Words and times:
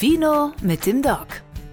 Vino 0.00 0.52
mit 0.62 0.86
dem 0.86 1.02
Doc. 1.02 1.26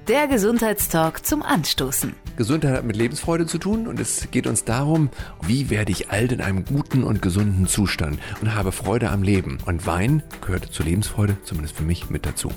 Der 0.09 0.27
Gesundheitstalk 0.27 1.25
zum 1.25 1.41
Anstoßen. 1.41 2.13
Gesundheit 2.35 2.75
hat 2.75 2.83
mit 2.83 2.97
Lebensfreude 2.97 3.45
zu 3.45 3.57
tun 3.57 3.87
und 3.87 4.01
es 4.01 4.29
geht 4.31 4.47
uns 4.47 4.65
darum, 4.65 5.09
wie 5.43 5.69
werde 5.69 5.93
ich 5.93 6.11
alt 6.11 6.33
in 6.33 6.41
einem 6.41 6.65
guten 6.65 7.05
und 7.05 7.21
gesunden 7.21 7.67
Zustand 7.67 8.19
und 8.41 8.53
habe 8.53 8.73
Freude 8.73 9.11
am 9.11 9.23
Leben. 9.23 9.59
Und 9.65 9.87
Wein 9.87 10.23
gehört 10.41 10.65
zur 10.73 10.85
Lebensfreude, 10.85 11.37
zumindest 11.45 11.77
für 11.77 11.83
mich, 11.83 12.09
mit 12.09 12.25
dazu. 12.25 12.51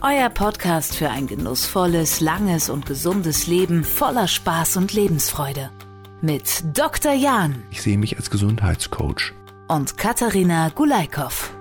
Euer 0.00 0.30
Podcast 0.30 0.96
für 0.96 1.10
ein 1.10 1.26
genussvolles, 1.26 2.22
langes 2.22 2.70
und 2.70 2.86
gesundes 2.86 3.46
Leben 3.46 3.84
voller 3.84 4.26
Spaß 4.26 4.78
und 4.78 4.94
Lebensfreude. 4.94 5.68
Mit 6.22 6.64
Dr. 6.72 7.12
Jan 7.12 7.62
Ich 7.70 7.82
sehe 7.82 7.98
mich 7.98 8.16
als 8.16 8.30
Gesundheitscoach. 8.30 9.34
und 9.68 9.98
Katharina 9.98 10.70
Gulaikow. 10.70 11.52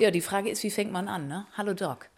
Ja, 0.00 0.10
die 0.10 0.20
Frage 0.20 0.50
ist, 0.50 0.64
wie 0.64 0.70
fängt 0.70 0.90
man 0.90 1.06
an, 1.06 1.28
ne? 1.28 1.46
Hallo 1.56 1.74
Doc. 1.74 2.08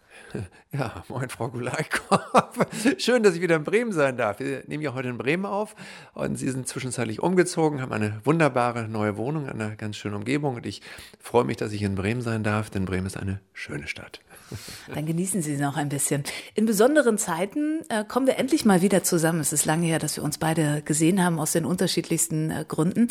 Ja, 0.71 1.03
moin 1.07 1.29
Frau 1.29 1.49
Gulaikow. 1.49 2.19
Schön, 2.97 3.23
dass 3.23 3.35
ich 3.35 3.41
wieder 3.41 3.55
in 3.55 3.63
Bremen 3.63 3.93
sein 3.93 4.17
darf. 4.17 4.39
Wir 4.39 4.63
nehmen 4.67 4.83
ja 4.83 4.93
heute 4.93 5.09
in 5.09 5.17
Bremen 5.17 5.45
auf 5.45 5.75
und 6.13 6.37
Sie 6.37 6.49
sind 6.49 6.67
zwischenzeitlich 6.67 7.21
umgezogen, 7.21 7.81
haben 7.81 7.93
eine 7.93 8.19
wunderbare 8.25 8.87
neue 8.87 9.15
Wohnung, 9.15 9.47
eine 9.47 9.75
ganz 9.77 9.95
schöne 9.95 10.15
Umgebung 10.15 10.55
und 10.55 10.65
ich 10.65 10.81
freue 11.19 11.45
mich, 11.45 11.57
dass 11.57 11.71
ich 11.71 11.81
in 11.81 11.95
Bremen 11.95 12.21
sein 12.21 12.43
darf, 12.43 12.69
denn 12.69 12.85
Bremen 12.85 13.05
ist 13.05 13.17
eine 13.17 13.39
schöne 13.53 13.87
Stadt. 13.87 14.19
Dann 14.93 15.05
genießen 15.05 15.41
Sie 15.41 15.57
noch 15.57 15.77
ein 15.77 15.89
bisschen. 15.89 16.23
In 16.53 16.65
besonderen 16.65 17.17
Zeiten 17.17 17.81
äh, 17.89 18.03
kommen 18.03 18.27
wir 18.27 18.37
endlich 18.37 18.65
mal 18.65 18.81
wieder 18.81 19.03
zusammen. 19.03 19.39
Es 19.39 19.53
ist 19.53 19.65
lange 19.65 19.85
her, 19.87 19.99
dass 19.99 20.17
wir 20.17 20.23
uns 20.23 20.37
beide 20.37 20.81
gesehen 20.83 21.23
haben 21.23 21.39
aus 21.39 21.53
den 21.53 21.65
unterschiedlichsten 21.65 22.51
äh, 22.51 22.65
Gründen. 22.67 23.07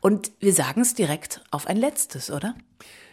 Und 0.00 0.30
wir 0.40 0.52
sagen 0.52 0.80
es 0.80 0.94
direkt 0.94 1.42
auf 1.50 1.66
ein 1.66 1.76
letztes, 1.76 2.30
oder? 2.30 2.54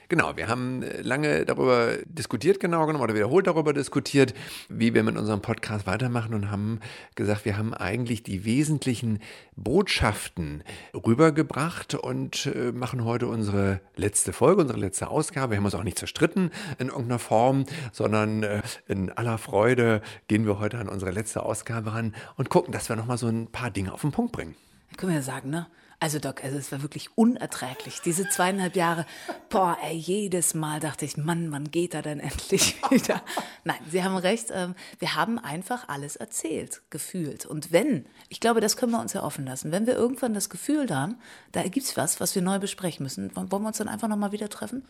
Genau, 0.07 0.37
wir 0.37 0.47
haben 0.47 0.83
äh, 0.83 1.01
lange 1.01 1.45
darüber 1.45 1.97
diskutiert, 2.05 2.59
genau 2.59 2.85
genommen, 2.85 3.03
oder 3.03 3.15
wiederholt 3.15 3.47
darüber 3.47 3.73
diskutiert, 3.73 4.33
wie 4.69 4.93
wir 4.93 5.01
mit 5.03 5.17
unserem 5.17 5.41
Podcast 5.41 5.87
weitermachen 5.87 6.35
und 6.35 6.51
haben 6.51 6.79
gesagt, 7.15 7.45
wir 7.45 7.57
haben 7.57 7.73
eigentlich 7.73 8.21
die 8.21 8.45
wesentlichen 8.45 9.19
Botschaften 9.55 10.63
rübergebracht 10.93 11.95
und 11.95 12.45
äh, 12.45 12.71
machen 12.71 13.03
heute 13.03 13.27
unsere 13.27 13.81
letzte 13.95 14.31
Folge, 14.31 14.61
unsere 14.61 14.79
letzte 14.79 15.07
Ausgabe. 15.07 15.51
Wir 15.51 15.57
haben 15.57 15.65
uns 15.65 15.75
auch 15.75 15.83
nicht 15.83 15.97
zerstritten 15.97 16.51
in 16.77 16.87
irgendeiner 16.87 17.19
Form, 17.19 17.65
sondern 17.91 18.43
äh, 18.43 18.61
in 18.87 19.11
aller 19.11 19.39
Freude 19.39 20.01
gehen 20.27 20.45
wir 20.45 20.59
heute 20.59 20.77
an 20.77 20.87
unsere 20.87 21.11
letzte 21.11 21.41
Ausgabe 21.43 21.93
ran 21.93 22.13
und 22.37 22.49
gucken, 22.49 22.71
dass 22.71 22.89
wir 22.89 22.95
nochmal 22.95 23.17
so 23.17 23.27
ein 23.27 23.47
paar 23.47 23.71
Dinge 23.71 23.91
auf 23.91 24.01
den 24.01 24.11
Punkt 24.11 24.33
bringen. 24.33 24.55
Können 24.97 25.13
wir 25.13 25.17
ja 25.17 25.23
sagen, 25.23 25.49
ne? 25.49 25.65
Also 26.05 26.19
Doc, 26.19 26.43
also 26.43 26.59
es 26.59 26.71
war 26.71 26.83
wirklich 26.83 27.09
unerträglich. 27.17 27.99
Diese 27.99 28.29
zweieinhalb 28.29 28.75
Jahre, 28.75 29.07
boah, 29.49 29.75
ey, 29.83 29.95
jedes 29.95 30.53
Mal 30.53 30.79
dachte 30.79 31.03
ich, 31.03 31.17
Mann, 31.17 31.51
wann 31.51 31.71
geht 31.71 31.95
er 31.95 32.03
denn 32.03 32.19
endlich 32.19 32.75
wieder? 32.91 33.23
Nein, 33.63 33.79
Sie 33.89 34.03
haben 34.03 34.15
recht, 34.15 34.49
ähm, 34.53 34.75
wir 34.99 35.15
haben 35.15 35.39
einfach 35.39 35.89
alles 35.89 36.15
erzählt, 36.15 36.83
gefühlt. 36.91 37.47
Und 37.47 37.71
wenn, 37.71 38.05
ich 38.29 38.39
glaube, 38.39 38.61
das 38.61 38.77
können 38.77 38.91
wir 38.91 39.01
uns 39.01 39.13
ja 39.13 39.23
offen 39.23 39.47
lassen, 39.47 39.71
wenn 39.71 39.87
wir 39.87 39.95
irgendwann 39.95 40.35
das 40.35 40.51
Gefühl 40.51 40.95
haben, 40.95 41.15
da 41.53 41.63
gibt's 41.63 41.97
was, 41.97 42.19
was 42.19 42.35
wir 42.35 42.43
neu 42.43 42.59
besprechen 42.59 43.01
müssen, 43.01 43.35
wollen 43.35 43.49
wir 43.49 43.67
uns 43.67 43.79
dann 43.79 43.87
einfach 43.87 44.07
nochmal 44.07 44.31
wieder 44.31 44.47
treffen? 44.47 44.83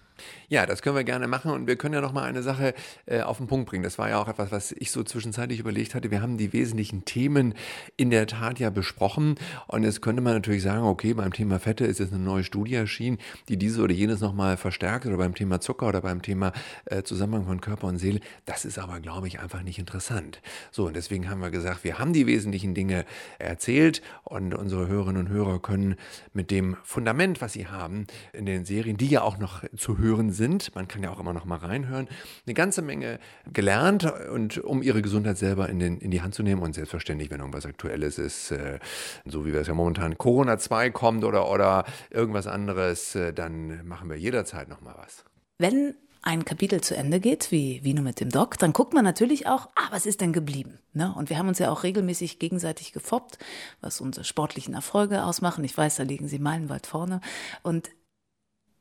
Ja, 0.50 0.66
das 0.66 0.82
können 0.82 0.98
wir 0.98 1.06
gerne 1.06 1.28
machen 1.28 1.52
und 1.52 1.66
wir 1.66 1.78
können 1.78 1.94
ja 1.94 2.02
noch 2.02 2.12
mal 2.12 2.24
eine 2.24 2.44
Sache 2.44 2.74
äh, 3.06 3.22
auf 3.22 3.38
den 3.38 3.48
Punkt 3.48 3.70
bringen. 3.70 3.84
Das 3.84 3.98
war 3.98 4.10
ja 4.10 4.22
auch 4.22 4.28
etwas, 4.28 4.52
was 4.52 4.74
ich 4.74 4.92
so 4.92 5.02
zwischenzeitlich 5.04 5.62
überlegt 5.62 5.96
hatte. 5.96 6.12
Wir 6.12 6.22
haben 6.22 6.38
die 6.38 6.52
wesentlichen 6.52 7.06
Themen 7.06 7.54
in 7.96 8.10
der 8.10 8.28
Tat 8.28 8.60
ja 8.60 8.70
besprochen 8.70 9.36
und 9.68 9.84
jetzt 9.84 10.02
könnte 10.02 10.22
man 10.22 10.34
natürlich 10.34 10.64
sagen, 10.64 10.84
okay, 10.84 11.05
beim 11.14 11.34
Thema 11.34 11.60
Fette 11.60 11.86
ist 11.86 12.00
jetzt 12.00 12.14
eine 12.14 12.24
neue 12.24 12.44
Studie 12.44 12.76
erschienen, 12.76 13.18
die 13.50 13.58
diese 13.58 13.82
oder 13.82 13.94
jenes 13.94 14.22
noch 14.22 14.34
mal 14.34 14.58
verstärkt 14.58 15.06
oder 15.06 15.18
beim 15.18 15.36
Thema 15.36 15.60
Zucker 15.62 15.88
oder 15.88 16.02
beim 16.02 16.22
Thema 16.22 16.52
äh, 16.86 17.04
Zusammenhang 17.04 17.46
von 17.46 17.62
Körper 17.62 17.88
und 17.88 17.98
Seele. 17.98 18.20
Das 18.46 18.66
ist 18.66 18.80
aber, 18.80 19.00
glaube 19.00 19.28
ich, 19.28 19.40
einfach 19.40 19.64
nicht 19.64 19.80
interessant. 19.80 20.42
So, 20.72 20.88
und 20.88 20.96
deswegen 20.96 21.30
haben 21.30 21.42
wir 21.42 21.52
gesagt, 21.52 21.84
wir 21.84 22.00
haben 22.00 22.14
die 22.14 22.28
wesentlichen 22.28 22.74
Dinge 22.74 23.06
erzählt 23.40 24.02
und 24.24 24.56
unsere 24.56 24.88
Hörerinnen 24.88 25.28
und 25.28 25.30
Hörer 25.30 25.60
können 25.60 25.96
mit 26.34 26.52
dem 26.52 26.78
Fundament, 26.84 27.42
was 27.42 27.54
sie 27.54 27.68
haben 27.68 28.08
in 28.34 28.46
den 28.46 28.66
Serien, 28.66 28.98
die 28.98 29.08
ja 29.08 29.22
auch 29.22 29.38
noch 29.38 29.64
zu 29.76 29.98
hören 29.98 30.32
sind, 30.32 30.74
man 30.76 30.88
kann 30.88 31.04
ja 31.04 31.12
auch 31.12 31.20
immer 31.20 31.34
noch 31.34 31.46
mal 31.46 31.58
reinhören, 31.58 32.08
eine 32.46 32.54
ganze 32.54 32.82
Menge 32.82 33.20
gelernt 33.52 34.12
und 34.32 34.58
um 34.60 34.82
ihre 34.82 35.02
Gesundheit 35.02 35.38
selber 35.38 35.70
in, 35.70 35.80
den, 35.80 35.98
in 36.00 36.12
die 36.12 36.22
Hand 36.22 36.36
zu 36.36 36.44
nehmen 36.44 36.62
und 36.62 36.74
selbstverständlich, 36.74 37.32
wenn 37.32 37.40
irgendwas 37.40 37.66
Aktuelles 37.66 38.18
ist, 38.18 38.52
äh, 38.52 38.80
so 39.26 39.46
wie 39.46 39.54
wir 39.54 39.62
es 39.62 39.68
ja 39.68 39.74
momentan 39.74 40.18
Corona 40.18 40.58
2 40.58 40.90
kommt 40.96 41.24
oder, 41.24 41.52
oder 41.52 41.86
irgendwas 42.10 42.48
anderes, 42.48 43.14
äh, 43.14 43.34
dann 43.34 43.86
machen 43.86 44.10
wir 44.10 44.18
jederzeit 44.18 44.68
noch 44.68 44.82
mal 44.82 44.96
was. 44.98 45.24
Wenn 45.60 45.96
ein 46.24 46.44
Kapitel 46.44 46.82
zu 46.82 46.98
Ende 46.98 47.20
geht, 47.20 47.52
wie 47.52 47.84
Vino 47.84 48.02
mit 48.02 48.20
dem 48.20 48.32
Doc, 48.32 48.58
dann 48.58 48.74
guckt 48.74 48.96
man 48.96 49.04
natürlich 49.04 49.46
auch, 49.46 49.70
ah, 49.76 49.88
was 49.92 50.08
ist 50.08 50.22
denn 50.22 50.34
geblieben? 50.34 50.80
Ne? 50.94 51.14
Und 51.16 51.30
wir 51.30 51.38
haben 51.38 51.48
uns 51.48 51.60
ja 51.60 51.70
auch 51.70 51.84
regelmäßig 51.84 52.40
gegenseitig 52.40 52.94
gefoppt, 52.94 53.38
was 53.80 54.02
unsere 54.02 54.24
sportlichen 54.24 54.74
Erfolge 54.74 55.24
ausmachen. 55.24 55.64
Ich 55.64 55.78
weiß, 55.78 55.98
da 55.98 56.04
liegen 56.04 56.28
Sie 56.28 56.40
meilenweit 56.40 56.88
vorne. 56.88 57.22
Und 57.62 57.92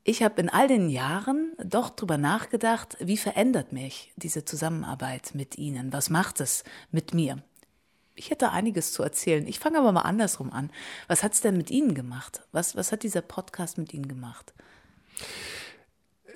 ich 0.05 0.23
habe 0.23 0.41
in 0.41 0.49
all 0.49 0.69
den 0.69 0.89
Jahren 0.89 1.53
doch 1.63 1.91
drüber 1.91 2.17
nachgedacht, 2.17 2.97
wie 3.01 3.17
verändert 3.19 3.73
mich 3.73 4.13
diese 4.17 4.45
Zusammenarbeit 4.45 5.35
mit 5.35 5.59
Ihnen? 5.59 5.93
Was 5.93 6.09
macht 6.09 6.41
es 6.41 6.65
mit 6.91 7.13
mir? 7.13 7.43
Ich 8.17 8.31
hätte 8.31 8.51
einiges 8.51 8.93
zu 8.93 9.03
erzählen. 9.03 9.47
Ich 9.47 9.59
fange 9.59 9.79
aber 9.79 9.93
mal 9.93 10.03
andersrum 10.03 10.51
an. 10.53 10.71
Was 11.09 11.23
hat 11.23 11.35
es 11.35 11.41
denn 11.41 11.57
mit 11.57 11.71
Ihnen 11.71 11.95
gemacht? 11.95 12.43
Was, 12.53 12.77
was 12.77 12.93
hat 12.93 13.03
dieser 13.03 13.23
Podcast 13.23 13.77
mit 13.77 13.93
Ihnen 13.93 14.09
gemacht? 14.09 14.55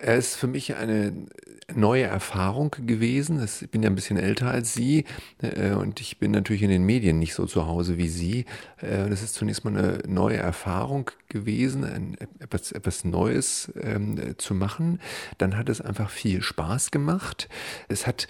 Er 0.00 0.16
ist 0.16 0.36
für 0.36 0.46
mich 0.46 0.76
eine 0.76 1.26
neue 1.74 2.04
Erfahrung 2.04 2.70
gewesen. 2.86 3.42
Ich 3.42 3.70
bin 3.70 3.82
ja 3.82 3.90
ein 3.90 3.96
bisschen 3.96 4.16
älter 4.16 4.48
als 4.48 4.72
Sie 4.72 5.04
äh, 5.42 5.72
und 5.72 6.00
ich 6.00 6.18
bin 6.18 6.30
natürlich 6.30 6.62
in 6.62 6.70
den 6.70 6.84
Medien 6.84 7.18
nicht 7.18 7.34
so 7.34 7.46
zu 7.46 7.66
Hause 7.66 7.96
wie 7.98 8.08
Sie. 8.08 8.44
Äh, 8.80 9.08
Das 9.08 9.22
ist 9.22 9.34
zunächst 9.34 9.64
mal 9.64 9.76
eine 9.76 9.98
neue 10.06 10.36
Erfahrung 10.36 11.10
gewesen, 11.28 12.16
etwas, 12.38 12.70
etwas 12.72 13.04
Neues 13.04 13.72
ähm, 13.80 14.18
äh, 14.18 14.36
zu 14.36 14.54
machen. 14.54 15.00
Dann 15.36 15.56
hat 15.56 15.68
es 15.68 15.80
einfach 15.80 16.10
viel 16.10 16.42
Spaß 16.42 16.90
gemacht. 16.92 17.48
Es 17.88 18.06
hat 18.06 18.28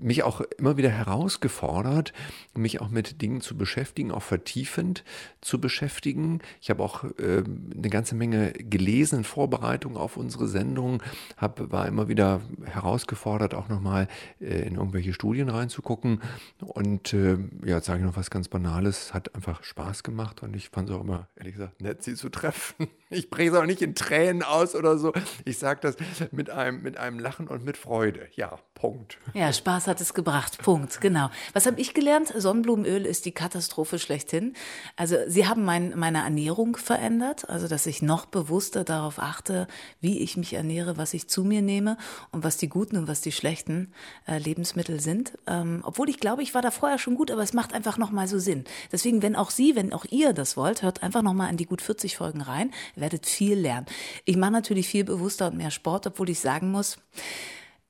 mich 0.00 0.22
auch 0.22 0.40
immer 0.58 0.76
wieder 0.76 0.90
herausgefordert, 0.90 2.12
mich 2.54 2.80
auch 2.80 2.88
mit 2.88 3.22
Dingen 3.22 3.40
zu 3.40 3.56
beschäftigen, 3.56 4.10
auch 4.10 4.22
vertiefend 4.22 5.04
zu 5.40 5.60
beschäftigen. 5.60 6.40
Ich 6.60 6.70
habe 6.70 6.82
auch 6.82 7.04
ähm, 7.18 7.70
eine 7.76 7.88
ganze 7.88 8.14
Menge 8.14 8.52
gelesen 8.52 9.18
in 9.18 9.24
Vorbereitung 9.24 9.96
auf 9.96 10.16
unsere 10.16 10.48
Sendung, 10.48 11.02
hab, 11.36 11.70
war 11.70 11.86
immer 11.86 12.08
wieder 12.08 12.40
herausgefordert, 12.64 13.54
auch 13.54 13.68
nochmal 13.68 14.08
äh, 14.40 14.66
in 14.66 14.76
irgendwelche 14.76 15.12
Studien 15.12 15.48
reinzugucken. 15.48 16.20
Und 16.60 17.12
äh, 17.12 17.38
ja, 17.64 17.76
jetzt 17.76 17.86
sage 17.86 18.00
ich 18.00 18.06
noch 18.06 18.16
was 18.16 18.30
ganz 18.30 18.48
Banales, 18.48 19.14
hat 19.14 19.34
einfach 19.34 19.62
Spaß 19.62 20.02
gemacht 20.02 20.42
und 20.42 20.54
ich 20.54 20.70
fand 20.70 20.88
es 20.88 20.96
auch 20.96 21.02
immer, 21.02 21.28
ehrlich 21.36 21.54
gesagt, 21.54 21.80
nett, 21.80 22.02
sie 22.02 22.14
zu 22.14 22.28
treffen. 22.28 22.88
Ich 23.08 23.30
bringe 23.30 23.50
es 23.50 23.56
auch 23.56 23.66
nicht 23.66 23.82
in 23.82 23.94
Tränen 23.94 24.42
aus 24.42 24.74
oder 24.74 24.98
so. 24.98 25.12
Ich 25.44 25.58
sage 25.58 25.80
das 25.80 25.96
mit 26.32 26.50
einem, 26.50 26.82
mit 26.82 26.96
einem 26.96 27.20
Lachen 27.20 27.46
und 27.46 27.64
mit 27.64 27.76
Freude. 27.76 28.26
Ja, 28.34 28.58
Punkt. 28.74 29.18
Ja, 29.32 29.52
Spaß 29.52 29.86
hat 29.86 30.00
es 30.00 30.12
gebracht. 30.12 30.58
Punkt. 30.58 31.00
Genau. 31.00 31.30
Was 31.52 31.66
habe 31.66 31.80
ich 31.80 31.94
gelernt? 31.94 32.32
Sonnenblumenöl 32.36 33.06
ist 33.06 33.24
die 33.24 33.32
Katastrophe 33.32 33.98
schlechthin. 33.98 34.54
Also 34.96 35.16
sie 35.28 35.46
haben 35.46 35.64
mein, 35.64 35.96
meine 35.96 36.18
Ernährung 36.18 36.76
verändert, 36.76 37.48
also 37.48 37.68
dass 37.68 37.86
ich 37.86 38.02
noch 38.02 38.26
bewusster 38.26 38.82
darauf 38.82 39.20
achte, 39.20 39.68
wie 40.00 40.18
ich 40.18 40.36
mich 40.36 40.52
ernähre, 40.54 40.96
was 40.96 41.14
ich 41.14 41.28
zu 41.28 41.44
mir 41.44 41.62
nehme 41.62 41.96
und 42.32 42.42
was 42.42 42.56
die 42.56 42.68
guten 42.68 42.96
und 42.96 43.08
was 43.08 43.20
die 43.20 43.32
schlechten 43.32 43.92
äh, 44.26 44.38
Lebensmittel 44.38 45.00
sind. 45.00 45.38
Ähm, 45.46 45.80
obwohl 45.84 46.10
ich 46.10 46.18
glaube, 46.18 46.42
ich 46.42 46.54
war 46.54 46.62
da 46.62 46.72
vorher 46.72 46.98
schon 46.98 47.14
gut, 47.14 47.30
aber 47.30 47.42
es 47.42 47.52
macht 47.52 47.72
einfach 47.72 47.98
noch 47.98 48.10
mal 48.10 48.26
so 48.26 48.38
Sinn. 48.38 48.64
Deswegen, 48.90 49.22
wenn 49.22 49.36
auch 49.36 49.50
Sie, 49.50 49.76
wenn 49.76 49.92
auch 49.92 50.04
ihr 50.10 50.32
das 50.32 50.56
wollt, 50.56 50.82
hört 50.82 51.02
einfach 51.02 51.22
noch 51.22 51.34
mal 51.34 51.48
in 51.48 51.56
die 51.56 51.66
gut 51.66 51.82
40 51.82 52.16
Folgen 52.16 52.40
rein. 52.40 52.72
Werdet 52.96 53.26
viel 53.26 53.58
lernen. 53.58 53.86
Ich 54.24 54.36
mache 54.36 54.52
natürlich 54.52 54.88
viel 54.88 55.04
bewusster 55.04 55.48
und 55.48 55.56
mehr 55.56 55.70
Sport, 55.70 56.06
obwohl 56.06 56.30
ich 56.30 56.40
sagen 56.40 56.70
muss, 56.70 56.98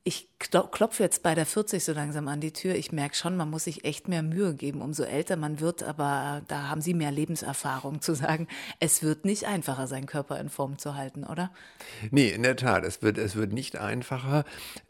ich 0.05 0.36
klopfe 0.39 1.03
jetzt 1.03 1.23
bei 1.23 1.35
der 1.35 1.47
40 1.47 1.83
so 1.83 1.93
langsam 1.93 2.29
an 2.29 2.41
die 2.41 2.53
Tür. 2.53 2.75
Ich 2.75 2.93
merke 2.93 3.17
schon, 3.17 3.37
man 3.37 3.49
muss 3.49 3.65
sich 3.65 3.85
echt 3.85 4.07
mehr 4.07 4.23
Mühe 4.23 4.55
geben, 4.55 4.83
umso 4.83 5.03
älter 5.03 5.37
man 5.37 5.61
wird. 5.61 5.83
Aber 5.83 6.43
da 6.49 6.69
haben 6.69 6.83
Sie 6.83 6.93
mehr 6.93 7.11
Lebenserfahrung 7.11 8.03
zu 8.03 8.15
sagen, 8.15 8.47
es 8.79 9.03
wird 9.03 9.25
nicht 9.25 9.47
einfacher, 9.47 9.87
seinen 9.87 10.07
Körper 10.07 10.39
in 10.39 10.51
Form 10.51 10.79
zu 10.79 10.95
halten, 10.95 11.25
oder? 11.25 11.51
Nee, 12.11 12.29
in 12.29 12.43
der 12.43 12.57
Tat, 12.57 12.85
es 12.85 13.03
wird, 13.03 13.17
es 13.17 13.35
wird 13.37 13.53
nicht 13.53 13.79
einfacher, 13.79 14.45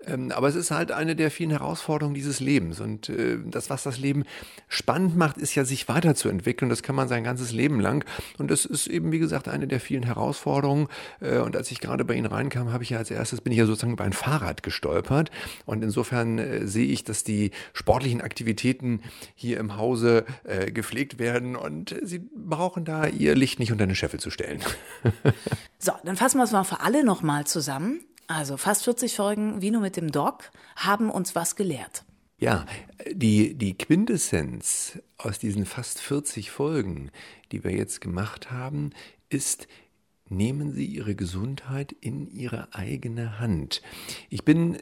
ähm, 0.05 0.33
aber 0.33 0.49
es 0.49 0.57
ist 0.57 0.73
halt 0.73 0.91
eine 0.91 1.15
der 1.15 1.31
vielen 1.31 1.51
Herausforderungen 1.51 2.15
dieses 2.15 2.41
Lebens. 2.41 2.81
Und 2.81 3.09
äh, 3.09 3.39
das, 3.45 3.71
was 3.71 3.85
das 3.85 3.99
Leben 3.99 4.25
spannend 4.69 5.17
macht, 5.17 5.39
ist 5.39 5.55
ja, 5.55 5.65
sich 5.65 5.89
weiterzuentwickeln. 5.89 6.69
Das 6.69 6.83
kann 6.83 6.97
man 6.97 7.07
sein 7.07 7.23
ganzes 7.23 7.53
Leben 7.53 7.79
lang. 7.79 8.05
Und 8.39 8.51
das 8.51 8.65
ist 8.65 8.89
eben, 8.89 9.13
wie 9.13 9.19
gesagt, 9.21 9.49
eine 9.49 9.69
der 9.69 9.79
vielen 9.79 10.03
Herausforderungen. 10.03 10.89
Äh, 11.21 11.39
und 11.39 11.57
als 11.57 11.71
ich 11.71 11.81
gerade 11.81 12.05
bei 12.05 12.15
Ihnen 12.15 12.27
reinkam, 12.27 12.73
habe 12.73 12.83
ich 12.83 12.91
ja 12.91 12.99
als 12.99 13.13
erstes, 13.13 13.41
bin 13.41 13.53
ich 13.53 13.59
ja 13.59 13.67
sozusagen 13.67 13.93
über 13.93 14.05
ein 14.05 14.13
Fahrrad 14.13 14.65
gestolpert. 14.65 15.31
Und 15.65 15.83
insofern 15.83 16.39
äh, 16.39 16.67
sehe 16.67 16.87
ich, 16.87 17.05
dass 17.05 17.25
die 17.25 17.51
sportlichen 17.73 18.21
Aktivitäten 18.21 19.01
hier 19.35 19.59
im 19.59 19.77
Hause 19.77 20.25
äh, 20.45 20.71
gepflegt 20.71 21.19
werden. 21.19 21.57
Und 21.57 21.95
Sie 22.03 22.19
brauchen 22.19 22.85
da 22.85 23.07
Ihr 23.07 23.35
Licht 23.35 23.59
nicht 23.59 23.73
unter 23.73 23.87
den 23.87 23.97
Scheffel 23.97 24.21
zu 24.21 24.31
stellen. 24.31 24.61
So, 25.79 25.93
dann 26.05 26.17
fassen 26.17 26.39
wir 26.39 26.45
es 26.45 26.53
mal 26.53 26.65
für 26.65 26.81
alle 26.81 27.05
nochmal 27.05 27.47
zusammen. 27.47 28.01
Also 28.27 28.57
fast 28.57 28.83
40 28.85 29.15
Folgen 29.15 29.63
Vino 29.63 29.79
mit 29.79 29.97
dem 29.97 30.11
Doc 30.11 30.51
haben 30.75 31.11
uns 31.11 31.35
was 31.35 31.55
gelehrt. 31.55 32.05
Ja, 32.39 32.67
die, 33.13 33.55
die 33.55 33.79
Quintessenz 33.79 34.99
aus 35.17 35.39
diesen 35.39 35.65
fast 35.65 36.01
40 36.01 36.51
Folgen, 36.51 37.11
die 37.53 37.65
wir 37.65 37.73
jetzt 37.73 38.01
gemacht 38.01 38.51
haben, 38.51 38.91
ist, 39.29 39.69
nehmen 40.29 40.73
Sie 40.73 40.85
Ihre 40.85 41.15
Gesundheit 41.15 41.93
in 41.93 42.27
Ihre 42.31 42.75
eigene 42.75 43.39
Hand. 43.39 43.81
Ich 44.29 44.45
bin 44.45 44.79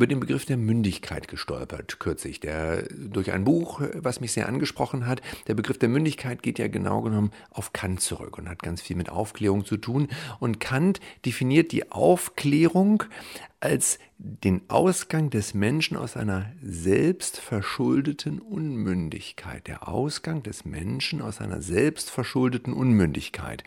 über 0.00 0.06
den 0.06 0.20
Begriff 0.20 0.46
der 0.46 0.56
Mündigkeit 0.56 1.28
gestolpert 1.28 2.00
kürzlich, 2.00 2.40
der 2.40 2.84
durch 2.84 3.32
ein 3.32 3.44
Buch, 3.44 3.82
was 3.96 4.22
mich 4.22 4.32
sehr 4.32 4.48
angesprochen 4.48 5.06
hat. 5.06 5.20
Der 5.46 5.52
Begriff 5.52 5.76
der 5.76 5.90
Mündigkeit 5.90 6.42
geht 6.42 6.58
ja 6.58 6.68
genau 6.68 7.02
genommen 7.02 7.32
auf 7.50 7.74
Kant 7.74 8.00
zurück 8.00 8.38
und 8.38 8.48
hat 8.48 8.62
ganz 8.62 8.80
viel 8.80 8.96
mit 8.96 9.10
Aufklärung 9.10 9.66
zu 9.66 9.76
tun. 9.76 10.08
Und 10.38 10.58
Kant 10.58 11.00
definiert 11.26 11.70
die 11.72 11.92
Aufklärung 11.92 13.02
als 13.60 13.98
den 14.16 14.62
Ausgang 14.68 15.28
des 15.28 15.52
Menschen 15.52 15.98
aus 15.98 16.16
einer 16.16 16.50
selbstverschuldeten 16.62 18.38
Unmündigkeit. 18.38 19.66
Der 19.66 19.86
Ausgang 19.86 20.42
des 20.42 20.64
Menschen 20.64 21.20
aus 21.20 21.42
einer 21.42 21.60
selbstverschuldeten 21.60 22.72
Unmündigkeit. 22.72 23.64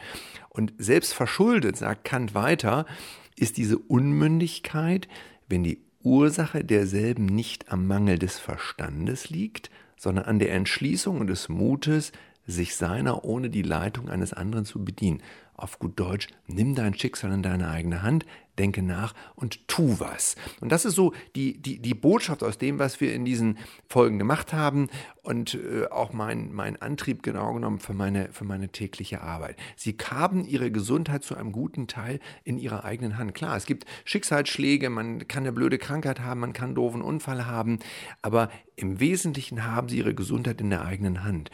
Und 0.49 0.73
selbstverschuldet, 0.79 1.77
sagt 1.77 2.05
Kant 2.05 2.33
weiter, 2.33 2.87
ist 3.35 3.57
diese 3.57 3.77
Unmündigkeit, 3.77 5.07
wenn 5.47 5.63
die 5.63 5.77
Ursache 6.03 6.63
derselben 6.63 7.25
nicht 7.25 7.71
am 7.71 7.87
Mangel 7.87 8.19
des 8.19 8.39
Verstandes 8.39 9.29
liegt, 9.29 9.71
sondern 9.97 10.25
an 10.25 10.39
der 10.39 10.53
Entschließung 10.53 11.19
und 11.19 11.27
des 11.27 11.49
Mutes, 11.49 12.11
sich 12.45 12.75
seiner 12.75 13.23
ohne 13.23 13.49
die 13.49 13.61
Leitung 13.61 14.09
eines 14.09 14.33
anderen 14.33 14.65
zu 14.65 14.83
bedienen. 14.83 15.21
Auf 15.55 15.79
gut 15.79 15.99
Deutsch, 15.99 16.27
nimm 16.47 16.75
dein 16.75 16.93
Schicksal 16.93 17.31
in 17.31 17.41
deine 17.41 17.69
eigene 17.69 18.01
Hand, 18.01 18.25
denke 18.59 18.81
nach 18.81 19.13
und 19.35 19.67
tu 19.67 19.99
was. 19.99 20.35
Und 20.61 20.71
das 20.71 20.85
ist 20.85 20.95
so 20.95 21.13
die, 21.35 21.61
die, 21.61 21.79
die 21.79 21.93
Botschaft 21.93 22.43
aus 22.43 22.57
dem, 22.57 22.79
was 22.79 23.01
wir 23.01 23.13
in 23.13 23.25
diesen 23.25 23.57
Folgen 23.87 24.19
gemacht 24.19 24.53
haben 24.53 24.89
und 25.23 25.55
äh, 25.55 25.87
auch 25.87 26.13
mein, 26.13 26.51
mein 26.51 26.81
Antrieb 26.81 27.23
genau 27.23 27.53
genommen 27.53 27.79
für 27.79 27.93
meine, 27.93 28.29
für 28.31 28.43
meine 28.43 28.69
tägliche 28.69 29.21
Arbeit. 29.21 29.57
Sie 29.75 29.95
haben 30.09 30.45
ihre 30.45 30.71
Gesundheit 30.71 31.23
zu 31.23 31.35
einem 31.35 31.51
guten 31.51 31.87
Teil 31.87 32.19
in 32.43 32.57
ihrer 32.57 32.83
eigenen 32.83 33.17
Hand. 33.17 33.33
Klar, 33.33 33.55
es 33.55 33.65
gibt 33.65 33.85
Schicksalsschläge, 34.05 34.89
man 34.89 35.27
kann 35.27 35.43
eine 35.43 35.53
blöde 35.53 35.77
Krankheit 35.77 36.19
haben, 36.19 36.41
man 36.41 36.53
kann 36.53 36.65
einen 36.65 36.75
doofen 36.75 37.01
Unfall 37.01 37.45
haben, 37.45 37.79
aber 38.21 38.49
im 38.75 38.99
Wesentlichen 38.99 39.65
haben 39.65 39.89
sie 39.89 39.97
ihre 39.97 40.13
Gesundheit 40.13 40.61
in 40.61 40.69
der 40.69 40.85
eigenen 40.85 41.23
Hand. 41.23 41.49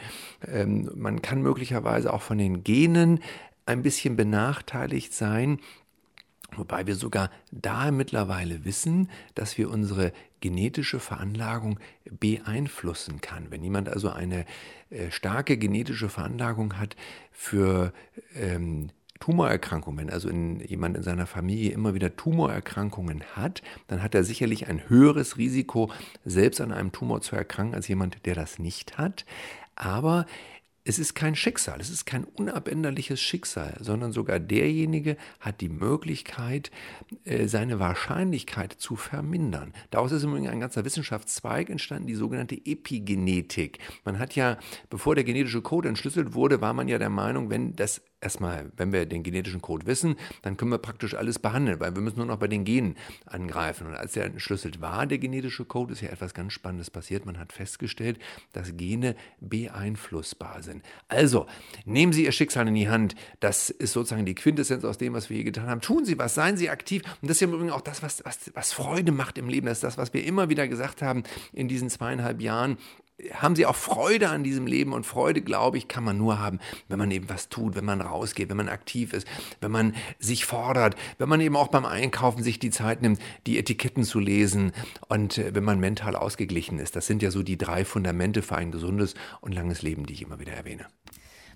Ähm, 0.46 0.90
man 0.94 1.22
kann 1.22 1.42
möglicherweise 1.42 2.12
auch 2.12 2.22
von 2.22 2.38
den 2.38 2.64
Genen 2.64 3.20
ein 3.66 3.82
bisschen 3.82 4.16
benachteiligt 4.16 5.12
sein, 5.14 5.60
Wobei 6.56 6.86
wir 6.86 6.96
sogar 6.96 7.30
da 7.50 7.90
mittlerweile 7.90 8.64
wissen, 8.64 9.10
dass 9.34 9.58
wir 9.58 9.70
unsere 9.70 10.12
genetische 10.40 11.00
Veranlagung 11.00 11.78
beeinflussen 12.18 13.20
kann. 13.20 13.50
Wenn 13.50 13.62
jemand 13.62 13.88
also 13.88 14.10
eine 14.10 14.46
äh, 14.90 15.10
starke 15.10 15.58
genetische 15.58 16.08
Veranlagung 16.08 16.78
hat 16.78 16.96
für 17.30 17.92
ähm, 18.34 18.90
Tumorerkrankungen, 19.20 20.08
also 20.08 20.30
in, 20.30 20.60
jemand 20.60 20.96
in 20.96 21.02
seiner 21.02 21.26
Familie 21.26 21.72
immer 21.72 21.94
wieder 21.94 22.16
Tumorerkrankungen 22.16 23.22
hat, 23.36 23.62
dann 23.86 24.02
hat 24.02 24.14
er 24.14 24.24
sicherlich 24.24 24.66
ein 24.66 24.88
höheres 24.88 25.36
Risiko, 25.36 25.92
selbst 26.24 26.60
an 26.60 26.72
einem 26.72 26.90
Tumor 26.90 27.20
zu 27.20 27.36
erkranken, 27.36 27.74
als 27.74 27.86
jemand, 27.86 28.24
der 28.24 28.34
das 28.34 28.58
nicht 28.58 28.96
hat. 28.96 29.26
Aber 29.76 30.26
es 30.90 30.98
ist 30.98 31.14
kein 31.14 31.36
Schicksal, 31.36 31.80
es 31.80 31.88
ist 31.88 32.04
kein 32.04 32.24
unabänderliches 32.24 33.20
Schicksal, 33.20 33.76
sondern 33.80 34.10
sogar 34.10 34.40
derjenige 34.40 35.16
hat 35.38 35.60
die 35.60 35.68
Möglichkeit, 35.68 36.72
äh, 37.24 37.46
seine 37.46 37.78
Wahrscheinlichkeit 37.78 38.72
zu 38.72 38.96
vermindern. 38.96 39.72
Daraus 39.92 40.10
ist 40.10 40.24
übrigens 40.24 40.50
ein 40.50 40.58
ganzer 40.58 40.84
Wissenschaftszweig 40.84 41.70
entstanden, 41.70 42.08
die 42.08 42.16
sogenannte 42.16 42.56
Epigenetik. 42.56 43.78
Man 44.04 44.18
hat 44.18 44.34
ja, 44.34 44.58
bevor 44.88 45.14
der 45.14 45.22
genetische 45.22 45.62
Code 45.62 45.88
entschlüsselt 45.88 46.34
wurde, 46.34 46.60
war 46.60 46.74
man 46.74 46.88
ja 46.88 46.98
der 46.98 47.08
Meinung, 47.08 47.50
wenn 47.50 47.76
das 47.76 48.02
erstmal, 48.20 48.70
wenn 48.76 48.92
wir 48.92 49.06
den 49.06 49.22
genetischen 49.22 49.62
Code 49.62 49.86
wissen, 49.86 50.16
dann 50.42 50.56
können 50.56 50.70
wir 50.70 50.78
praktisch 50.78 51.14
alles 51.14 51.38
behandeln, 51.38 51.80
weil 51.80 51.94
wir 51.94 52.02
müssen 52.02 52.18
nur 52.18 52.26
noch 52.26 52.38
bei 52.38 52.48
den 52.48 52.64
Genen 52.64 52.96
angreifen. 53.26 53.86
Und 53.86 53.94
als 53.94 54.12
der 54.12 54.26
entschlüsselt 54.26 54.80
war, 54.80 55.06
der 55.06 55.18
genetische 55.18 55.64
Code, 55.64 55.92
ist 55.92 56.02
ja 56.02 56.10
etwas 56.10 56.34
ganz 56.34 56.52
Spannendes 56.52 56.90
passiert. 56.90 57.26
Man 57.26 57.38
hat 57.38 57.52
festgestellt, 57.52 58.18
dass 58.52 58.76
Gene 58.76 59.16
beeinflussbar 59.40 60.62
sind. 60.62 60.84
Also, 61.08 61.46
nehmen 61.84 62.12
Sie 62.12 62.24
Ihr 62.24 62.32
Schicksal 62.32 62.68
in 62.68 62.74
die 62.74 62.88
Hand. 62.88 63.14
Das 63.40 63.70
ist 63.70 63.92
sozusagen 63.92 64.26
die 64.26 64.34
Quintessenz 64.34 64.84
aus 64.84 64.98
dem, 64.98 65.14
was 65.14 65.30
wir 65.30 65.36
hier 65.36 65.44
getan 65.44 65.68
haben. 65.68 65.80
Tun 65.80 66.04
Sie 66.04 66.18
was, 66.18 66.34
seien 66.34 66.56
Sie 66.56 66.70
aktiv. 66.70 67.02
Und 67.22 67.28
das 67.28 67.36
ist 67.36 67.40
ja 67.40 67.48
im 67.48 67.54
Übrigen 67.54 67.70
auch 67.70 67.80
das, 67.80 68.02
was, 68.02 68.24
was, 68.24 68.50
was 68.54 68.72
Freude 68.72 69.12
macht 69.12 69.38
im 69.38 69.48
Leben. 69.48 69.66
Das 69.66 69.78
ist 69.78 69.84
das, 69.84 69.98
was 69.98 70.12
wir 70.12 70.24
immer 70.24 70.48
wieder 70.48 70.68
gesagt 70.68 71.02
haben 71.02 71.22
in 71.52 71.68
diesen 71.68 71.90
zweieinhalb 71.90 72.40
Jahren 72.40 72.76
haben 73.34 73.56
sie 73.56 73.66
auch 73.66 73.76
Freude 73.76 74.28
an 74.28 74.44
diesem 74.44 74.66
Leben 74.66 74.92
und 74.92 75.06
Freude, 75.06 75.40
glaube 75.42 75.78
ich, 75.78 75.88
kann 75.88 76.04
man 76.04 76.16
nur 76.16 76.38
haben, 76.38 76.58
wenn 76.88 76.98
man 76.98 77.10
eben 77.10 77.28
was 77.28 77.48
tut, 77.48 77.74
wenn 77.74 77.84
man 77.84 78.00
rausgeht, 78.00 78.48
wenn 78.48 78.56
man 78.56 78.68
aktiv 78.68 79.12
ist, 79.12 79.26
wenn 79.60 79.70
man 79.70 79.94
sich 80.18 80.44
fordert, 80.44 80.96
wenn 81.18 81.28
man 81.28 81.40
eben 81.40 81.56
auch 81.56 81.68
beim 81.68 81.84
Einkaufen 81.84 82.42
sich 82.42 82.58
die 82.58 82.70
Zeit 82.70 83.02
nimmt, 83.02 83.20
die 83.46 83.58
Etiketten 83.58 84.04
zu 84.04 84.18
lesen 84.18 84.72
und 85.08 85.38
äh, 85.38 85.54
wenn 85.54 85.64
man 85.64 85.80
mental 85.80 86.16
ausgeglichen 86.16 86.78
ist. 86.78 86.96
Das 86.96 87.06
sind 87.06 87.22
ja 87.22 87.30
so 87.30 87.42
die 87.42 87.58
drei 87.58 87.84
Fundamente 87.84 88.42
für 88.42 88.56
ein 88.56 88.70
gesundes 88.70 89.14
und 89.40 89.54
langes 89.54 89.82
Leben, 89.82 90.06
die 90.06 90.14
ich 90.14 90.22
immer 90.22 90.40
wieder 90.40 90.52
erwähne 90.52 90.86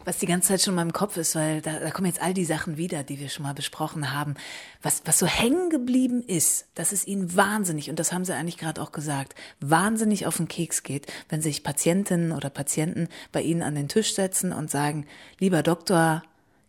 was 0.05 0.19
die 0.19 0.27
ganze 0.27 0.49
Zeit 0.49 0.63
schon 0.63 0.73
in 0.73 0.77
meinem 0.77 0.93
Kopf 0.93 1.17
ist, 1.17 1.35
weil 1.35 1.61
da, 1.61 1.79
da 1.79 1.91
kommen 1.91 2.07
jetzt 2.07 2.23
all 2.23 2.35
die 2.35 2.45
Sachen 2.45 2.77
wieder, 2.77 3.03
die 3.03 3.21
wir 3.21 3.29
schon 3.29 3.45
mal 3.45 3.55
besprochen 3.55 4.13
haben. 4.13 4.35
Was, 4.83 5.03
was 5.05 5.19
so 5.19 5.27
hängen 5.27 5.71
geblieben 5.71 6.23
ist, 6.23 6.67
dass 6.75 6.93
es 6.93 7.07
ihnen 7.07 7.37
wahnsinnig, 7.37 7.91
und 7.91 7.99
das 7.99 8.13
haben 8.13 8.25
sie 8.25 8.35
eigentlich 8.35 8.59
gerade 8.59 8.81
auch 8.81 8.93
gesagt, 8.93 9.35
wahnsinnig 9.61 10.27
auf 10.27 10.37
den 10.37 10.49
Keks 10.49 10.83
geht, 10.83 11.07
wenn 11.29 11.43
sich 11.43 11.63
Patientinnen 11.63 12.33
oder 12.33 12.51
Patienten 12.51 13.09
bei 13.33 13.43
ihnen 13.43 13.63
an 13.63 13.75
den 13.75 13.89
Tisch 13.89 14.15
setzen 14.15 14.53
und 14.53 14.71
sagen, 14.71 15.07
lieber 15.39 15.63
Doktor, 15.63 16.23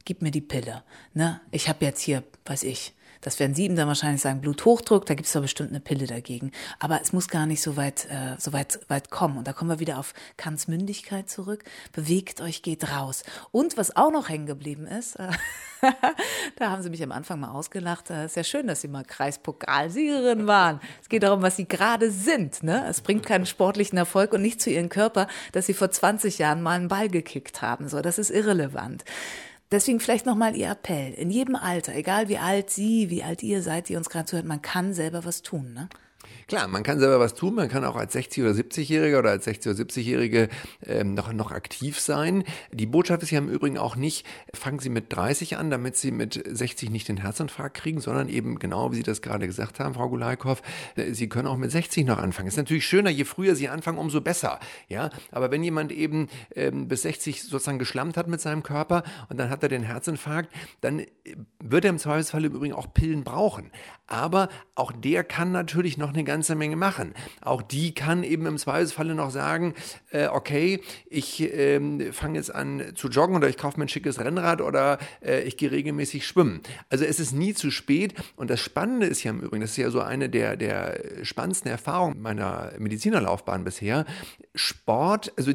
gib 0.06 0.22
mir 0.22 0.32
die 0.32 0.42
Pille. 0.42 0.84
Ne? 1.14 1.42
Ich 1.52 1.68
habe 1.68 1.84
jetzt 1.84 2.02
hier, 2.02 2.24
weiß 2.46 2.64
ich, 2.64 2.94
das 3.26 3.40
werden 3.40 3.56
Sie 3.56 3.66
ihm 3.66 3.76
dann 3.76 3.88
wahrscheinlich 3.88 4.22
sagen, 4.22 4.40
Bluthochdruck, 4.40 5.08
da 5.08 5.16
gibt 5.16 5.26
es 5.26 5.34
doch 5.34 5.42
bestimmt 5.42 5.72
eine 5.72 5.80
Pille 5.80 6.06
dagegen. 6.06 6.52
Aber 6.78 7.02
es 7.02 7.12
muss 7.12 7.28
gar 7.28 7.48
nicht 7.48 7.60
so 7.60 7.76
weit, 7.76 8.06
äh, 8.12 8.36
so 8.38 8.54
weit, 8.54 8.80
weit 8.88 9.10
kommen. 9.10 9.40
Und 9.40 9.48
da 9.48 9.54
kommen 9.54 9.72
wir 9.72 9.80
wieder 9.80 9.98
auf 9.98 10.14
Kants 10.38 10.68
Mündigkeit 10.68 11.28
zurück. 11.28 11.64
Bewegt 11.92 12.40
euch, 12.40 12.62
geht 12.62 12.92
raus. 12.92 13.24
Und 13.50 13.78
was 13.78 13.96
auch 13.96 14.12
noch 14.12 14.30
hängen 14.30 14.46
geblieben 14.46 14.86
ist, 14.86 15.16
äh, 15.16 15.32
da 16.58 16.70
haben 16.70 16.84
Sie 16.84 16.92
mich 16.92 17.02
am 17.02 17.12
Anfang 17.12 17.40
mal 17.40 17.50
ausgelacht. 17.50 18.12
Äh, 18.12 18.26
ist 18.26 18.36
ja 18.36 18.44
schön, 18.44 18.68
dass 18.68 18.82
Sie 18.82 18.88
mal 18.88 19.04
Kreispokalsiegerin 19.04 20.46
waren. 20.46 20.80
Es 21.02 21.10
geht 21.10 21.24
darum, 21.24 21.42
was 21.42 21.56
Sie 21.56 21.68
gerade 21.68 22.12
sind. 22.12 22.62
Ne? 22.62 22.86
Es 22.88 23.02
bringt 23.02 23.26
keinen 23.26 23.48
sportlichen 23.48 23.98
Erfolg 23.98 24.34
und 24.34 24.44
nicht 24.44 24.62
zu 24.62 24.70
Ihrem 24.70 24.90
Körper, 24.90 25.26
dass 25.52 25.66
Sie 25.66 25.74
vor 25.74 25.90
20 25.90 26.38
Jahren 26.38 26.62
mal 26.62 26.76
einen 26.76 26.90
Ball 26.90 27.10
gekickt 27.10 27.64
haben. 27.64 27.90
So, 27.90 28.02
das 28.02 28.20
ist 28.20 28.30
irrelevant. 28.30 29.04
Deswegen 29.76 30.00
vielleicht 30.00 30.26
nochmal 30.26 30.56
Ihr 30.56 30.70
Appell. 30.70 31.14
In 31.16 31.30
jedem 31.30 31.58
Alter, 31.58 31.94
egal 31.96 32.30
wie 32.30 32.38
alt 32.38 32.70
Sie, 32.70 33.10
wie 33.10 33.24
alt 33.24 33.44
ihr 33.44 33.62
seid, 33.62 33.90
die 33.90 33.98
uns 33.98 34.10
gerade 34.10 34.26
zuhört, 34.26 34.46
man 34.46 34.62
kann 34.62 34.94
selber 34.94 35.26
was 35.26 35.42
tun. 35.42 35.74
Ne? 35.74 35.90
Klar, 36.48 36.68
man 36.68 36.84
kann 36.84 37.00
selber 37.00 37.20
was 37.20 37.34
tun, 37.34 37.56
man 37.56 37.70
kann 37.70 37.84
auch 37.84 37.96
als 37.96 38.16
60- 38.16 38.44
oder 38.44 38.52
70-Jähriger 38.52 39.18
oder 39.18 39.32
als 39.32 39.48
60- 39.48 39.72
oder 39.72 39.80
70-Jährige 39.84 40.50
ähm, 40.86 41.16
noch, 41.16 41.34
noch 41.34 41.52
aktiv 41.52 42.00
sein. 42.00 42.44
Die 42.72 42.86
Botschaft 42.86 43.24
ist 43.24 43.32
ja 43.32 43.40
im 43.40 43.50
Übrigen 43.50 43.80
auch 43.80 43.96
nicht, 43.96 44.28
fangen 44.54 44.78
Sie 44.78 44.90
mit 44.90 45.12
30 45.12 45.58
an, 45.58 45.72
damit 45.72 45.96
Sie 45.98 46.12
mit 46.12 46.44
60 46.46 46.92
nicht 46.92 47.08
den 47.08 47.18
Herzinfarkt 47.18 47.78
kriegen, 47.78 48.00
sondern 48.00 48.30
eben 48.30 48.60
genau, 48.60 48.92
wie 48.92 48.98
Sie 48.98 49.04
das 49.04 49.24
gerade 49.24 49.48
gesagt 49.48 49.80
haben, 49.80 49.96
Frau 49.96 50.08
Gulaikow, 50.08 50.62
äh, 50.96 51.14
Sie 51.14 51.28
können 51.30 51.48
auch 51.48 51.58
mit 51.58 51.72
60 51.72 52.06
noch 52.06 52.20
anfangen. 52.20 52.48
Ist 52.48 52.58
natürlich 52.58 52.86
schöner, 52.86 53.10
je 53.10 53.24
früher 53.24 53.56
Sie 53.56 53.68
anfangen, 53.68 53.98
umso 53.98 54.22
besser. 54.22 54.60
Ja, 54.88 55.10
aber 55.32 55.50
wenn 55.50 55.64
jemand 55.64 55.92
eben 55.92 56.28
ähm, 56.56 56.88
bis 56.88 57.02
60 57.02 57.42
sozusagen 57.42 57.80
geschlammt 57.80 58.18
hat 58.18 58.28
mit 58.28 58.40
seinem 58.40 58.62
Körper 58.62 59.04
und 59.30 59.38
dann 59.38 59.50
hat 59.50 59.64
er 59.64 59.70
den 59.70 59.82
Herzinfarkt, 59.82 60.54
dann 60.82 61.00
äh, 61.00 61.08
wird 61.64 61.86
er 61.86 61.90
im 61.90 61.98
Zweifelsfall 61.98 62.46
im 62.46 62.54
Übrigen 62.54 62.76
auch 62.76 62.94
Pillen 62.94 63.24
brauchen. 63.24 63.72
Aber 64.06 64.50
auch 64.76 64.92
der 64.92 65.24
kann 65.24 65.52
natürlich 65.52 65.98
noch 65.98 66.10
eine 66.10 66.24
ganze 66.24 66.35
Menge 66.56 66.76
machen. 66.76 67.14
Auch 67.42 67.62
die 67.62 67.94
kann 67.94 68.24
eben 68.24 68.46
im 68.46 68.58
Zweifelsfalle 68.58 69.16
noch 69.16 69.32
sagen, 69.32 69.74
äh, 70.12 70.28
okay, 70.28 70.82
ich 71.10 71.42
äh, 71.42 72.12
fange 72.12 72.38
jetzt 72.38 72.54
an 72.54 72.84
zu 72.96 73.10
joggen 73.10 73.36
oder 73.36 73.50
ich 73.50 73.58
kaufe 73.58 73.80
mir 73.80 73.86
ein 73.86 73.90
schickes 73.90 74.20
Rennrad 74.20 74.62
oder 74.62 75.00
äh, 75.24 75.42
ich 75.44 75.58
gehe 75.58 75.72
regelmäßig 75.72 76.26
schwimmen. 76.28 76.62
Also 76.90 77.06
es 77.06 77.20
ist 77.20 77.32
nie 77.32 77.54
zu 77.54 77.72
spät. 77.72 78.14
Und 78.36 78.50
das 78.50 78.60
Spannende 78.60 79.08
ist 79.08 79.24
ja 79.24 79.32
im 79.32 79.40
Übrigen, 79.40 79.62
das 79.62 79.72
ist 79.72 79.78
ja 79.78 79.90
so 79.90 80.02
eine 80.02 80.30
der, 80.30 80.58
der 80.58 81.00
spannendsten 81.24 81.72
Erfahrungen 81.72 82.22
meiner 82.22 82.74
Medizinerlaufbahn 82.78 83.64
bisher. 83.64 84.06
Sport, 84.54 85.34
also 85.38 85.52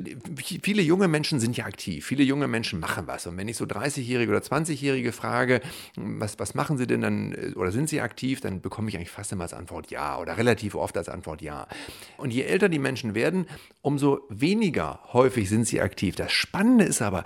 viele 0.63 0.83
junge 0.83 1.09
Menschen 1.09 1.41
sind 1.41 1.57
ja 1.57 1.65
aktiv, 1.65 2.07
viele 2.07 2.23
junge 2.23 2.49
Menschen 2.49 2.81
machen 2.81 3.07
was. 3.07 3.27
Und 3.27 3.37
wenn 3.37 3.49
ich 3.49 3.57
so 3.57 3.65
30-Jährige 3.65 4.31
oder 4.31 4.41
20-Jährige 4.41 5.13
frage, 5.13 5.61
was, 5.97 6.39
was 6.39 6.55
machen 6.55 6.79
sie 6.79 6.87
denn 6.87 7.01
dann 7.01 7.33
äh, 7.33 7.53
oder 7.55 7.73
sind 7.73 7.89
sie 7.89 8.01
aktiv, 8.01 8.41
dann 8.41 8.61
bekomme 8.61 8.89
ich 8.89 8.97
eigentlich 8.97 9.11
fast 9.11 9.33
immer 9.33 9.45
als 9.45 9.55
Antwort 9.55 9.91
ja 9.91 10.19
oder 10.19 10.37
relativ 10.37 10.70
oft 10.79 10.97
als 10.97 11.09
Antwort 11.09 11.43
ja. 11.43 11.67
Und 12.17 12.33
je 12.33 12.43
älter 12.43 12.69
die 12.69 12.79
Menschen 12.79 13.15
werden, 13.15 13.47
umso 13.83 14.21
weniger 14.29 15.01
häufig 15.13 15.49
sind 15.49 15.67
sie 15.67 15.81
aktiv. 15.81 16.17
Das 16.17 16.33
Spannende 16.33 16.85
ist 16.85 17.03
aber, 17.03 17.25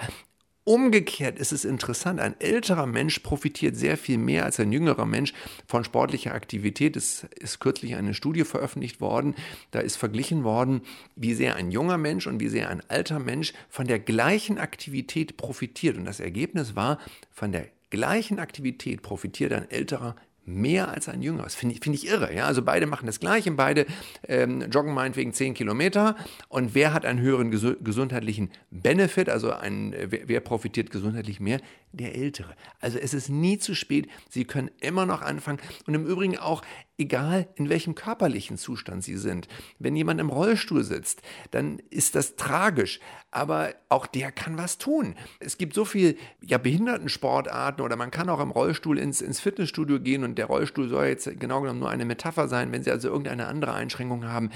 Umgekehrt 0.66 1.38
ist 1.38 1.52
es 1.52 1.66
interessant, 1.66 2.20
ein 2.20 2.40
älterer 2.40 2.86
Mensch 2.86 3.18
profitiert 3.18 3.76
sehr 3.76 3.98
viel 3.98 4.16
mehr 4.16 4.46
als 4.46 4.58
ein 4.58 4.72
jüngerer 4.72 5.04
Mensch 5.04 5.34
von 5.66 5.84
sportlicher 5.84 6.32
Aktivität. 6.32 6.96
Es 6.96 7.24
ist 7.38 7.60
kürzlich 7.60 7.96
eine 7.96 8.14
Studie 8.14 8.44
veröffentlicht 8.44 8.98
worden, 9.02 9.34
da 9.72 9.80
ist 9.80 9.96
verglichen 9.96 10.42
worden, 10.42 10.80
wie 11.16 11.34
sehr 11.34 11.56
ein 11.56 11.70
junger 11.70 11.98
Mensch 11.98 12.26
und 12.26 12.40
wie 12.40 12.48
sehr 12.48 12.70
ein 12.70 12.82
alter 12.88 13.18
Mensch 13.18 13.52
von 13.68 13.86
der 13.86 13.98
gleichen 13.98 14.56
Aktivität 14.56 15.36
profitiert. 15.36 15.98
Und 15.98 16.06
das 16.06 16.18
Ergebnis 16.18 16.74
war, 16.74 16.98
von 17.30 17.52
der 17.52 17.66
gleichen 17.90 18.38
Aktivität 18.38 19.02
profitiert 19.02 19.52
ein 19.52 19.70
älterer 19.70 20.16
mehr 20.46 20.88
als 20.88 21.08
ein 21.08 21.22
Jüngerer. 21.22 21.44
Das 21.44 21.54
finde 21.54 21.74
ich, 21.74 21.80
find 21.80 21.96
ich 21.96 22.06
irre. 22.06 22.34
Ja? 22.34 22.46
Also 22.46 22.62
beide 22.62 22.86
machen 22.86 23.06
das 23.06 23.20
Gleiche, 23.20 23.50
beide 23.52 23.86
ähm, 24.28 24.62
joggen 24.70 24.94
meinetwegen 24.94 25.32
10 25.32 25.54
Kilometer. 25.54 26.16
Und 26.48 26.74
wer 26.74 26.92
hat 26.92 27.04
einen 27.04 27.20
höheren 27.20 27.50
ges 27.50 27.64
gesundheitlichen 27.82 28.50
Benefit, 28.70 29.28
also 29.28 29.52
ein, 29.52 29.94
wer, 29.96 30.28
wer, 30.28 30.40
profitiert 30.40 30.90
gesundheitlich 30.90 31.40
mehr? 31.40 31.60
Der 31.92 32.14
Ältere. 32.14 32.54
Also 32.80 32.98
es 32.98 33.14
ist 33.14 33.28
nie 33.28 33.58
zu 33.58 33.74
spät. 33.74 34.08
Sie 34.28 34.44
können 34.44 34.70
immer 34.80 35.06
noch 35.06 35.22
anfangen. 35.22 35.60
Und 35.86 35.94
im 35.94 36.06
Übrigen 36.06 36.36
auch, 36.38 36.62
egal 36.98 37.48
in 37.56 37.68
welchem 37.68 37.94
körperlichen 37.94 38.56
Zustand 38.56 39.02
Sie 39.02 39.16
sind. 39.16 39.48
Wenn 39.78 39.96
jemand 39.96 40.20
im 40.20 40.30
Rollstuhl 40.30 40.84
sitzt, 40.84 41.22
dann 41.50 41.80
ist 41.90 42.14
das 42.14 42.36
tragisch. 42.36 43.00
Aber 43.30 43.74
auch 43.88 44.06
der 44.06 44.30
kann 44.30 44.56
was 44.56 44.78
tun. 44.78 45.14
Es 45.40 45.58
gibt 45.58 45.74
so 45.74 45.84
viele 45.84 46.14
ja, 46.40 46.58
Behindertensportarten 46.58 47.84
oder 47.84 47.96
man 47.96 48.10
kann 48.10 48.28
auch 48.28 48.40
im 48.40 48.50
Rollstuhl 48.50 48.98
ins, 48.98 49.20
ins 49.20 49.40
Fitnessstudio 49.40 50.00
gehen 50.00 50.22
und 50.24 50.36
der 50.36 50.46
Rollstuhl 50.46 50.88
soll 50.88 51.06
jetzt 51.06 51.24
genau 51.40 51.60
genommen 51.60 51.80
nur 51.80 51.90
eine 51.90 52.04
Metapher 52.04 52.48
sein. 52.48 52.72
Wenn 52.72 52.82
Sie 52.82 52.90
also 52.90 53.08
irgendeine 53.08 53.46
andere 53.46 53.74
Einschränkung 53.74 54.24
haben, 54.26 54.50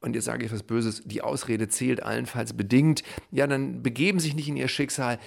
und 0.00 0.14
jetzt 0.14 0.24
sage 0.24 0.44
ich 0.44 0.52
was 0.52 0.64
Böses, 0.64 1.02
die 1.04 1.22
Ausrede 1.22 1.68
zählt 1.68 2.02
allenfalls 2.02 2.54
bedingt, 2.54 3.02
ja, 3.30 3.46
dann 3.46 3.82
begeben 3.82 4.18
sich 4.18 4.34
nicht 4.34 4.48
in 4.48 4.56
Ihr 4.56 4.68
Schicksal, 4.68 5.18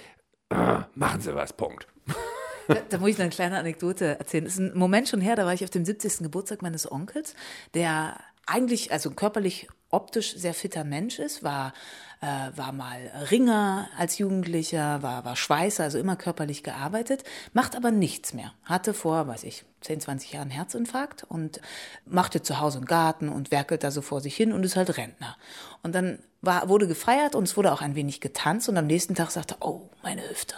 äh, 0.50 0.80
machen 0.94 1.20
Sie 1.20 1.34
was, 1.34 1.54
Punkt. 1.54 1.86
Da, 2.68 2.74
da, 2.88 2.98
muss 2.98 3.10
ich 3.10 3.20
eine 3.20 3.30
kleine 3.30 3.58
Anekdote 3.58 4.18
erzählen. 4.18 4.44
Das 4.44 4.54
ist 4.54 4.60
ein 4.60 4.76
Moment 4.76 5.08
schon 5.08 5.20
her, 5.20 5.36
da 5.36 5.46
war 5.46 5.54
ich 5.54 5.64
auf 5.64 5.70
dem 5.70 5.84
70. 5.84 6.18
Geburtstag 6.18 6.62
meines 6.62 6.90
Onkels, 6.90 7.34
der 7.74 8.18
eigentlich, 8.46 8.92
also 8.92 9.10
körperlich, 9.10 9.68
optisch 9.90 10.34
sehr 10.36 10.54
fitter 10.54 10.84
Mensch 10.84 11.18
ist, 11.18 11.42
war, 11.42 11.72
äh, 12.20 12.26
war 12.56 12.72
mal 12.72 12.98
Ringer 13.30 13.88
als 13.96 14.18
Jugendlicher, 14.18 15.02
war, 15.02 15.24
war 15.24 15.36
Schweißer, 15.36 15.84
also 15.84 15.98
immer 15.98 16.16
körperlich 16.16 16.62
gearbeitet, 16.62 17.22
macht 17.52 17.76
aber 17.76 17.90
nichts 17.90 18.34
mehr. 18.34 18.52
Hatte 18.64 18.94
vor, 18.94 19.28
weiß 19.28 19.44
ich, 19.44 19.64
10, 19.80 20.00
20 20.00 20.32
Jahren 20.32 20.50
Herzinfarkt 20.50 21.24
und 21.24 21.60
machte 22.04 22.42
zu 22.42 22.60
Hause 22.60 22.78
einen 22.78 22.86
Garten 22.86 23.28
und 23.28 23.50
werkelt 23.50 23.84
da 23.84 23.90
so 23.90 24.02
vor 24.02 24.20
sich 24.20 24.36
hin 24.36 24.52
und 24.52 24.64
ist 24.64 24.76
halt 24.76 24.96
Rentner. 24.96 25.36
Und 25.82 25.94
dann 25.94 26.18
war, 26.40 26.68
wurde 26.68 26.86
gefeiert 26.86 27.34
und 27.34 27.44
es 27.44 27.56
wurde 27.56 27.72
auch 27.72 27.82
ein 27.82 27.94
wenig 27.94 28.20
getanzt 28.20 28.68
und 28.68 28.76
am 28.76 28.86
nächsten 28.86 29.14
Tag 29.14 29.30
sagte, 29.30 29.56
oh, 29.60 29.90
meine 30.02 30.28
Hüfte, 30.28 30.54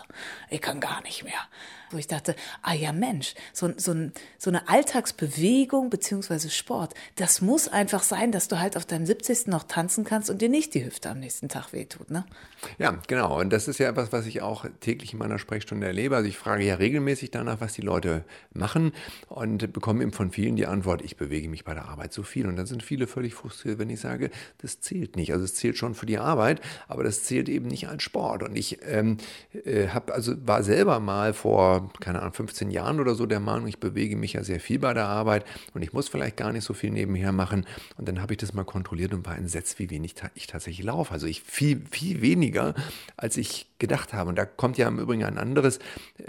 ich 0.51 0.61
kann 0.61 0.81
gar 0.81 1.03
nicht 1.03 1.25
mehr. 1.25 1.41
Wo 1.91 1.97
ich 1.97 2.07
dachte, 2.07 2.37
ah 2.61 2.75
ja 2.75 2.93
Mensch, 2.93 3.35
so, 3.55 3.73
so, 3.79 3.95
so 4.37 4.51
eine 4.51 4.69
Alltagsbewegung 4.69 5.89
beziehungsweise 5.89 6.51
Sport, 6.51 6.93
das 7.17 7.41
muss 7.41 7.67
einfach 7.67 8.03
sein, 8.03 8.31
dass 8.31 8.49
du 8.49 8.59
halt 8.59 8.77
auf 8.77 8.85
deinem 8.85 9.07
70. 9.07 9.47
noch 9.47 9.63
tanzen 9.63 10.05
kannst 10.05 10.29
und 10.29 10.43
dir 10.43 10.51
nicht 10.51 10.75
die 10.75 10.85
Hüfte 10.85 11.09
am 11.09 11.21
nächsten 11.21 11.49
Tag 11.49 11.73
wehtut, 11.73 12.11
ne? 12.11 12.27
Ja, 12.77 12.99
genau. 13.07 13.41
Und 13.41 13.51
das 13.51 13.69
ist 13.69 13.79
ja 13.79 13.89
etwas, 13.89 14.13
was 14.13 14.27
ich 14.27 14.43
auch 14.43 14.67
täglich 14.81 15.15
in 15.15 15.19
meiner 15.19 15.39
Sprechstunde 15.39 15.87
erlebe. 15.87 16.17
Also 16.17 16.29
ich 16.29 16.37
frage 16.37 16.65
ja 16.65 16.75
regelmäßig 16.75 17.31
danach, 17.31 17.63
was 17.63 17.73
die 17.73 17.83
Leute 17.83 18.25
machen 18.53 18.93
und 19.29 19.73
bekomme 19.73 20.03
eben 20.03 20.13
von 20.13 20.31
vielen 20.31 20.57
die 20.57 20.67
Antwort, 20.67 21.03
ich 21.03 21.17
bewege 21.17 21.49
mich 21.49 21.65
bei 21.65 21.75
der 21.75 21.87
Arbeit 21.87 22.13
so 22.13 22.23
viel. 22.23 22.47
Und 22.47 22.57
dann 22.57 22.67
sind 22.67 22.83
viele 22.83 23.07
völlig 23.07 23.35
frustriert, 23.35 23.79
wenn 23.79 23.91
ich 23.91 24.01
sage, 24.01 24.31
das 24.59 24.81
zählt 24.81 25.17
nicht. 25.17 25.33
Also 25.33 25.45
es 25.45 25.55
zählt 25.55 25.77
schon 25.77 25.95
für 25.95 26.07
die 26.07 26.19
Arbeit, 26.19 26.61
aber 26.87 27.05
das 27.05 27.25
zählt 27.25 27.49
eben 27.49 27.69
nicht 27.69 27.89
als 27.89 28.03
Sport. 28.03 28.43
Und 28.43 28.57
ich 28.57 28.79
ähm, 28.87 29.19
äh, 29.65 29.89
habe 29.89 30.15
also 30.15 30.35
war 30.47 30.63
selber 30.63 31.01
mal 31.01 31.35
vor, 31.35 31.93
keine 32.01 32.21
Ahnung, 32.21 32.33
15 32.33 32.71
Jahren 32.71 33.01
oder 33.01 33.15
so 33.15 33.27
der 33.27 33.41
Meinung, 33.41 33.67
ich 33.69 33.79
bewege 33.79 34.17
mich 34.17 34.35
ja 34.35 34.45
sehr 34.45 34.61
viel 34.61 34.79
bei 34.79 34.95
der 34.95 35.07
Arbeit 35.07 35.45
und 35.75 35.83
ich 35.83 35.93
muss 35.93 36.09
vielleicht 36.09 36.37
gar 36.37 36.53
nicht 36.53 36.65
so 36.65 36.75
viel 36.75 36.91
nebenher 36.91 37.33
machen. 37.33 37.67
Und 37.97 38.09
dann 38.09 38.21
habe 38.21 38.35
ich 38.35 38.39
das 38.39 38.55
mal 38.55 38.65
kontrolliert 38.65 39.15
und 39.15 39.27
war 39.27 39.37
entsetzt, 39.37 39.79
wie 39.79 39.91
wenig 39.91 40.15
ich 40.35 40.47
tatsächlich 40.47 40.85
laufe. 40.85 41.13
Also 41.13 41.27
ich 41.27 41.43
viel, 41.43 41.83
viel 41.91 42.21
weniger, 42.21 42.75
als 43.17 43.37
ich 43.37 43.67
gedacht 43.79 44.13
habe. 44.13 44.29
Und 44.29 44.37
da 44.37 44.45
kommt 44.45 44.79
ja 44.79 44.89
im 44.89 44.99
Übrigen 44.99 45.25
ein 45.25 45.39
anderes 45.39 45.79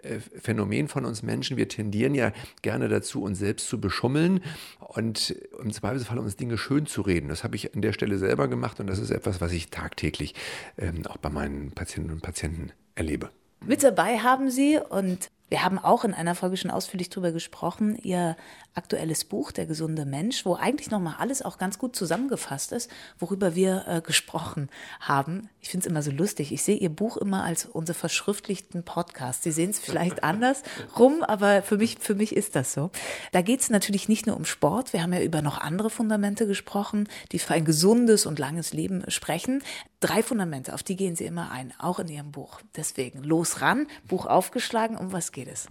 äh, 0.03 0.19
Phänomen 0.19 0.87
von 0.87 1.05
uns 1.05 1.23
Menschen. 1.23 1.57
Wir 1.57 1.67
tendieren 1.67 2.15
ja 2.15 2.31
gerne 2.69 2.87
dazu, 2.87 3.23
uns 3.23 3.39
selbst 3.39 3.67
zu 3.67 3.81
beschummeln 3.81 4.41
und 4.79 5.35
im 5.59 5.73
Zweifelsfall 5.73 6.19
uns 6.19 6.35
Dinge 6.35 6.55
schön 6.55 6.85
zu 6.85 7.01
reden. 7.01 7.27
Das 7.27 7.43
habe 7.43 7.55
ich 7.55 7.73
an 7.73 7.81
der 7.81 7.93
Stelle 7.93 8.19
selber 8.19 8.47
gemacht 8.47 8.79
und 8.79 8.85
das 8.85 8.99
ist 8.99 9.09
etwas, 9.09 9.41
was 9.41 9.51
ich 9.53 9.71
tagtäglich 9.71 10.35
ähm, 10.77 11.03
auch 11.07 11.17
bei 11.17 11.31
meinen 11.31 11.71
Patientinnen 11.71 12.17
und 12.17 12.21
Patienten 12.21 12.71
erlebe. 12.93 13.31
Mit 13.65 13.81
dabei 13.81 14.19
haben 14.19 14.51
Sie 14.51 14.77
und 14.77 15.31
wir 15.49 15.63
haben 15.63 15.79
auch 15.79 16.03
in 16.03 16.13
einer 16.13 16.35
Folge 16.35 16.57
schon 16.57 16.71
ausführlich 16.71 17.09
darüber 17.09 17.31
gesprochen, 17.31 17.97
Ihr 18.01 18.37
aktuelles 18.75 19.25
Buch, 19.25 19.51
Der 19.51 19.65
gesunde 19.65 20.05
Mensch, 20.05 20.45
wo 20.45 20.55
eigentlich 20.55 20.91
nochmal 20.91 21.15
alles 21.17 21.41
auch 21.41 21.57
ganz 21.57 21.79
gut 21.79 21.95
zusammengefasst 21.95 22.71
ist, 22.71 22.89
worüber 23.17 23.55
wir 23.55 23.85
äh, 23.87 24.01
gesprochen 24.01 24.69
haben. 24.99 25.49
Ich 25.59 25.69
finde 25.69 25.85
es 25.85 25.91
immer 25.91 26.03
so 26.03 26.11
lustig. 26.11 26.51
Ich 26.51 26.63
sehe 26.63 26.77
Ihr 26.77 26.89
Buch 26.89 27.17
immer 27.17 27.43
als 27.43 27.65
unsere 27.65 27.97
verschriftlichten 27.97 28.83
Podcast. 28.83 29.43
Sie 29.43 29.51
sehen 29.51 29.71
es 29.71 29.79
vielleicht 29.79 30.23
anders 30.23 30.61
rum, 30.97 31.23
aber 31.23 31.63
für 31.63 31.77
mich, 31.77 31.97
für 31.99 32.15
mich 32.15 32.35
ist 32.35 32.55
das 32.55 32.73
so. 32.73 32.91
Da 33.31 33.41
geht 33.41 33.61
es 33.61 33.69
natürlich 33.69 34.07
nicht 34.07 34.27
nur 34.27 34.37
um 34.37 34.45
Sport. 34.45 34.93
Wir 34.93 35.01
haben 35.01 35.13
ja 35.13 35.21
über 35.21 35.41
noch 35.41 35.57
andere 35.57 35.89
Fundamente 35.89 36.45
gesprochen, 36.47 37.09
die 37.31 37.39
für 37.39 37.55
ein 37.55 37.65
gesundes 37.65 38.25
und 38.25 38.39
langes 38.39 38.71
Leben 38.71 39.03
sprechen. 39.09 39.63
Drei 39.99 40.23
Fundamente, 40.23 40.73
auf 40.73 40.83
die 40.83 40.95
gehen 40.95 41.15
Sie 41.15 41.25
immer 41.25 41.51
ein, 41.51 41.73
auch 41.77 41.99
in 41.99 42.07
Ihrem 42.07 42.31
Buch. 42.31 42.61
Deswegen 42.77 43.23
los 43.23 43.61
ran, 43.61 43.87
Buch 44.07 44.25
aufgeschlagen, 44.27 44.95
um 44.95 45.11
was 45.11 45.33
geht 45.33 45.38
es? 45.47 45.67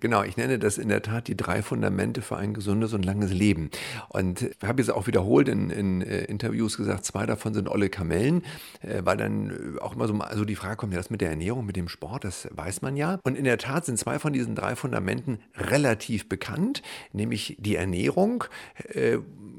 Genau, 0.00 0.22
ich 0.22 0.36
nenne 0.36 0.58
das 0.58 0.78
in 0.78 0.88
der 0.88 1.02
Tat 1.02 1.28
die 1.28 1.36
drei 1.36 1.62
Fundamente 1.62 2.22
für 2.22 2.36
ein 2.36 2.54
gesundes 2.54 2.92
und 2.92 3.04
langes 3.04 3.32
Leben. 3.32 3.70
Und 4.08 4.42
ich 4.42 4.56
habe 4.62 4.80
jetzt 4.80 4.90
auch 4.90 5.06
wiederholt 5.06 5.48
in, 5.48 5.70
in 5.70 6.02
äh, 6.02 6.24
Interviews 6.24 6.76
gesagt, 6.76 7.04
zwei 7.04 7.26
davon 7.26 7.54
sind 7.54 7.68
olle 7.68 7.88
Kamellen, 7.88 8.44
äh, 8.80 9.02
weil 9.04 9.16
dann 9.16 9.78
auch 9.80 9.94
immer 9.94 10.06
so 10.06 10.14
also 10.14 10.44
die 10.44 10.56
Frage 10.56 10.76
kommt, 10.76 10.92
ja, 10.92 10.98
das 10.98 11.10
mit 11.10 11.20
der 11.20 11.30
Ernährung, 11.30 11.66
mit 11.66 11.76
dem 11.76 11.88
Sport, 11.88 12.24
das 12.24 12.48
weiß 12.52 12.82
man 12.82 12.96
ja. 12.96 13.18
Und 13.24 13.36
in 13.36 13.44
der 13.44 13.58
Tat 13.58 13.84
sind 13.84 13.98
zwei 13.98 14.18
von 14.18 14.32
diesen 14.32 14.54
drei 14.54 14.76
Fundamenten 14.76 15.38
relativ 15.56 16.28
bekannt, 16.28 16.82
nämlich 17.12 17.56
die 17.58 17.76
Ernährung, 17.76 18.44
äh, 18.88 19.18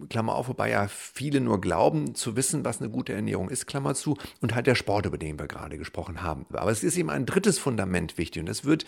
Klammer 0.09 0.35
auf, 0.35 0.47
wobei 0.47 0.71
ja 0.71 0.87
viele 0.87 1.41
nur 1.41 1.61
glauben 1.61 2.15
zu 2.15 2.35
wissen, 2.35 2.65
was 2.65 2.81
eine 2.81 2.89
gute 2.89 3.13
Ernährung 3.13 3.49
ist, 3.49 3.67
Klammer 3.67 3.93
zu, 3.95 4.17
und 4.41 4.55
halt 4.55 4.67
der 4.67 4.75
Sport, 4.75 5.05
über 5.05 5.17
den 5.17 5.37
wir 5.39 5.47
gerade 5.47 5.77
gesprochen 5.77 6.21
haben. 6.21 6.45
Aber 6.53 6.71
es 6.71 6.83
ist 6.83 6.97
eben 6.97 7.09
ein 7.09 7.25
drittes 7.25 7.59
Fundament 7.59 8.17
wichtig 8.17 8.41
und 8.41 8.49
das 8.49 8.65
wird 8.65 8.85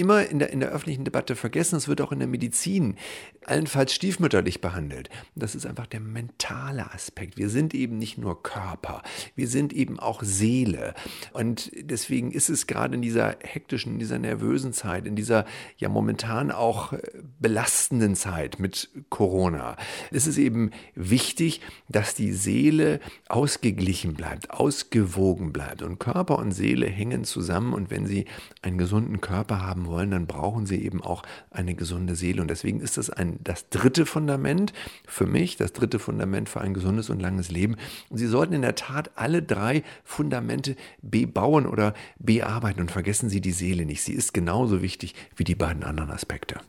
immer 0.00 0.26
in 0.26 0.38
der, 0.38 0.50
in 0.50 0.60
der 0.60 0.70
öffentlichen 0.70 1.04
Debatte 1.04 1.36
vergessen, 1.36 1.76
es 1.76 1.86
wird 1.86 2.00
auch 2.00 2.10
in 2.10 2.18
der 2.18 2.26
Medizin 2.26 2.96
allenfalls 3.44 3.92
stiefmütterlich 3.92 4.60
behandelt. 4.60 5.10
das 5.34 5.54
ist 5.54 5.66
einfach 5.66 5.86
der 5.86 6.00
mentale 6.00 6.92
Aspekt. 6.92 7.36
Wir 7.36 7.48
sind 7.48 7.74
eben 7.74 7.98
nicht 7.98 8.16
nur 8.16 8.42
Körper, 8.42 9.02
wir 9.34 9.48
sind 9.48 9.72
eben 9.72 9.98
auch 9.98 10.22
Seele. 10.22 10.94
Und 11.32 11.70
deswegen 11.74 12.30
ist 12.32 12.48
es 12.48 12.66
gerade 12.66 12.94
in 12.94 13.02
dieser 13.02 13.36
hektischen, 13.42 13.94
in 13.94 13.98
dieser 13.98 14.18
nervösen 14.18 14.72
Zeit, 14.72 15.06
in 15.06 15.16
dieser 15.16 15.44
ja 15.76 15.88
momentan 15.88 16.50
auch 16.50 16.94
belastenden 17.38 18.16
Zeit 18.16 18.58
mit 18.58 18.88
Corona, 19.10 19.76
ist 20.10 20.26
es 20.26 20.38
eben 20.38 20.70
wichtig, 20.94 21.60
dass 21.88 22.14
die 22.14 22.32
Seele 22.32 23.00
ausgeglichen 23.28 24.14
bleibt, 24.14 24.50
ausgewogen 24.50 25.52
bleibt. 25.52 25.82
Und 25.82 25.98
Körper 25.98 26.38
und 26.38 26.52
Seele 26.52 26.86
hängen 26.86 27.24
zusammen. 27.24 27.74
Und 27.74 27.90
wenn 27.90 28.06
Sie 28.06 28.24
einen 28.62 28.78
gesunden 28.78 29.20
Körper 29.20 29.60
haben 29.60 29.89
wollen, 29.90 30.10
dann 30.10 30.26
brauchen 30.26 30.66
Sie 30.66 30.82
eben 30.82 31.02
auch 31.02 31.22
eine 31.50 31.74
gesunde 31.74 32.14
Seele. 32.14 32.40
Und 32.40 32.48
deswegen 32.48 32.80
ist 32.80 32.96
das 32.96 33.10
ein, 33.10 33.38
das 33.42 33.68
dritte 33.68 34.06
Fundament 34.06 34.72
für 35.06 35.26
mich, 35.26 35.56
das 35.56 35.72
dritte 35.72 35.98
Fundament 35.98 36.48
für 36.48 36.60
ein 36.60 36.74
gesundes 36.74 37.10
und 37.10 37.20
langes 37.20 37.50
Leben. 37.50 37.76
Und 38.08 38.18
Sie 38.18 38.26
sollten 38.26 38.54
in 38.54 38.62
der 38.62 38.74
Tat 38.74 39.10
alle 39.16 39.42
drei 39.42 39.82
Fundamente 40.04 40.76
bebauen 41.02 41.66
oder 41.66 41.94
bearbeiten. 42.18 42.80
Und 42.80 42.90
vergessen 42.90 43.28
Sie 43.28 43.40
die 43.40 43.52
Seele 43.52 43.84
nicht. 43.84 44.02
Sie 44.02 44.14
ist 44.14 44.32
genauso 44.32 44.82
wichtig 44.82 45.14
wie 45.36 45.44
die 45.44 45.54
beiden 45.54 45.84
anderen 45.84 46.10
Aspekte. 46.10 46.60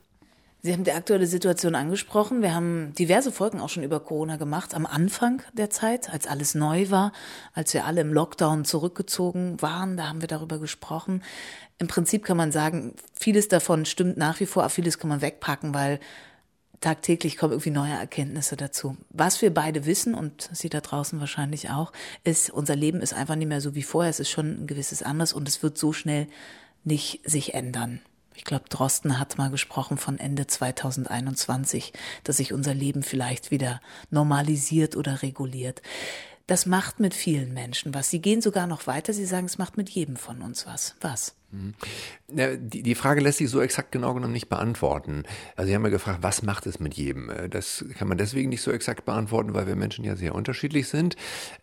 Sie 0.63 0.73
haben 0.73 0.83
die 0.83 0.91
aktuelle 0.91 1.25
Situation 1.25 1.73
angesprochen. 1.73 2.43
Wir 2.43 2.53
haben 2.53 2.93
diverse 2.93 3.31
Folgen 3.31 3.59
auch 3.59 3.69
schon 3.69 3.83
über 3.83 3.99
Corona 3.99 4.37
gemacht, 4.37 4.75
am 4.75 4.85
Anfang 4.85 5.41
der 5.53 5.71
Zeit, 5.71 6.11
als 6.11 6.27
alles 6.27 6.53
neu 6.53 6.91
war, 6.91 7.13
als 7.53 7.73
wir 7.73 7.85
alle 7.85 8.01
im 8.01 8.13
Lockdown 8.13 8.63
zurückgezogen 8.63 9.59
waren, 9.61 9.97
da 9.97 10.07
haben 10.07 10.21
wir 10.21 10.27
darüber 10.27 10.59
gesprochen. 10.59 11.23
Im 11.79 11.87
Prinzip 11.87 12.23
kann 12.23 12.37
man 12.37 12.51
sagen, 12.51 12.93
vieles 13.13 13.47
davon 13.47 13.85
stimmt 13.85 14.17
nach 14.17 14.39
wie 14.39 14.45
vor, 14.45 14.61
aber 14.61 14.69
vieles 14.69 14.99
kann 14.99 15.09
man 15.09 15.21
wegpacken, 15.21 15.73
weil 15.73 15.99
tagtäglich 16.79 17.37
kommen 17.37 17.53
irgendwie 17.53 17.71
neue 17.71 17.93
Erkenntnisse 17.93 18.55
dazu. 18.55 18.97
Was 19.09 19.41
wir 19.41 19.51
beide 19.51 19.87
wissen 19.87 20.13
und 20.13 20.47
Sie 20.53 20.69
da 20.69 20.81
draußen 20.81 21.19
wahrscheinlich 21.19 21.71
auch, 21.71 21.91
ist, 22.23 22.51
unser 22.51 22.75
Leben 22.75 23.01
ist 23.01 23.13
einfach 23.15 23.35
nicht 23.35 23.47
mehr 23.47 23.61
so 23.61 23.73
wie 23.73 23.83
vorher. 23.83 24.11
Es 24.11 24.19
ist 24.19 24.29
schon 24.29 24.63
ein 24.63 24.67
gewisses 24.67 25.01
anderes 25.01 25.33
und 25.33 25.47
es 25.47 25.63
wird 25.63 25.79
so 25.79 25.91
schnell 25.91 26.27
nicht 26.83 27.27
sich 27.27 27.55
ändern. 27.55 28.01
Ich 28.35 28.43
glaube, 28.43 28.65
Drosten 28.69 29.19
hat 29.19 29.37
mal 29.37 29.49
gesprochen 29.49 29.97
von 29.97 30.17
Ende 30.17 30.47
2021, 30.47 31.93
dass 32.23 32.37
sich 32.37 32.53
unser 32.53 32.73
Leben 32.73 33.03
vielleicht 33.03 33.51
wieder 33.51 33.81
normalisiert 34.09 34.95
oder 34.95 35.21
reguliert. 35.21 35.81
Das 36.47 36.65
macht 36.65 36.99
mit 36.99 37.13
vielen 37.13 37.53
Menschen 37.53 37.93
was. 37.93 38.09
Sie 38.09 38.21
gehen 38.21 38.41
sogar 38.41 38.67
noch 38.67 38.87
weiter. 38.87 39.13
Sie 39.13 39.25
sagen, 39.25 39.45
es 39.45 39.57
macht 39.57 39.77
mit 39.77 39.89
jedem 39.89 40.15
von 40.15 40.41
uns 40.41 40.65
was. 40.65 40.95
Was? 41.01 41.35
Die, 42.29 42.81
die 42.81 42.95
Frage 42.95 43.19
lässt 43.19 43.39
sich 43.39 43.49
so 43.49 43.61
exakt 43.61 43.91
genau 43.91 44.13
genommen 44.13 44.31
nicht 44.31 44.47
beantworten. 44.47 45.23
Also 45.57 45.67
Sie 45.67 45.75
haben 45.75 45.83
ja 45.83 45.89
gefragt, 45.89 46.19
was 46.21 46.43
macht 46.43 46.65
es 46.65 46.79
mit 46.79 46.93
jedem? 46.93 47.29
Äh, 47.29 47.49
das 47.49 47.83
kann 47.97 48.07
man 48.07 48.17
deswegen 48.17 48.49
nicht 48.49 48.61
so 48.61 48.71
exakt 48.71 49.03
beantworten, 49.05 49.53
weil 49.53 49.67
wir 49.67 49.75
Menschen 49.75 50.05
ja 50.05 50.15
sehr 50.15 50.33
unterschiedlich 50.33 50.87
sind. 50.87 51.17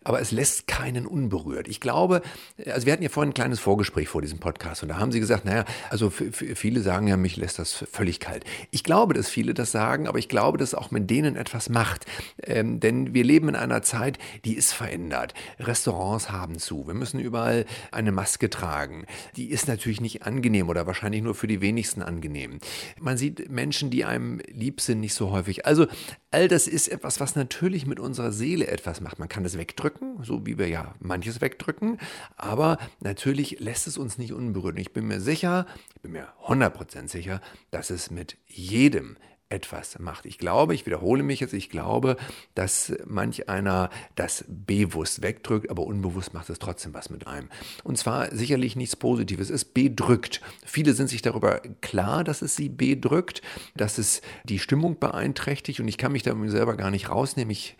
Aber 0.04 0.20
es 0.20 0.30
lässt 0.30 0.66
keinen 0.66 1.06
unberührt. 1.06 1.68
Ich 1.68 1.80
glaube, 1.80 2.20
also 2.66 2.86
wir 2.86 2.92
hatten 2.92 3.02
ja 3.02 3.08
vorhin 3.08 3.30
ein 3.30 3.34
kleines 3.34 3.60
Vorgespräch 3.60 4.08
vor 4.08 4.20
diesem 4.20 4.38
Podcast 4.40 4.82
und 4.82 4.90
da 4.90 4.98
haben 4.98 5.10
Sie 5.10 5.20
gesagt, 5.20 5.46
naja, 5.46 5.64
also 5.88 6.10
viele 6.10 6.82
sagen 6.82 7.08
ja, 7.08 7.16
mich 7.16 7.36
lässt 7.36 7.58
das 7.58 7.72
völlig 7.90 8.20
kalt. 8.20 8.44
Ich 8.70 8.84
glaube, 8.84 9.14
dass 9.14 9.28
viele 9.28 9.54
das 9.54 9.72
sagen, 9.72 10.06
aber 10.06 10.18
ich 10.18 10.28
glaube, 10.28 10.58
dass 10.58 10.74
auch 10.74 10.90
mit 10.90 11.08
denen 11.08 11.36
etwas 11.36 11.70
macht. 11.70 12.04
Ähm, 12.42 12.78
denn 12.80 13.14
wir 13.14 13.24
leben 13.24 13.48
in 13.48 13.56
einer 13.56 13.82
Zeit, 13.82 14.18
die 14.44 14.54
ist 14.54 14.74
verändert. 14.74 15.32
Restaurants 15.58 16.30
haben 16.30 16.58
zu. 16.58 16.86
Wir 16.86 16.94
müssen 16.94 17.20
überall 17.20 17.64
eine 17.90 18.12
Maske 18.12 18.50
tragen. 18.50 19.06
Die 19.36 19.50
ist 19.50 19.66
natürlich 19.66 19.77
nicht 20.00 20.24
angenehm 20.24 20.68
oder 20.68 20.86
wahrscheinlich 20.86 21.22
nur 21.22 21.34
für 21.34 21.46
die 21.46 21.60
wenigsten 21.60 22.02
angenehm. 22.02 22.58
Man 23.00 23.16
sieht 23.16 23.50
Menschen, 23.50 23.90
die 23.90 24.04
einem 24.04 24.40
lieb 24.48 24.80
sind, 24.80 25.00
nicht 25.00 25.14
so 25.14 25.30
häufig. 25.30 25.66
Also 25.66 25.86
all 26.30 26.48
das 26.48 26.66
ist 26.66 26.88
etwas, 26.88 27.20
was 27.20 27.36
natürlich 27.36 27.86
mit 27.86 28.00
unserer 28.00 28.32
Seele 28.32 28.66
etwas 28.66 29.00
macht. 29.00 29.18
Man 29.18 29.28
kann 29.28 29.44
das 29.44 29.56
wegdrücken, 29.56 30.22
so 30.22 30.46
wie 30.46 30.58
wir 30.58 30.68
ja 30.68 30.94
manches 31.00 31.40
wegdrücken, 31.40 31.98
aber 32.36 32.78
natürlich 33.00 33.60
lässt 33.60 33.86
es 33.86 33.98
uns 33.98 34.18
nicht 34.18 34.32
unberührt. 34.32 34.78
Ich 34.78 34.92
bin 34.92 35.06
mir 35.06 35.20
sicher, 35.20 35.66
ich 35.94 36.02
bin 36.02 36.12
mir 36.12 36.28
100% 36.46 37.08
sicher, 37.08 37.40
dass 37.70 37.90
es 37.90 38.10
mit 38.10 38.36
jedem 38.46 39.16
etwas 39.50 39.98
macht. 39.98 40.26
Ich 40.26 40.36
glaube, 40.36 40.74
ich 40.74 40.84
wiederhole 40.84 41.22
mich 41.22 41.40
jetzt, 41.40 41.54
ich 41.54 41.70
glaube, 41.70 42.16
dass 42.54 42.92
manch 43.06 43.48
einer 43.48 43.88
das 44.14 44.44
bewusst 44.46 45.22
wegdrückt, 45.22 45.70
aber 45.70 45.84
unbewusst 45.84 46.34
macht 46.34 46.50
es 46.50 46.58
trotzdem 46.58 46.92
was 46.92 47.08
mit 47.08 47.26
einem. 47.26 47.48
Und 47.82 47.96
zwar 47.96 48.34
sicherlich 48.34 48.76
nichts 48.76 48.96
Positives. 48.96 49.48
Es 49.48 49.64
bedrückt. 49.64 50.42
Viele 50.66 50.92
sind 50.92 51.08
sich 51.08 51.22
darüber 51.22 51.60
klar, 51.80 52.24
dass 52.24 52.42
es 52.42 52.56
sie 52.56 52.68
bedrückt, 52.68 53.40
dass 53.74 53.96
es 53.96 54.20
die 54.44 54.58
Stimmung 54.58 54.98
beeinträchtigt 54.98 55.80
und 55.80 55.88
ich 55.88 55.96
kann 55.96 56.12
mich 56.12 56.22
da 56.22 56.34
selber 56.48 56.76
gar 56.76 56.90
nicht 56.90 57.08
rausnehmen. 57.08 57.50
Ich 57.50 57.76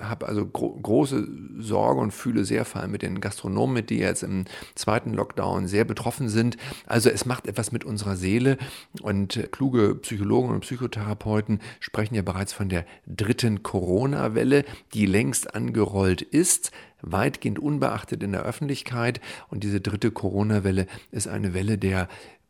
habe 0.00 0.26
also 0.26 0.46
gro 0.46 0.70
große 0.70 1.28
Sorge 1.58 2.00
und 2.00 2.12
fühle 2.12 2.44
sehr 2.44 2.64
vor 2.64 2.80
allem 2.80 2.92
mit 2.92 3.02
den 3.02 3.20
Gastronomen, 3.20 3.74
mit 3.74 3.90
die 3.90 3.98
jetzt 3.98 4.22
im 4.22 4.46
zweiten 4.74 5.12
Lockdown 5.12 5.68
sehr 5.68 5.84
betroffen 5.84 6.28
sind. 6.30 6.56
Also 6.86 7.10
es 7.10 7.26
macht 7.26 7.46
etwas 7.46 7.72
mit 7.72 7.84
unserer 7.84 8.16
Seele 8.16 8.56
und 9.02 9.48
kluge 9.52 9.96
Psychologen 9.96 10.48
und 10.48 10.60
Psychotherapeuten 10.60 11.09
Therapeuten 11.10 11.60
sprechen 11.80 12.14
ja 12.14 12.22
bereits 12.22 12.52
von 12.52 12.68
der 12.68 12.86
dritten 13.06 13.62
Corona-Welle, 13.62 14.64
die 14.94 15.06
längst 15.06 15.54
angerollt 15.54 16.22
ist, 16.22 16.70
weitgehend 17.02 17.58
unbeachtet 17.58 18.22
in 18.22 18.32
der 18.32 18.42
Öffentlichkeit. 18.42 19.20
Und 19.48 19.64
diese 19.64 19.80
dritte 19.80 20.12
Corona-Welle 20.12 20.86
ist 21.10 21.26
eine 21.26 21.52
Welle 21.52 21.78
der 21.78 22.08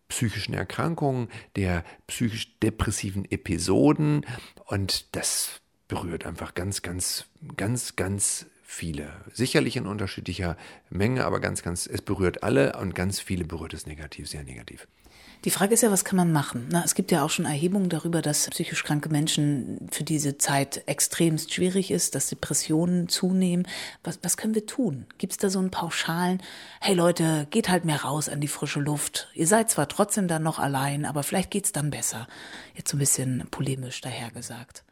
psychischen 0.09 0.55
Erkrankungen, 0.55 1.29
der 1.57 1.85
psychisch 2.07 2.59
depressiven 2.61 3.25
Episoden. 3.31 4.27
Und 4.67 5.15
das 5.17 5.61
berührt 5.89 6.27
einfach 6.27 6.55
ganz, 6.55 6.83
ganz, 6.83 7.27
ganz, 7.57 7.97
ganz 7.97 8.47
viele. 8.63 9.13
Sicherlich 9.33 9.77
in 9.77 9.87
unterschiedlicher 9.87 10.57
Menge, 10.91 11.25
aber 11.25 11.41
ganz, 11.41 11.63
ganz, 11.63 11.87
es 11.87 12.03
berührt 12.03 12.43
alle 12.43 12.75
und 12.79 12.95
ganz 12.95 13.21
viele 13.21 13.45
berührt 13.45 13.75
es 13.75 13.87
negativ, 13.87 14.29
sehr 14.29 14.45
negativ. 14.45 14.87
Die 15.47 15.51
Frage 15.51 15.73
ist 15.73 15.83
ja, 15.83 15.91
was 15.91 16.05
kann 16.05 16.19
man 16.19 16.33
machen? 16.33 16.69
Na, 16.71 16.85
es 16.85 16.95
gibt 16.95 17.11
ja 17.11 17.25
auch 17.25 17.31
schon 17.31 17.47
Erhebungen 17.47 17.89
darüber, 17.89 18.21
dass 18.21 18.51
psychisch 18.51 18.85
kranke 18.85 19.09
Menschen 19.09 19.89
für 19.91 20.05
diese 20.05 20.37
Zeit 20.37 20.83
extremst 20.87 21.55
schwierig 21.55 21.91
ist, 21.91 22.15
dass 22.15 22.27
Depressionen 22.27 23.09
zunehmen. 23.09 23.67
Was, 24.05 24.19
was 24.23 24.37
können 24.37 24.55
wir 24.55 24.67
tun? 24.67 25.07
Gibt 25.17 25.33
es 25.33 25.39
da 25.39 25.49
so 25.49 25.59
einen 25.59 25.71
pauschalen, 25.71 26.43
hey 26.83 26.95
Leute, 26.95 27.47
geht 27.51 27.71
halt 27.71 27.87
mehr 27.87 28.03
raus 28.03 28.29
an 28.29 28.43
die 28.43 28.49
frische 28.49 28.81
Luft. 28.81 29.29
Ihr 29.35 29.47
seid 29.47 29.71
zwar 29.71 29.89
trotzdem 29.89 30.29
dann 30.29 30.43
noch 30.43 30.59
allein, 30.59 31.07
aber 31.07 31.23
vielleicht 31.23 31.51
geht's 31.51 31.73
dann 31.73 31.89
besser. 31.89 32.29
Jetzt 32.75 32.91
so 32.91 32.99
ein 32.99 33.01
bisschen 33.01 33.47
polemisch 33.51 34.03
dahergesagt. 34.03 34.85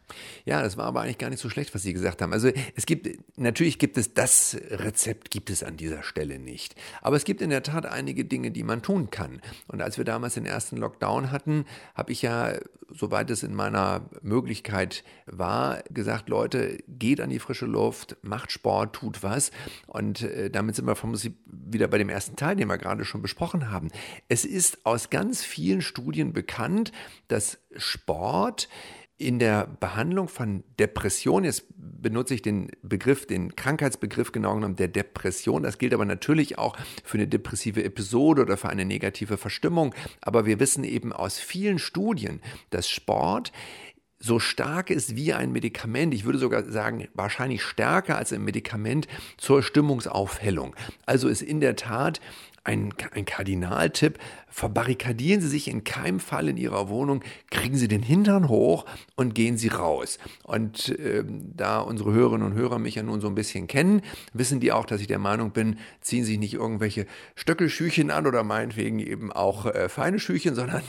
Ja, 0.45 0.63
das 0.63 0.77
war 0.77 0.87
aber 0.87 1.03
eigentlich 1.03 1.19
gar 1.19 1.31
nicht 1.31 1.41
so 1.41 1.51
schlecht, 1.51 1.75
was 1.75 1.83
Sie 1.83 1.93
gesagt 1.93 2.23
haben. 2.23 2.33
Also 2.33 2.51
es 2.75 2.87
gibt, 2.87 3.09
natürlich 3.37 3.79
gibt 3.79 3.99
es 3.99 4.15
das 4.15 4.57
Rezept, 4.71 5.31
gibt 5.31 5.51
es 5.51 5.63
an 5.63 5.77
dieser 5.77 6.03
Stelle 6.03 6.39
nicht. 6.39 6.75
Aber 7.03 7.17
es 7.17 7.25
gibt 7.25 7.43
in 7.43 7.51
der 7.51 7.63
Tat 7.63 7.87
einige 7.87 8.25
Dinge, 8.25 8.51
die 8.51 8.63
man 8.63 8.83
tun 8.83 9.11
kann. 9.11 9.41
Und 9.67 9.83
als 9.83 9.99
wir 9.99 10.05
damals 10.05 10.35
den 10.35 10.47
ersten 10.47 10.77
Lockdown 10.77 11.31
hatten, 11.31 11.65
habe 11.95 12.13
ich 12.13 12.23
ja, 12.23 12.55
soweit 12.89 13.31
es 13.31 13.43
in 13.43 13.55
meiner 13.55 14.09
Möglichkeit 14.23 15.05
war, 15.27 15.83
gesagt, 15.91 16.29
Leute, 16.29 16.79
geht 16.89 17.21
an 17.21 17.31
die 17.31 17.39
frische 17.39 17.67
Luft, 17.67 18.17
macht 18.23 18.53
Sport, 18.53 18.95
tut 18.95 19.23
was. 19.23 19.51
Und 19.87 20.23
äh, 20.23 20.51
damit 20.51 20.77
sind 20.77 20.87
wir 20.87 20.97
vermutlich 20.97 21.33
wieder 21.47 21.89
bei 21.89 21.99
dem 21.99 22.09
ersten 22.09 22.37
Teil, 22.37 22.57
den 22.57 22.69
wir 22.69 22.79
gerade 22.79 23.05
schon 23.05 23.23
besprochen 23.23 23.71
haben. 23.71 23.89
Es 24.29 24.45
ist 24.45 24.87
aus 24.87 25.11
ganz 25.11 25.43
vielen 25.45 25.83
Studien 25.83 26.33
bekannt, 26.33 26.93
dass 27.29 27.59
Sport 27.77 28.69
in 29.19 29.41
der 29.41 29.67
Behandlung 29.67 30.29
von 30.29 30.63
Depression, 30.79 31.43
jetzt 31.43 31.65
benutze 31.77 32.35
ich 32.35 32.43
den 32.43 32.71
Begriff, 32.83 33.27
den 33.27 33.57
Krankheitsbegriff 33.57 34.31
genau 34.31 34.55
genommen 34.55 34.77
der 34.77 34.87
Depression, 34.87 35.65
das 35.65 35.79
gilt 35.79 35.93
aber 35.93 36.05
natürlich 36.05 36.57
auch 36.57 36.77
für 37.03 37.19
eine 37.19 37.27
depressive 37.27 37.83
Episode 37.83 38.43
oder 38.43 38.57
für 38.57 38.69
eine 38.69 38.85
negative 38.85 39.37
Verstimmung, 39.37 39.93
aber 40.21 40.47
wir 40.47 40.61
wissen 40.61 40.85
eben 40.85 41.13
aus 41.13 41.39
vielen 41.39 41.81
Studien, 41.81 42.41
dass 42.71 42.89
Sport 42.89 43.53
so 44.21 44.39
stark 44.39 44.91
ist 44.91 45.17
wie 45.17 45.33
ein 45.33 45.53
Medikament, 45.53 46.15
ich 46.15 46.25
würde 46.25 46.39
sogar 46.39 46.65
sagen, 46.65 47.09
wahrscheinlich 47.15 47.63
stärker 47.63 48.17
als 48.17 48.33
ein 48.33 48.43
Medikament 48.43 49.07
zur 49.37 49.63
Stimmungsaufhellung. 49.63 50.75
Also 51.07 51.29
ist 51.29 51.43
in 51.43 51.61
der 51.61 51.77
Tat 51.77 52.21
ein, 52.65 52.93
ein 53.13 53.25
Kardinaltipp, 53.25 54.19
verbarrikadieren 54.49 55.41
Sie 55.41 55.49
sich 55.49 55.69
in 55.69 55.85
keinem 55.85 56.21
Fall 56.21 56.49
in 56.49 56.57
Ihrer 56.57 56.89
Wohnung, 56.89 57.23
kriegen 57.51 57.77
Sie 57.77 57.89
den 57.89 58.03
Hintern 58.03 58.49
hoch 58.49 58.85
und 59.17 59.35
gehen 59.35 59.57
Sie 59.57 59.69
raus. 59.69 60.19
Und 60.43 60.89
äh, 60.99 61.25
da 61.27 61.81
unsere 61.81 62.13
Hörerinnen 62.13 62.47
und 62.47 62.55
Hörer 62.55 62.79
mich 62.79 62.97
ja 62.97 63.03
nun 63.03 63.21
so 63.21 63.29
ein 63.29 63.35
bisschen 63.35 63.67
kennen, 63.67 64.03
wissen 64.33 64.61
die 64.61 64.73
auch, 64.73 64.85
dass 64.85 65.01
ich 65.01 65.07
der 65.07 65.19
Meinung 65.19 65.53
bin, 65.53 65.79
ziehen 66.01 66.25
sich 66.25 66.39
nicht 66.39 66.55
irgendwelche 66.55 67.07
Stöckelschüchen 67.35 68.11
an 68.11 68.27
oder 68.27 68.43
meinetwegen 68.43 68.99
eben 68.99 69.33
auch 69.33 69.67
äh, 69.67 69.89
feine 69.89 70.19
Schüchen, 70.19 70.55
sondern 70.59 70.83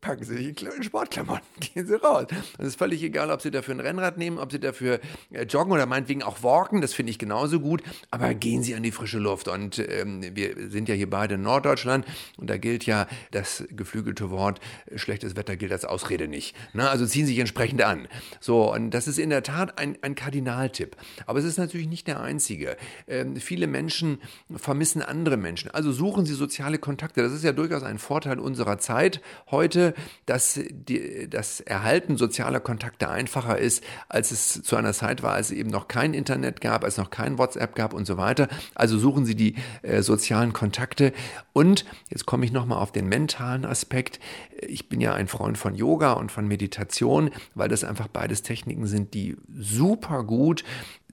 packen 0.00 0.24
Sie 0.24 0.36
sich 0.36 0.62
in 0.62 0.82
Sportklamotten, 0.82 1.46
gehen 1.60 1.86
Sie 1.86 1.94
raus. 1.94 2.26
Es 2.58 2.68
ist 2.68 2.78
völlig 2.78 3.02
egal, 3.02 3.30
ob 3.30 3.42
Sie 3.42 3.50
dafür 3.50 3.74
ein 3.74 3.80
Rennrad 3.80 4.16
nehmen, 4.16 4.38
ob 4.38 4.52
Sie 4.52 4.60
dafür 4.60 5.00
äh, 5.32 5.44
joggen 5.44 5.72
oder 5.72 5.86
meinetwegen 5.86 6.22
auch 6.22 6.42
walken, 6.42 6.80
das 6.80 6.94
finde 6.94 7.10
ich 7.10 7.18
genauso 7.18 7.60
gut, 7.60 7.82
aber 8.10 8.34
gehen 8.34 8.62
Sie 8.62 8.74
an 8.74 8.82
die 8.82 8.92
frische 8.92 9.18
Luft. 9.18 9.48
Und 9.48 9.78
ähm, 9.78 10.22
wir 10.34 10.70
sind 10.70 10.88
ja 10.88 10.94
hier 10.94 11.10
beide 11.10 11.34
in 11.34 11.42
Norddeutschland 11.42 12.06
und 12.36 12.48
da 12.48 12.56
gilt 12.56 12.86
ja 12.86 13.06
das 13.32 13.64
geflügelte 13.70 14.30
Wort, 14.30 14.60
äh, 14.86 14.98
schlechtes 14.98 15.36
Wetter 15.36 15.56
gilt 15.56 15.72
als 15.72 15.84
Ausrede 15.84 16.28
nicht. 16.28 16.54
Na, 16.72 16.88
also 16.88 17.06
ziehen 17.06 17.26
Sie 17.26 17.32
sich 17.32 17.40
entsprechend 17.40 17.82
an. 17.82 18.08
So, 18.40 18.72
und 18.72 18.90
das 18.90 19.08
ist 19.08 19.18
in 19.18 19.30
der 19.30 19.42
Tat 19.42 19.78
ein, 19.78 19.98
ein 20.02 20.14
Kardinaltipp. 20.14 20.96
Aber 21.26 21.38
es 21.38 21.44
ist 21.44 21.58
natürlich 21.58 21.88
nicht 21.88 22.06
der 22.06 22.20
einzige. 22.20 22.76
Ähm, 23.06 23.36
viele 23.36 23.66
Menschen 23.66 24.20
vermissen 24.54 25.02
andere 25.02 25.36
Menschen. 25.36 25.70
Also 25.70 25.92
suchen 25.92 26.24
Sie 26.24 26.34
soziale 26.34 26.78
Kontakte. 26.78 27.22
Das 27.22 27.32
ist 27.32 27.44
ja 27.44 27.52
durchaus 27.52 27.82
ein 27.82 27.98
Vorteil 27.98 28.38
unserer 28.38 28.78
Zeit 28.78 29.20
heute 29.50 29.87
dass 30.26 30.60
die, 30.70 31.28
das 31.28 31.60
Erhalten 31.60 32.16
sozialer 32.16 32.60
Kontakte 32.60 33.08
einfacher 33.08 33.58
ist, 33.58 33.82
als 34.08 34.30
es 34.30 34.62
zu 34.62 34.76
einer 34.76 34.92
Zeit 34.92 35.22
war, 35.22 35.34
als 35.34 35.50
es 35.50 35.56
eben 35.56 35.70
noch 35.70 35.88
kein 35.88 36.14
Internet 36.14 36.60
gab, 36.60 36.84
als 36.84 36.94
es 36.94 36.98
noch 36.98 37.10
kein 37.10 37.38
WhatsApp 37.38 37.74
gab 37.74 37.92
und 37.92 38.06
so 38.06 38.16
weiter. 38.16 38.48
Also 38.74 38.98
suchen 38.98 39.26
Sie 39.26 39.34
die 39.34 39.54
äh, 39.82 40.02
sozialen 40.02 40.52
Kontakte. 40.52 41.12
Und 41.52 41.84
jetzt 42.08 42.26
komme 42.26 42.44
ich 42.44 42.52
nochmal 42.52 42.78
auf 42.78 42.92
den 42.92 43.08
mentalen 43.08 43.64
Aspekt. 43.64 44.20
Ich 44.60 44.88
bin 44.88 45.00
ja 45.00 45.14
ein 45.14 45.28
Freund 45.28 45.58
von 45.58 45.74
Yoga 45.74 46.12
und 46.12 46.32
von 46.32 46.46
Meditation, 46.46 47.30
weil 47.54 47.68
das 47.68 47.84
einfach 47.84 48.08
beides 48.08 48.42
Techniken 48.42 48.86
sind, 48.86 49.14
die 49.14 49.36
super 49.54 50.24
gut 50.24 50.64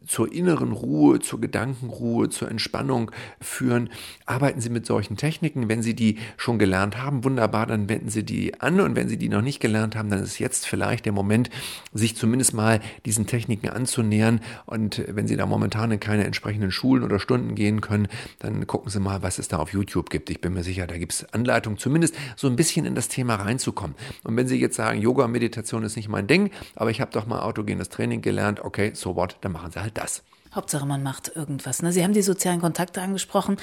zur 0.07 0.31
inneren 0.31 0.71
Ruhe, 0.71 1.19
zur 1.19 1.41
Gedankenruhe, 1.41 2.29
zur 2.29 2.49
Entspannung 2.49 3.11
führen. 3.41 3.89
Arbeiten 4.25 4.61
Sie 4.61 4.69
mit 4.69 4.85
solchen 4.85 5.17
Techniken. 5.17 5.69
Wenn 5.69 5.81
Sie 5.81 5.95
die 5.95 6.17
schon 6.37 6.59
gelernt 6.59 6.97
haben, 6.97 7.23
wunderbar, 7.23 7.65
dann 7.65 7.89
wenden 7.89 8.09
Sie 8.09 8.23
die 8.23 8.59
an. 8.61 8.79
Und 8.79 8.95
wenn 8.95 9.09
Sie 9.09 9.17
die 9.17 9.29
noch 9.29 9.41
nicht 9.41 9.59
gelernt 9.59 9.95
haben, 9.95 10.09
dann 10.09 10.21
ist 10.21 10.39
jetzt 10.39 10.67
vielleicht 10.67 11.05
der 11.05 11.13
Moment, 11.13 11.49
sich 11.93 12.15
zumindest 12.15 12.53
mal 12.53 12.79
diesen 13.05 13.27
Techniken 13.27 13.69
anzunähern. 13.69 14.41
Und 14.65 15.03
wenn 15.07 15.27
Sie 15.27 15.35
da 15.35 15.45
momentan 15.45 15.91
in 15.91 15.99
keine 15.99 16.25
entsprechenden 16.25 16.71
Schulen 16.71 17.03
oder 17.03 17.19
Stunden 17.19 17.55
gehen 17.55 17.81
können, 17.81 18.07
dann 18.39 18.67
gucken 18.67 18.89
Sie 18.89 18.99
mal, 18.99 19.23
was 19.23 19.39
es 19.39 19.47
da 19.47 19.57
auf 19.57 19.73
YouTube 19.73 20.09
gibt. 20.09 20.29
Ich 20.29 20.41
bin 20.41 20.53
mir 20.53 20.63
sicher, 20.63 20.87
da 20.87 20.97
gibt 20.97 21.13
es 21.13 21.33
Anleitungen, 21.33 21.77
zumindest 21.77 22.15
so 22.35 22.47
ein 22.47 22.55
bisschen 22.55 22.85
in 22.85 22.95
das 22.95 23.07
Thema 23.07 23.35
reinzukommen. 23.35 23.95
Und 24.23 24.35
wenn 24.35 24.47
Sie 24.47 24.59
jetzt 24.59 24.75
sagen, 24.75 25.01
Yoga, 25.01 25.27
Meditation 25.27 25.83
ist 25.83 25.95
nicht 25.95 26.09
mein 26.09 26.27
Ding, 26.27 26.51
aber 26.75 26.91
ich 26.91 27.01
habe 27.01 27.11
doch 27.11 27.25
mal 27.25 27.41
autogenes 27.41 27.89
Training 27.89 28.21
gelernt, 28.21 28.59
okay, 28.61 28.91
so 28.93 29.15
what, 29.15 29.37
dann 29.41 29.51
machen 29.51 29.71
Sie 29.71 29.81
halt 29.81 29.94
das. 29.97 30.23
Hauptsache, 30.53 30.85
man 30.85 31.03
macht 31.03 31.35
irgendwas. 31.35 31.81
Ne? 31.81 31.91
Sie 31.91 32.03
haben 32.03 32.13
die 32.13 32.21
sozialen 32.21 32.61
Kontakte 32.61 33.01
angesprochen. 33.01 33.57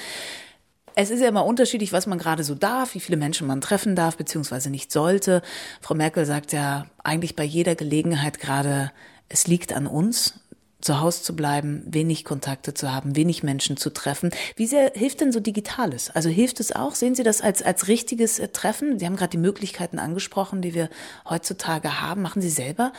Es 0.95 1.09
ist 1.09 1.21
ja 1.21 1.27
immer 1.27 1.45
unterschiedlich, 1.45 1.91
was 1.91 2.05
man 2.05 2.19
gerade 2.19 2.43
so 2.43 2.53
darf, 2.53 2.93
wie 2.93 2.99
viele 2.99 3.17
Menschen 3.17 3.47
man 3.47 3.61
treffen 3.61 3.95
darf, 3.95 4.15
beziehungsweise 4.17 4.69
nicht 4.69 4.91
sollte. 4.91 5.41
Frau 5.81 5.95
Merkel 5.95 6.25
sagt 6.25 6.53
ja 6.53 6.85
eigentlich 7.03 7.35
bei 7.35 7.43
jeder 7.43 7.73
Gelegenheit 7.75 8.39
gerade, 8.39 8.91
es 9.27 9.47
liegt 9.47 9.73
an 9.73 9.87
uns, 9.87 10.43
zu 10.83 10.99
Hause 10.99 11.23
zu 11.23 11.35
bleiben, 11.35 11.83
wenig 11.87 12.25
Kontakte 12.25 12.73
zu 12.73 12.93
haben, 12.93 13.15
wenig 13.15 13.41
Menschen 13.41 13.77
zu 13.77 13.89
treffen. 13.89 14.31
Wie 14.57 14.67
sehr 14.67 14.91
hilft 14.93 15.21
denn 15.21 15.31
so 15.31 15.39
Digitales? 15.39 16.11
Also 16.11 16.29
hilft 16.29 16.59
es 16.59 16.75
auch? 16.75 16.93
Sehen 16.93 17.15
Sie 17.15 17.23
das 17.23 17.41
als, 17.41 17.63
als 17.63 17.87
richtiges 17.87 18.37
äh, 18.37 18.49
Treffen? 18.49 18.99
Sie 18.99 19.05
haben 19.05 19.15
gerade 19.15 19.31
die 19.31 19.37
Möglichkeiten 19.37 19.97
angesprochen, 19.97 20.61
die 20.61 20.73
wir 20.73 20.89
heutzutage 21.27 22.01
haben. 22.01 22.21
Machen 22.21 22.41
Sie 22.41 22.49
selber 22.49 22.91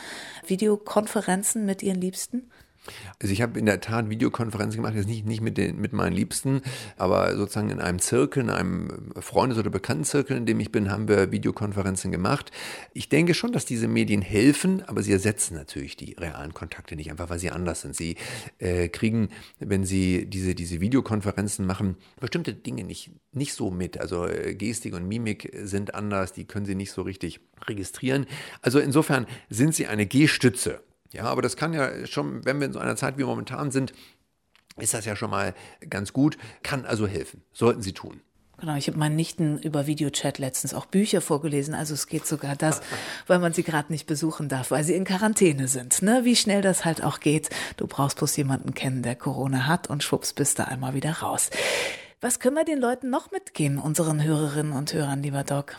Videokonferenzen 0.47 1.65
mit 1.65 1.83
Ihren 1.83 2.01
Liebsten? 2.01 2.49
Also 3.21 3.33
ich 3.33 3.41
habe 3.41 3.57
in 3.59 3.65
der 3.65 3.81
Tat 3.81 4.09
Videokonferenzen 4.09 4.81
gemacht, 4.81 4.95
jetzt 4.95 5.07
nicht, 5.07 5.25
nicht 5.25 5.41
mit, 5.41 5.57
den, 5.57 5.79
mit 5.79 5.93
meinen 5.93 6.13
Liebsten, 6.13 6.61
aber 6.97 7.35
sozusagen 7.35 7.69
in 7.69 7.79
einem 7.79 7.99
Zirkel, 7.99 8.43
in 8.43 8.49
einem 8.49 9.11
Freundes- 9.19 9.57
oder 9.57 9.69
Bekanntenzirkel, 9.69 10.37
in 10.37 10.45
dem 10.45 10.59
ich 10.59 10.71
bin, 10.71 10.91
haben 10.91 11.07
wir 11.07 11.31
Videokonferenzen 11.31 12.11
gemacht. 12.11 12.51
Ich 12.93 13.09
denke 13.09 13.33
schon, 13.33 13.51
dass 13.51 13.65
diese 13.65 13.87
Medien 13.87 14.21
helfen, 14.21 14.83
aber 14.87 15.03
sie 15.03 15.11
ersetzen 15.11 15.55
natürlich 15.55 15.95
die 15.95 16.13
realen 16.13 16.53
Kontakte 16.53 16.95
nicht, 16.95 17.11
einfach 17.11 17.29
weil 17.29 17.39
sie 17.39 17.51
anders 17.51 17.81
sind. 17.81 17.95
Sie 17.95 18.15
äh, 18.59 18.89
kriegen, 18.89 19.29
wenn 19.59 19.85
sie 19.85 20.25
diese, 20.25 20.55
diese 20.55 20.81
Videokonferenzen 20.81 21.65
machen, 21.65 21.97
bestimmte 22.19 22.53
Dinge 22.53 22.83
nicht, 22.83 23.11
nicht 23.31 23.53
so 23.53 23.71
mit. 23.71 23.99
Also 23.99 24.27
äh, 24.27 24.55
Gestik 24.55 24.93
und 24.93 25.07
Mimik 25.07 25.51
sind 25.63 25.95
anders, 25.95 26.33
die 26.33 26.45
können 26.45 26.65
sie 26.65 26.75
nicht 26.75 26.91
so 26.91 27.01
richtig 27.01 27.39
registrieren. 27.67 28.25
Also 28.61 28.79
insofern 28.79 29.25
sind 29.49 29.75
sie 29.75 29.87
eine 29.87 30.05
Gehstütze 30.05 30.81
ja, 31.11 31.23
aber 31.23 31.41
das 31.41 31.55
kann 31.55 31.73
ja 31.73 32.05
schon, 32.07 32.45
wenn 32.45 32.59
wir 32.59 32.67
in 32.67 32.73
so 32.73 32.79
einer 32.79 32.95
Zeit 32.95 33.17
wie 33.17 33.23
momentan 33.23 33.71
sind, 33.71 33.93
ist 34.77 34.93
das 34.93 35.05
ja 35.05 35.15
schon 35.15 35.29
mal 35.29 35.53
ganz 35.89 36.13
gut, 36.13 36.37
kann 36.63 36.85
also 36.85 37.07
helfen, 37.07 37.41
sollten 37.53 37.81
Sie 37.81 37.93
tun. 37.93 38.21
Genau, 38.57 38.75
ich 38.75 38.87
habe 38.87 38.97
meinen 38.97 39.17
Nichten 39.17 39.59
über 39.59 39.85
Videochat 39.85 40.37
letztens 40.39 40.73
auch 40.73 40.85
Bücher 40.85 41.19
vorgelesen. 41.19 41.73
Also 41.73 41.93
es 41.93 42.07
geht 42.07 42.25
sogar 42.25 42.55
das, 42.55 42.81
weil 43.27 43.39
man 43.39 43.51
sie 43.53 43.63
gerade 43.63 43.91
nicht 43.91 44.07
besuchen 44.07 44.47
darf, 44.47 44.71
weil 44.71 44.83
sie 44.83 44.93
in 44.93 45.03
Quarantäne 45.03 45.67
sind. 45.67 46.01
Ne? 46.01 46.21
Wie 46.23 46.37
schnell 46.37 46.61
das 46.61 46.85
halt 46.85 47.03
auch 47.03 47.19
geht. 47.19 47.49
Du 47.75 47.85
brauchst 47.85 48.17
bloß 48.17 48.35
jemanden 48.37 48.73
kennen, 48.73 49.03
der 49.03 49.15
Corona 49.15 49.67
hat 49.67 49.89
und 49.89 50.03
schwupps 50.03 50.31
bist 50.33 50.59
du 50.59 50.67
einmal 50.67 50.93
wieder 50.93 51.11
raus. 51.19 51.49
Was 52.21 52.39
können 52.39 52.55
wir 52.55 52.63
den 52.63 52.79
Leuten 52.79 53.09
noch 53.09 53.31
mitgeben, 53.31 53.77
unseren 53.77 54.23
Hörerinnen 54.23 54.71
und 54.71 54.93
Hörern, 54.93 55.21
lieber 55.21 55.43
Doc? 55.43 55.75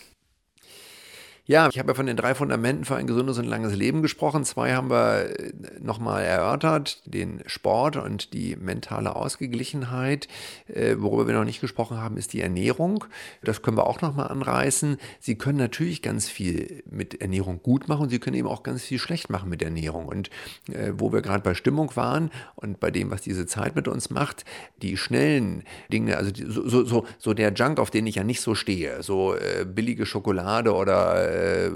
Ja, 1.48 1.68
ich 1.68 1.78
habe 1.78 1.92
ja 1.92 1.94
von 1.94 2.06
den 2.06 2.16
drei 2.16 2.34
Fundamenten 2.34 2.84
für 2.84 2.96
ein 2.96 3.06
gesundes 3.06 3.38
und 3.38 3.44
langes 3.44 3.72
Leben 3.72 4.02
gesprochen. 4.02 4.44
Zwei 4.44 4.74
haben 4.74 4.90
wir 4.90 5.30
äh, 5.38 5.52
nochmal 5.80 6.24
erörtert, 6.24 7.00
den 7.04 7.44
Sport 7.46 7.96
und 7.96 8.32
die 8.32 8.56
mentale 8.56 9.14
Ausgeglichenheit. 9.14 10.26
Äh, 10.66 10.96
worüber 10.98 11.28
wir 11.28 11.34
noch 11.34 11.44
nicht 11.44 11.60
gesprochen 11.60 11.98
haben, 11.98 12.16
ist 12.16 12.32
die 12.32 12.40
Ernährung. 12.40 13.04
Das 13.44 13.62
können 13.62 13.76
wir 13.76 13.86
auch 13.86 14.00
nochmal 14.00 14.26
anreißen. 14.26 14.96
Sie 15.20 15.38
können 15.38 15.58
natürlich 15.58 16.02
ganz 16.02 16.28
viel 16.28 16.82
mit 16.90 17.20
Ernährung 17.20 17.62
gut 17.62 17.86
machen 17.86 18.08
Sie 18.08 18.18
können 18.18 18.36
eben 18.36 18.48
auch 18.48 18.64
ganz 18.64 18.82
viel 18.82 18.98
schlecht 18.98 19.30
machen 19.30 19.48
mit 19.48 19.62
Ernährung. 19.62 20.06
Und 20.06 20.30
äh, 20.72 20.94
wo 20.96 21.12
wir 21.12 21.22
gerade 21.22 21.44
bei 21.44 21.54
Stimmung 21.54 21.94
waren 21.94 22.32
und 22.56 22.80
bei 22.80 22.90
dem, 22.90 23.12
was 23.12 23.22
diese 23.22 23.46
Zeit 23.46 23.76
mit 23.76 23.86
uns 23.86 24.10
macht, 24.10 24.44
die 24.82 24.96
schnellen 24.96 25.62
Dinge, 25.92 26.16
also 26.16 26.32
so, 26.34 26.84
so, 26.84 27.06
so 27.18 27.34
der 27.34 27.52
Junk, 27.52 27.78
auf 27.78 27.92
den 27.92 28.08
ich 28.08 28.16
ja 28.16 28.24
nicht 28.24 28.40
so 28.40 28.56
stehe, 28.56 29.04
so 29.04 29.36
billige 29.64 30.06
Schokolade 30.06 30.74
oder 30.74 31.35
äh, 31.36 31.70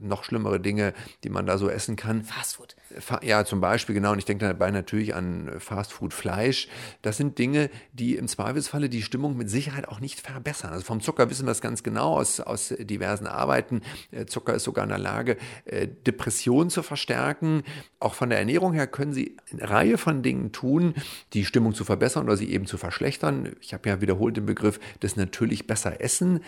noch 0.00 0.24
schlimmere 0.24 0.60
Dinge, 0.60 0.92
die 1.24 1.30
man 1.30 1.46
da 1.46 1.58
so 1.58 1.68
essen 1.68 1.96
kann. 1.96 2.22
Fastfood. 2.22 2.76
Ja, 3.22 3.44
zum 3.44 3.60
Beispiel, 3.60 3.94
genau. 3.94 4.12
Und 4.12 4.18
ich 4.18 4.24
denke 4.24 4.46
dabei 4.46 4.70
natürlich 4.70 5.14
an 5.14 5.50
Fastfood, 5.58 6.14
Fleisch. 6.14 6.68
Das 7.02 7.16
sind 7.16 7.38
Dinge, 7.38 7.70
die 7.92 8.16
im 8.16 8.28
Zweifelsfalle 8.28 8.88
die 8.88 9.02
Stimmung 9.02 9.36
mit 9.36 9.50
Sicherheit 9.50 9.88
auch 9.88 10.00
nicht 10.00 10.20
verbessern. 10.20 10.72
Also 10.72 10.84
vom 10.84 11.00
Zucker 11.00 11.30
wissen 11.30 11.46
wir 11.46 11.52
es 11.52 11.60
ganz 11.60 11.82
genau 11.82 12.16
aus, 12.18 12.40
aus 12.40 12.74
diversen 12.78 13.26
Arbeiten. 13.26 13.82
Äh, 14.10 14.26
Zucker 14.26 14.54
ist 14.54 14.64
sogar 14.64 14.84
in 14.84 14.90
der 14.90 14.98
Lage, 14.98 15.36
äh, 15.64 15.88
Depressionen 16.06 16.70
zu 16.70 16.82
verstärken. 16.82 17.62
Auch 18.00 18.14
von 18.14 18.30
der 18.30 18.38
Ernährung 18.38 18.72
her 18.72 18.86
können 18.86 19.12
Sie 19.12 19.36
eine 19.52 19.68
Reihe 19.68 19.98
von 19.98 20.22
Dingen 20.22 20.52
tun, 20.52 20.94
die 21.32 21.44
Stimmung 21.44 21.74
zu 21.74 21.84
verbessern 21.84 22.24
oder 22.24 22.36
sie 22.36 22.50
eben 22.50 22.66
zu 22.66 22.78
verschlechtern. 22.78 23.54
Ich 23.60 23.74
habe 23.74 23.88
ja 23.88 24.00
wiederholt 24.00 24.36
den 24.36 24.46
Begriff 24.46 24.80
des 25.02 25.16
natürlich 25.16 25.66
besser 25.66 26.00
Essen 26.00 26.40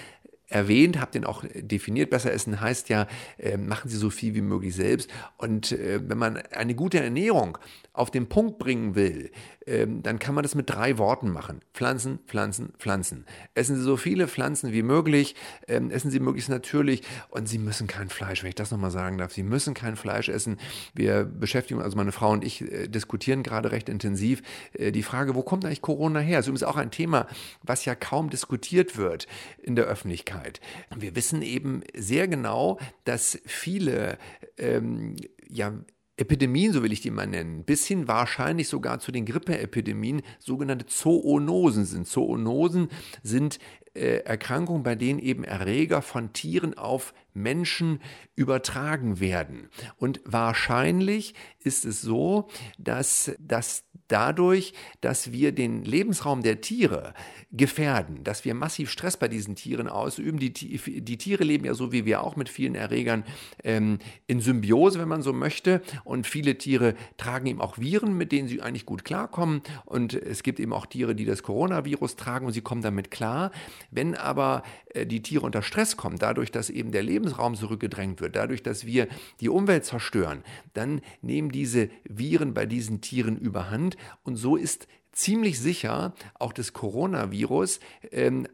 erwähnt, 0.49 1.01
habe 1.01 1.13
den 1.13 1.25
auch 1.25 1.45
definiert. 1.55 2.11
Besser 2.11 2.33
essen 2.33 2.61
heißt 2.61 2.89
ja, 2.89 3.07
äh, 3.39 3.57
machen 3.57 3.89
Sie 3.89 3.97
so 3.97 4.11
viel 4.11 4.35
wie 4.35 4.41
möglich 4.41 4.75
selbst. 4.75 5.11
Und 5.37 5.73
äh, 5.73 6.01
wenn 6.09 6.19
man 6.19 6.37
eine 6.37 6.75
gute 6.75 7.01
Ernährung 7.01 7.59
auf 7.93 8.11
den 8.11 8.29
Punkt 8.29 8.59
bringen 8.59 8.95
will, 8.95 9.31
ähm, 9.67 10.03
dann 10.03 10.19
kann 10.19 10.35
man 10.35 10.43
das 10.43 10.55
mit 10.55 10.71
drei 10.71 10.99
Worten 10.99 11.31
machen. 11.31 11.61
Pflanzen, 11.75 12.21
Pflanzen, 12.27 12.73
Pflanzen. 12.79 13.27
Essen 13.55 13.77
Sie 13.77 13.83
so 13.83 13.97
viele 13.97 14.29
Pflanzen 14.29 14.73
wie 14.73 14.83
möglich, 14.83 15.35
ähm, 15.67 15.91
essen 15.91 16.11
Sie 16.11 16.21
möglichst 16.21 16.49
natürlich 16.49 17.03
und 17.29 17.49
Sie 17.49 17.59
müssen 17.59 17.87
kein 17.87 18.09
Fleisch, 18.09 18.43
wenn 18.43 18.51
ich 18.51 18.55
das 18.55 18.71
nochmal 18.71 18.93
sagen 18.93 19.19
darf, 19.19 19.33
Sie 19.33 19.43
müssen 19.43 19.75
kein 19.75 19.97
Fleisch 19.97 20.29
essen. 20.29 20.59
Wir 20.95 21.25
beschäftigen, 21.25 21.83
also 21.83 21.97
meine 21.97 22.13
Frau 22.13 22.31
und 22.31 22.45
ich 22.45 22.63
äh, 22.63 22.89
diskutieren 22.89 23.43
gerade 23.43 23.73
recht 23.73 23.89
intensiv 23.89 24.43
äh, 24.75 24.93
die 24.93 25.03
Frage, 25.03 25.35
wo 25.35 25.43
kommt 25.43 25.65
eigentlich 25.65 25.83
Corona 25.83 26.21
her? 26.21 26.39
Das 26.39 26.47
ist 26.47 26.49
übrigens 26.49 26.63
auch 26.63 26.77
ein 26.77 26.93
Thema, 26.93 27.27
was 27.63 27.85
ja 27.85 27.95
kaum 27.97 28.31
diskutiert 28.31 28.97
wird 28.97 29.27
in 29.61 29.75
der 29.75 29.87
Öffentlichkeit. 29.87 30.38
Wir 30.97 31.15
wissen 31.17 31.43
eben 31.43 31.83
sehr 31.95 32.29
genau, 32.29 32.79
dass 33.05 33.39
viele 33.47 34.19
ähm, 34.57 35.17
ja, 35.49 35.73
Epidemien, 36.19 36.73
so 36.73 36.83
will 36.83 36.93
ich 36.93 37.01
die 37.01 37.11
mal 37.11 37.27
nennen, 37.27 37.65
bis 37.65 37.87
hin 37.87 38.09
wahrscheinlich 38.09 38.69
sogar 38.69 38.99
zu 38.99 39.13
den 39.13 39.25
Grippeepidemien 39.25 40.23
sogenannte 40.41 40.87
Zoonosen 40.87 41.85
sind. 41.85 42.09
Zoonosen 42.09 42.89
sind 43.23 43.61
äh, 43.95 44.19
Erkrankungen, 44.25 44.83
bei 44.83 44.97
denen 44.97 45.21
eben 45.21 45.45
Erreger 45.45 46.03
von 46.03 46.33
Tieren 46.33 46.77
auf 46.77 47.15
Menschen 47.35 48.01
übertragen 48.35 49.21
werden. 49.21 49.69
Und 49.97 50.21
wahrscheinlich 50.25 51.35
ist 51.61 51.85
es 51.85 52.01
so, 52.01 52.49
dass, 52.79 53.33
dass 53.39 53.85
dadurch, 54.09 54.73
dass 55.01 55.33
wir 55.33 55.53
den 55.53 55.85
Lebensraum 55.85 56.43
der 56.43 56.61
Tiere 56.61 57.15
gefährden, 57.53 58.25
dass 58.25 58.45
wir 58.45 58.55
massiv 58.55 58.91
Stress 58.91 59.17
bei 59.17 59.29
diesen 59.29 59.55
Tieren 59.55 59.89
ausüben. 59.89 60.39
Die, 60.39 60.53
die 60.53 61.19
Tiere 61.19 61.45
leben 61.45 61.65
ja 61.65 61.75
so 61.75 61.93
wie 61.93 62.05
wir 62.05 62.23
auch 62.23 62.37
mit 62.37 62.49
vielen 62.49 62.75
Erregern 62.75 63.25
ähm, 63.65 63.99
in 64.27 64.41
Symbiose, 64.41 64.99
wenn 64.99 65.09
man 65.09 65.23
so 65.23 65.33
möchte. 65.33 65.83
Und 66.05 66.27
viele 66.27 66.59
Tiere 66.59 66.95
tragen 67.17 67.47
eben 67.47 67.61
auch 67.61 67.79
Viren, 67.79 68.17
mit 68.17 68.33
denen 68.33 68.49
sie 68.49 68.63
eigentlich 68.63 68.87
gut 68.87 69.05
klarkommen. 69.05 69.63
Und 69.85 70.15
es 70.15 70.43
gibt 70.43 70.59
eben 70.59 70.73
auch 70.73 70.87
Tiere, 70.87 71.15
die 71.15 71.25
das 71.25 71.43
Coronavirus 71.43 72.17
tragen 72.17 72.47
und 72.47 72.53
sie 72.53 72.63
kommen 72.63 72.83
damit 72.83 73.11
klar. 73.11 73.51
Wenn 73.91 74.15
aber 74.15 74.63
äh, 74.95 75.07
die 75.07 75.23
Tiere 75.23 75.45
unter 75.45 75.63
Stress 75.63 75.97
kommen, 75.97 76.19
dadurch, 76.19 76.51
dass 76.51 76.71
eben 76.71 76.93
der 76.93 77.03
Lebensraum 77.03 77.28
zurückgedrängt 77.55 78.21
wird, 78.21 78.37
dadurch, 78.37 78.63
dass 78.63 78.87
wir 78.87 79.09
die 79.41 79.49
Umwelt 79.49 79.85
zerstören, 79.85 80.43
dann 80.75 81.01
nehmen 81.23 81.51
diese 81.51 81.91
Viren 82.05 82.55
bei 82.55 82.67
diesen 82.67 83.01
Tieren 83.01 83.37
überhand. 83.37 83.97
Und 84.25 84.37
so 84.37 84.57
ist 84.57 84.89
ziemlich 85.13 85.59
sicher 85.59 86.15
auch 86.35 86.53
das 86.53 86.73
Coronavirus 86.73 87.81
ähm, 88.13 88.47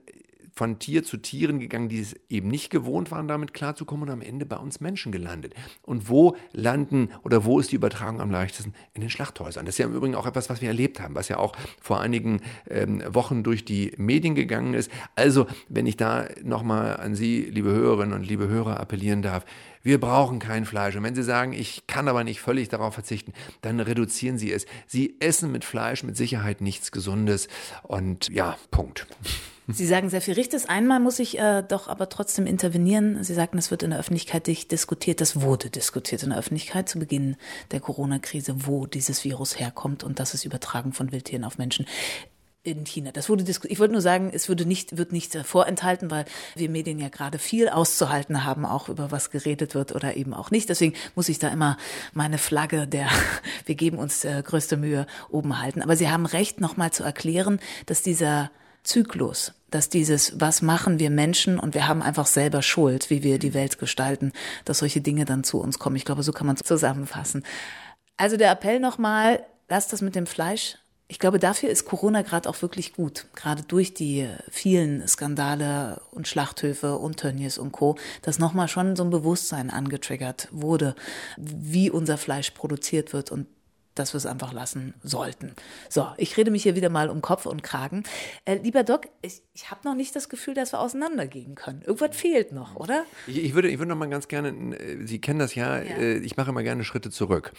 von 0.54 0.78
Tier 0.78 1.02
zu 1.02 1.16
Tieren 1.16 1.58
gegangen, 1.58 1.88
die 1.88 2.00
es 2.00 2.14
eben 2.28 2.48
nicht 2.48 2.70
gewohnt 2.70 3.10
waren, 3.10 3.26
damit 3.26 3.54
klarzukommen 3.54 4.08
und 4.08 4.12
am 4.12 4.22
Ende 4.22 4.46
bei 4.46 4.56
uns 4.56 4.80
Menschen 4.80 5.10
gelandet. 5.10 5.54
Und 5.82 6.08
wo 6.08 6.36
landen 6.52 7.10
oder 7.22 7.44
wo 7.44 7.58
ist 7.58 7.72
die 7.72 7.76
Übertragung 7.76 8.20
am 8.20 8.30
leichtesten? 8.30 8.72
In 8.92 9.00
den 9.00 9.10
Schlachthäusern. 9.10 9.66
Das 9.66 9.74
ist 9.74 9.78
ja 9.78 9.86
im 9.86 9.94
Übrigen 9.94 10.14
auch 10.14 10.26
etwas, 10.26 10.50
was 10.50 10.60
wir 10.60 10.68
erlebt 10.68 11.00
haben, 11.00 11.14
was 11.14 11.28
ja 11.28 11.38
auch 11.38 11.56
vor 11.80 12.00
einigen 12.00 12.40
ähm, 12.68 13.02
Wochen 13.08 13.42
durch 13.42 13.64
die 13.64 13.92
Medien 13.96 14.34
gegangen 14.34 14.74
ist. 14.74 14.90
Also, 15.16 15.46
wenn 15.68 15.86
ich 15.86 15.96
da 15.96 16.28
nochmal 16.42 16.96
an 16.98 17.14
Sie, 17.14 17.42
liebe 17.42 17.70
Hörerinnen 17.70 18.14
und 18.14 18.26
liebe 18.26 18.48
Hörer, 18.48 18.78
appellieren 18.78 19.22
darf, 19.22 19.44
wir 19.82 20.00
brauchen 20.00 20.38
kein 20.38 20.64
Fleisch. 20.64 20.96
Und 20.96 21.02
wenn 21.02 21.14
Sie 21.14 21.22
sagen, 21.22 21.52
ich 21.52 21.86
kann 21.86 22.08
aber 22.08 22.24
nicht 22.24 22.40
völlig 22.40 22.68
darauf 22.68 22.94
verzichten, 22.94 23.32
dann 23.60 23.80
reduzieren 23.80 24.38
Sie 24.38 24.52
es. 24.52 24.66
Sie 24.86 25.16
essen 25.20 25.52
mit 25.52 25.64
Fleisch 25.64 26.02
mit 26.04 26.16
Sicherheit 26.16 26.60
nichts 26.60 26.90
Gesundes. 26.90 27.48
Und 27.82 28.28
ja, 28.28 28.56
Punkt. 28.70 29.06
Sie 29.68 29.87
sagen 29.87 30.11
sehr 30.11 30.20
viel 30.20 30.35
Richtiges. 30.35 30.66
Einmal 30.66 31.00
muss 31.00 31.18
ich 31.18 31.38
äh, 31.38 31.62
doch 31.62 31.88
aber 31.88 32.09
trotzdem 32.09 32.46
intervenieren. 32.46 33.24
Sie 33.24 33.35
sagten, 33.35 33.57
es 33.57 33.70
wird 33.70 33.83
in 33.83 33.90
der 33.90 33.98
Öffentlichkeit 33.98 34.46
nicht 34.46 34.70
diskutiert. 34.70 35.20
Das 35.20 35.40
wurde 35.40 35.70
diskutiert 35.70 36.22
in 36.22 36.31
der 36.31 36.38
Öffentlichkeit 36.38 36.88
zu 36.88 36.98
Beginn 36.98 37.37
der 37.70 37.81
Corona-Krise, 37.81 38.66
wo 38.66 38.87
dieses 38.87 39.24
Virus 39.24 39.59
herkommt 39.59 40.05
und 40.05 40.20
dass 40.20 40.35
es 40.35 40.44
übertragen 40.44 40.92
von 40.92 41.12
Wildtieren 41.12 41.44
auf 41.44 41.57
Menschen 41.57 41.87
in 42.64 42.85
China. 42.85 43.12
Das 43.12 43.29
wurde. 43.29 43.44
Ich 43.44 43.79
wollte 43.79 43.92
nur 43.92 44.00
sagen, 44.00 44.31
es 44.35 44.48
würde 44.48 44.66
nicht, 44.66 44.96
wird 44.96 45.12
nicht 45.12 45.35
vorenthalten, 45.35 46.11
weil 46.11 46.24
wir 46.57 46.70
Medien 46.70 46.98
ja 46.98 47.09
gerade 47.09 47.38
viel 47.38 47.68
auszuhalten 47.68 48.44
haben, 48.44 48.64
auch 48.64 48.88
über 48.88 49.11
was 49.11 49.31
geredet 49.31 49.74
wird 49.74 49.94
oder 49.94 50.16
eben 50.16 50.35
auch 50.35 50.50
nicht. 50.50 50.68
Deswegen 50.70 50.94
muss 51.14 51.29
ich 51.29 51.38
da 51.38 51.48
immer 51.48 51.77
meine 52.12 52.38
Flagge 52.38 52.87
der, 52.87 53.09
wir 53.66 53.74
geben 53.74 53.98
uns 53.98 54.24
äh, 54.24 54.42
größte 54.42 54.77
Mühe 54.77 55.07
oben 55.31 55.61
halten. 55.61 55.83
Aber 55.83 55.96
Sie 55.96 56.09
haben 56.09 56.27
recht, 56.27 56.61
nochmal 56.61 56.90
zu 56.90 57.05
erklären, 57.05 57.61
dass 57.87 58.03
dieser 58.03 58.50
Zyklus, 58.85 59.53
dass 59.70 59.88
dieses, 59.88 60.40
was 60.40 60.62
machen 60.62 60.99
wir 60.99 61.11
Menschen 61.11 61.59
und 61.59 61.75
wir 61.75 61.88
haben 61.88 62.03
einfach 62.03 62.27
selber 62.27 62.62
Schuld, 62.62 63.11
wie 63.11 63.23
wir 63.23 63.38
die 63.38 63.55
Welt 63.55 63.79
gestalten, 63.79 64.33
dass 64.64 64.79
solche 64.79 65.01
Dinge 65.01 65.25
dann 65.25 65.42
zu 65.42 65.61
uns 65.61 65.79
kommen. 65.79 65.97
Ich 65.97 66.05
glaube, 66.05 66.23
so 66.23 66.33
kann 66.33 66.47
man 66.47 66.57
zusammenfassen. 66.57 67.44
Also 68.16 68.37
der 68.37 68.53
Appell 68.53 68.79
nochmal, 68.79 69.42
lasst 69.68 69.92
das 69.92 70.03
mit 70.03 70.14
dem 70.14 70.27
Fleisch. 70.27 70.77
Ich 71.07 71.18
glaube, 71.18 71.38
dafür 71.38 71.68
ist 71.68 71.85
Corona 71.85 72.23
gerade 72.23 72.49
auch 72.49 72.62
wirklich 72.62 72.94
gut. 72.94 73.27
Gerade 73.35 73.62
durch 73.62 73.92
die 73.92 74.29
vielen 74.51 75.07
Skandale 75.07 76.01
und 76.11 76.27
Schlachthöfe 76.27 76.97
und 76.97 77.18
Tönnies 77.18 77.59
und 77.59 77.73
Co., 77.73 77.97
dass 78.23 78.38
nochmal 78.38 78.68
schon 78.68 78.97
so 78.97 79.05
ein 79.05 79.11
Bewusstsein 79.11 79.70
angetriggert 79.70 80.49
wurde, 80.51 80.94
wie 81.37 81.90
unser 81.90 82.16
Fleisch 82.16 82.53
produziert 82.53 83.12
wird 83.12 83.31
und 83.31 83.47
dass 83.94 84.12
wir 84.12 84.18
es 84.18 84.26
einfach 84.26 84.52
lassen 84.52 84.94
sollten. 85.02 85.52
So, 85.88 86.09
ich 86.16 86.37
rede 86.37 86.50
mich 86.50 86.62
hier 86.62 86.76
wieder 86.76 86.90
mal 86.90 87.11
um 87.11 87.22
Kopf 87.22 87.46
und 87.46 87.62
Kragen. 87.62 88.04
Äh, 88.44 88.57
lieber 88.57 88.83
Doc, 88.85 89.09
ich, 89.22 89.42
ich 89.54 89.70
habe 89.70 89.80
noch 89.85 89.94
nicht 89.94 90.14
das 90.16 90.28
Gefühl, 90.28 90.54
dass 90.54 90.72
wir 90.72 90.80
auseinandergehen 90.80 91.54
können. 91.54 91.83
Irgendwas 91.83 92.16
fehlt 92.16 92.52
noch, 92.52 92.76
oder? 92.76 93.04
Ich, 93.26 93.42
ich 93.42 93.54
würde, 93.54 93.68
ich 93.68 93.78
würde 93.78 93.90
noch 93.90 93.96
mal 93.96 94.09
ganz 94.09 94.28
gerne, 94.28 94.48
äh, 94.76 95.07
Sie 95.07 95.20
kennen 95.20 95.38
das 95.38 95.54
ja, 95.54 95.80
ja. 95.80 95.96
Äh, 95.96 96.18
ich 96.18 96.37
mache 96.37 96.50
immer 96.50 96.62
gerne 96.62 96.85
Schritte 96.85 97.11
zurück. 97.11 97.52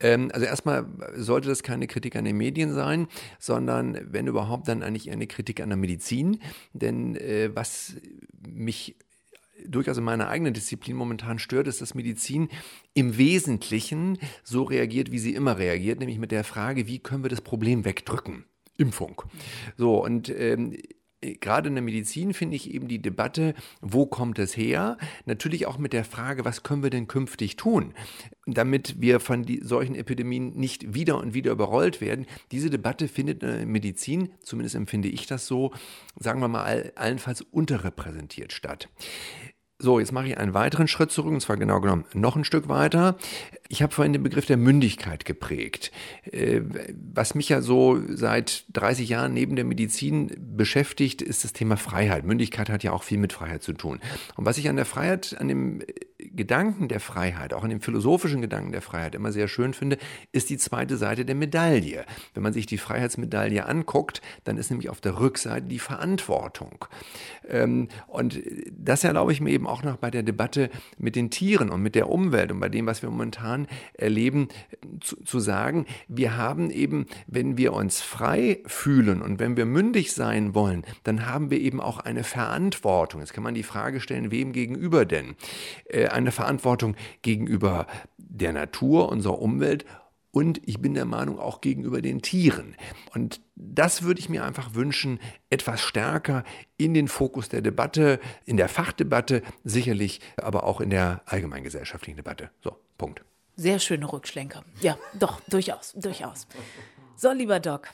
Ähm, 0.00 0.30
also 0.32 0.46
erstmal 0.46 0.86
sollte 1.16 1.48
das 1.48 1.62
keine 1.62 1.86
Kritik 1.86 2.16
an 2.16 2.24
den 2.24 2.36
Medien 2.36 2.72
sein, 2.72 3.08
sondern 3.38 3.98
wenn 4.12 4.26
überhaupt, 4.26 4.68
dann 4.68 4.82
eigentlich 4.82 5.10
eine 5.10 5.26
Kritik 5.26 5.60
an 5.60 5.68
der 5.68 5.76
Medizin. 5.76 6.40
Denn 6.72 7.16
äh, 7.16 7.50
was 7.54 7.94
mich 8.46 8.96
durchaus 9.66 9.98
in 9.98 10.04
meiner 10.04 10.28
eigenen 10.28 10.54
Disziplin 10.54 10.96
momentan 10.96 11.38
stört, 11.38 11.68
ist, 11.68 11.80
dass 11.80 11.94
Medizin 11.94 12.48
im 12.94 13.16
Wesentlichen 13.16 14.18
so 14.42 14.62
reagiert, 14.62 15.10
wie 15.10 15.18
sie 15.18 15.34
immer 15.34 15.58
reagiert, 15.58 16.00
nämlich 16.00 16.18
mit 16.18 16.30
der 16.30 16.44
Frage, 16.44 16.86
wie 16.86 16.98
können 16.98 17.24
wir 17.24 17.30
das 17.30 17.40
Problem 17.40 17.84
wegdrücken? 17.84 18.44
Impfung. 18.76 19.22
So, 19.76 20.02
und 20.02 20.28
ähm, 20.30 20.76
gerade 21.40 21.68
in 21.68 21.74
der 21.74 21.82
Medizin 21.82 22.34
finde 22.34 22.56
ich 22.56 22.72
eben 22.72 22.88
die 22.88 23.00
Debatte, 23.00 23.54
wo 23.80 24.06
kommt 24.06 24.38
es 24.38 24.56
her? 24.56 24.98
Natürlich 25.26 25.66
auch 25.66 25.78
mit 25.78 25.92
der 25.92 26.04
Frage, 26.04 26.44
was 26.44 26.62
können 26.62 26.82
wir 26.82 26.90
denn 26.90 27.06
künftig 27.06 27.56
tun, 27.56 27.94
damit 28.46 29.00
wir 29.00 29.20
von 29.20 29.42
die, 29.42 29.60
solchen 29.62 29.94
Epidemien 29.94 30.56
nicht 30.56 30.94
wieder 30.94 31.18
und 31.18 31.34
wieder 31.34 31.52
überrollt 31.52 32.00
werden. 32.00 32.26
Diese 32.52 32.70
Debatte 32.70 33.08
findet 33.08 33.42
in 33.42 33.48
der 33.48 33.66
Medizin, 33.66 34.30
zumindest 34.42 34.74
empfinde 34.74 35.08
ich 35.08 35.26
das 35.26 35.46
so, 35.46 35.72
sagen 36.18 36.40
wir 36.40 36.48
mal, 36.48 36.92
allenfalls 36.94 37.40
unterrepräsentiert 37.40 38.52
statt. 38.52 38.88
So, 39.84 39.98
jetzt 39.98 40.12
mache 40.12 40.28
ich 40.28 40.38
einen 40.38 40.54
weiteren 40.54 40.88
Schritt 40.88 41.12
zurück, 41.12 41.34
und 41.34 41.40
zwar 41.40 41.58
genau 41.58 41.78
genommen 41.78 42.06
noch 42.14 42.36
ein 42.36 42.44
Stück 42.44 42.70
weiter. 42.70 43.18
Ich 43.68 43.82
habe 43.82 43.92
vorhin 43.92 44.14
den 44.14 44.22
Begriff 44.22 44.46
der 44.46 44.56
Mündigkeit 44.56 45.26
geprägt. 45.26 45.92
Äh, 46.32 46.62
was 47.12 47.34
mich 47.34 47.50
ja 47.50 47.60
so 47.60 48.00
seit 48.08 48.64
30 48.72 49.10
Jahren 49.10 49.34
neben 49.34 49.56
der 49.56 49.66
Medizin 49.66 50.34
beschäftigt, 50.56 51.20
ist 51.20 51.44
das 51.44 51.52
Thema 51.52 51.76
Freiheit. 51.76 52.24
Mündigkeit 52.24 52.70
hat 52.70 52.82
ja 52.82 52.92
auch 52.92 53.02
viel 53.02 53.18
mit 53.18 53.34
Freiheit 53.34 53.62
zu 53.62 53.74
tun. 53.74 54.00
Und 54.36 54.46
was 54.46 54.56
ich 54.56 54.70
an 54.70 54.76
der 54.76 54.86
Freiheit, 54.86 55.36
an 55.38 55.48
dem 55.48 55.82
Gedanken 56.34 56.88
der 56.88 57.00
Freiheit, 57.00 57.54
auch 57.54 57.64
an 57.64 57.70
dem 57.70 57.80
philosophischen 57.80 58.40
Gedanken 58.40 58.72
der 58.72 58.82
Freiheit 58.82 59.14
immer 59.14 59.32
sehr 59.32 59.48
schön 59.48 59.74
finde, 59.74 59.98
ist 60.32 60.50
die 60.50 60.58
zweite 60.58 60.96
Seite 60.96 61.24
der 61.24 61.34
Medaille. 61.34 62.04
Wenn 62.34 62.42
man 62.42 62.52
sich 62.52 62.66
die 62.66 62.78
Freiheitsmedaille 62.78 63.66
anguckt, 63.66 64.22
dann 64.44 64.56
ist 64.56 64.70
nämlich 64.70 64.90
auf 64.90 65.00
der 65.00 65.18
Rückseite 65.20 65.66
die 65.66 65.78
Verantwortung. 65.78 66.86
Ähm, 67.48 67.88
und 68.06 68.40
das 68.70 69.04
erlaube 69.04 69.32
ich 69.32 69.40
mir 69.40 69.50
eben 69.50 69.66
auch 69.66 69.82
noch 69.82 69.96
bei 69.96 70.10
der 70.10 70.22
Debatte 70.22 70.70
mit 70.98 71.16
den 71.16 71.30
Tieren 71.30 71.70
und 71.70 71.82
mit 71.82 71.94
der 71.94 72.08
Umwelt 72.08 72.52
und 72.52 72.60
bei 72.60 72.68
dem, 72.68 72.86
was 72.86 73.02
wir 73.02 73.10
momentan 73.10 73.66
erleben, 73.94 74.48
zu, 75.00 75.16
zu 75.24 75.40
sagen, 75.40 75.86
wir 76.08 76.36
haben 76.36 76.70
eben, 76.70 77.06
wenn 77.26 77.56
wir 77.56 77.72
uns 77.72 78.00
frei 78.00 78.60
fühlen 78.66 79.22
und 79.22 79.38
wenn 79.38 79.56
wir 79.56 79.66
mündig 79.66 80.12
sein 80.12 80.54
wollen, 80.54 80.84
dann 81.02 81.26
haben 81.26 81.50
wir 81.50 81.60
eben 81.60 81.80
auch 81.80 81.98
eine 81.98 82.24
Verantwortung. 82.24 83.20
Jetzt 83.20 83.32
kann 83.32 83.44
man 83.44 83.54
die 83.54 83.62
Frage 83.62 84.00
stellen, 84.00 84.30
wem 84.30 84.52
gegenüber 84.52 85.04
denn? 85.04 85.34
Eine 86.14 86.32
Verantwortung 86.32 86.96
gegenüber 87.22 87.86
der 88.16 88.52
Natur, 88.52 89.10
unserer 89.10 89.40
Umwelt 89.40 89.84
und 90.34 90.60
ich 90.66 90.80
bin 90.80 90.94
der 90.94 91.04
Meinung 91.04 91.38
auch 91.38 91.60
gegenüber 91.60 92.02
den 92.02 92.20
Tieren. 92.20 92.74
Und 93.14 93.40
das 93.54 94.02
würde 94.02 94.18
ich 94.18 94.28
mir 94.28 94.44
einfach 94.44 94.74
wünschen, 94.74 95.20
etwas 95.48 95.80
stärker 95.80 96.42
in 96.76 96.92
den 96.92 97.06
Fokus 97.06 97.48
der 97.48 97.62
Debatte, 97.62 98.18
in 98.44 98.56
der 98.56 98.68
Fachdebatte, 98.68 99.42
sicherlich, 99.62 100.20
aber 100.36 100.64
auch 100.64 100.80
in 100.80 100.90
der 100.90 101.22
allgemeingesellschaftlichen 101.26 102.16
Debatte. 102.16 102.50
So, 102.64 102.76
Punkt. 102.98 103.24
Sehr 103.54 103.78
schöne 103.78 104.12
Rückschlenker. 104.12 104.64
Ja, 104.80 104.98
doch, 105.14 105.40
durchaus, 105.48 105.92
durchaus. 105.92 106.48
So, 107.14 107.30
lieber 107.30 107.60
Doc, 107.60 107.90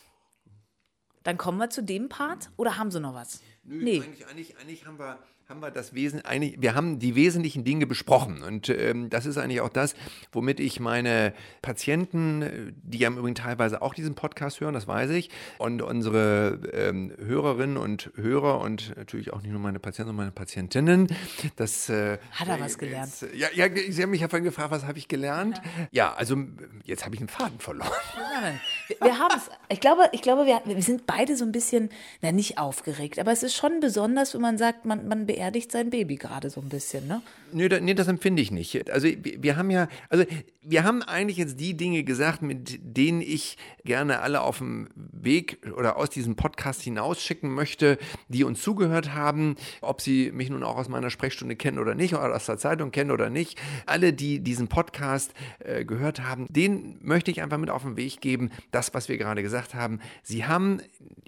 dann 1.24 1.36
kommen 1.36 1.58
wir 1.58 1.68
zu 1.68 1.82
dem 1.82 2.08
Part 2.08 2.48
oder 2.56 2.78
haben 2.78 2.90
Sie 2.90 3.00
noch 3.00 3.12
was? 3.12 3.42
Nö, 3.64 3.84
nee. 3.84 4.00
Eigentlich, 4.00 4.26
eigentlich, 4.26 4.58
eigentlich 4.58 4.86
haben 4.86 4.98
wir 4.98 5.18
haben 5.50 5.60
wir 5.60 5.72
das 5.72 5.94
Wesen 5.94 6.24
eigentlich, 6.24 6.62
wir 6.62 6.76
haben 6.76 7.00
die 7.00 7.16
wesentlichen 7.16 7.64
Dinge 7.64 7.86
besprochen 7.86 8.42
und 8.44 8.68
ähm, 8.68 9.10
das 9.10 9.26
ist 9.26 9.36
eigentlich 9.36 9.60
auch 9.60 9.68
das, 9.68 9.94
womit 10.30 10.60
ich 10.60 10.78
meine 10.78 11.34
Patienten, 11.60 12.72
die 12.84 12.98
ja 12.98 13.08
im 13.08 13.18
Übrigen 13.18 13.34
teilweise 13.34 13.82
auch 13.82 13.92
diesen 13.92 14.14
Podcast 14.14 14.60
hören, 14.60 14.74
das 14.74 14.86
weiß 14.86 15.10
ich, 15.10 15.28
und 15.58 15.82
unsere 15.82 16.60
ähm, 16.72 17.12
Hörerinnen 17.18 17.76
und 17.76 18.12
Hörer 18.14 18.60
und 18.60 18.96
natürlich 18.96 19.32
auch 19.32 19.42
nicht 19.42 19.50
nur 19.50 19.60
meine 19.60 19.80
Patienten, 19.80 20.10
sondern 20.10 20.26
meine 20.26 20.32
Patientinnen, 20.32 21.08
das 21.56 21.88
äh, 21.88 22.18
hat 22.30 22.46
er 22.46 22.60
was 22.60 22.78
gelernt? 22.78 23.12
Jetzt, 23.20 23.34
ja, 23.34 23.48
ja, 23.52 23.66
Sie 23.90 24.02
haben 24.02 24.10
mich 24.10 24.20
ja 24.20 24.28
vorhin 24.28 24.44
gefragt, 24.44 24.70
was 24.70 24.86
habe 24.86 24.98
ich 24.98 25.08
gelernt? 25.08 25.60
Ja, 25.90 26.04
ja 26.10 26.14
also 26.14 26.36
jetzt 26.84 27.04
habe 27.04 27.16
ich 27.16 27.20
einen 27.20 27.28
Faden 27.28 27.58
verloren. 27.58 27.90
Wir, 28.14 28.60
wir 29.00 29.18
haben 29.18 29.34
es. 29.36 29.50
Ich 29.68 29.80
glaube, 29.80 30.08
ich 30.12 30.22
glaube, 30.22 30.46
wir, 30.46 30.60
wir 30.64 30.82
sind 30.82 31.06
beide 31.06 31.36
so 31.36 31.44
ein 31.44 31.52
bisschen, 31.52 31.90
na 32.22 32.32
nicht 32.32 32.58
aufgeregt, 32.58 33.18
aber 33.18 33.32
es 33.32 33.42
ist 33.42 33.54
schon 33.54 33.80
besonders, 33.80 34.34
wenn 34.34 34.40
man 34.40 34.58
sagt, 34.58 34.84
man, 34.84 35.06
man 35.06 35.26
beerdigt 35.26 35.70
sein 35.70 35.90
Baby 35.90 36.16
gerade 36.16 36.50
so 36.50 36.60
ein 36.60 36.68
bisschen, 36.68 37.06
ne? 37.06 37.22
Nee, 37.52 37.68
da, 37.68 37.80
nee 37.80 37.94
das 37.94 38.08
empfinde 38.08 38.42
ich 38.42 38.50
nicht. 38.50 38.90
Also 38.90 39.08
wir, 39.08 39.42
wir 39.42 39.56
haben 39.56 39.70
ja, 39.70 39.88
also 40.08 40.24
wir 40.62 40.84
haben 40.84 41.02
eigentlich 41.02 41.38
jetzt 41.38 41.58
die 41.58 41.76
Dinge 41.76 42.04
gesagt, 42.04 42.42
mit 42.42 42.78
denen 42.82 43.20
ich 43.20 43.56
gerne 43.84 44.20
alle 44.20 44.42
auf 44.42 44.58
dem 44.58 44.88
Weg 44.94 45.58
oder 45.76 45.96
aus 45.96 46.10
diesem 46.10 46.36
Podcast 46.36 46.82
hinausschicken 46.82 47.52
möchte, 47.52 47.98
die 48.28 48.44
uns 48.44 48.62
zugehört 48.62 49.14
haben, 49.14 49.56
ob 49.80 50.00
sie 50.00 50.30
mich 50.32 50.50
nun 50.50 50.62
auch 50.62 50.76
aus 50.76 50.88
meiner 50.88 51.10
Sprechstunde 51.10 51.56
kennen 51.56 51.78
oder 51.78 51.94
nicht, 51.94 52.14
oder 52.14 52.34
aus 52.34 52.46
der 52.46 52.58
Zeitung 52.58 52.90
kennen 52.90 53.10
oder 53.10 53.30
nicht. 53.30 53.58
Alle, 53.86 54.12
die 54.12 54.40
diesen 54.40 54.68
Podcast 54.68 55.32
äh, 55.60 55.84
gehört 55.84 56.20
haben, 56.22 56.46
denen 56.50 56.98
möchte 57.02 57.30
ich 57.30 57.42
einfach 57.42 57.58
mit 57.58 57.70
auf 57.70 57.82
den 57.82 57.96
Weg 57.96 58.20
geben, 58.20 58.50
das, 58.80 58.94
was 58.94 59.08
wir 59.08 59.18
gerade 59.18 59.42
gesagt 59.42 59.74
haben. 59.74 60.00
Sie 60.22 60.46
haben 60.46 60.80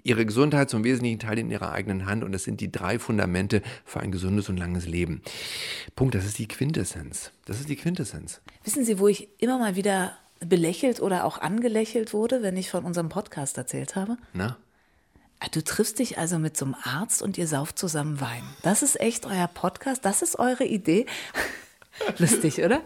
ihre 0.02 0.24
Gesundheit 0.24 0.70
zum 0.70 0.84
wesentlichen 0.84 1.18
Teil 1.18 1.38
in 1.38 1.50
ihrer 1.50 1.72
eigenen 1.72 2.06
Hand 2.06 2.24
und 2.24 2.34
es 2.34 2.44
sind 2.44 2.60
die 2.60 2.72
drei 2.72 2.98
Fundamente 2.98 3.62
für 3.84 4.00
ein 4.00 4.10
gesundes 4.10 4.48
und 4.48 4.56
langes 4.56 4.86
Leben. 4.86 5.22
Punkt, 5.94 6.14
das 6.14 6.24
ist 6.24 6.38
die 6.38 6.48
Quintessenz. 6.48 7.30
Das 7.44 7.60
ist 7.60 7.68
die 7.68 7.76
Quintessenz. 7.76 8.40
Wissen 8.64 8.84
Sie, 8.84 8.98
wo 8.98 9.06
ich 9.06 9.28
immer 9.38 9.58
mal 9.58 9.76
wieder 9.76 10.16
belächelt 10.40 11.00
oder 11.00 11.24
auch 11.24 11.38
angelächelt 11.38 12.14
wurde, 12.14 12.42
wenn 12.42 12.56
ich 12.56 12.70
von 12.70 12.84
unserem 12.84 13.10
Podcast 13.10 13.58
erzählt 13.58 13.96
habe? 13.96 14.16
Na? 14.32 14.56
Ah, 15.38 15.48
du 15.50 15.62
triffst 15.62 15.98
dich 15.98 16.18
also 16.18 16.38
mit 16.38 16.56
so 16.56 16.64
einem 16.64 16.76
Arzt 16.82 17.20
und 17.20 17.36
ihr 17.36 17.46
sauft 17.46 17.78
zusammen 17.78 18.20
Wein. 18.20 18.44
Das 18.62 18.82
ist 18.82 18.98
echt 18.98 19.26
euer 19.26 19.48
Podcast? 19.48 20.04
Das 20.04 20.22
ist 20.22 20.38
eure 20.38 20.64
Idee? 20.64 21.06
Lustig, 22.18 22.58
oder? 22.58 22.82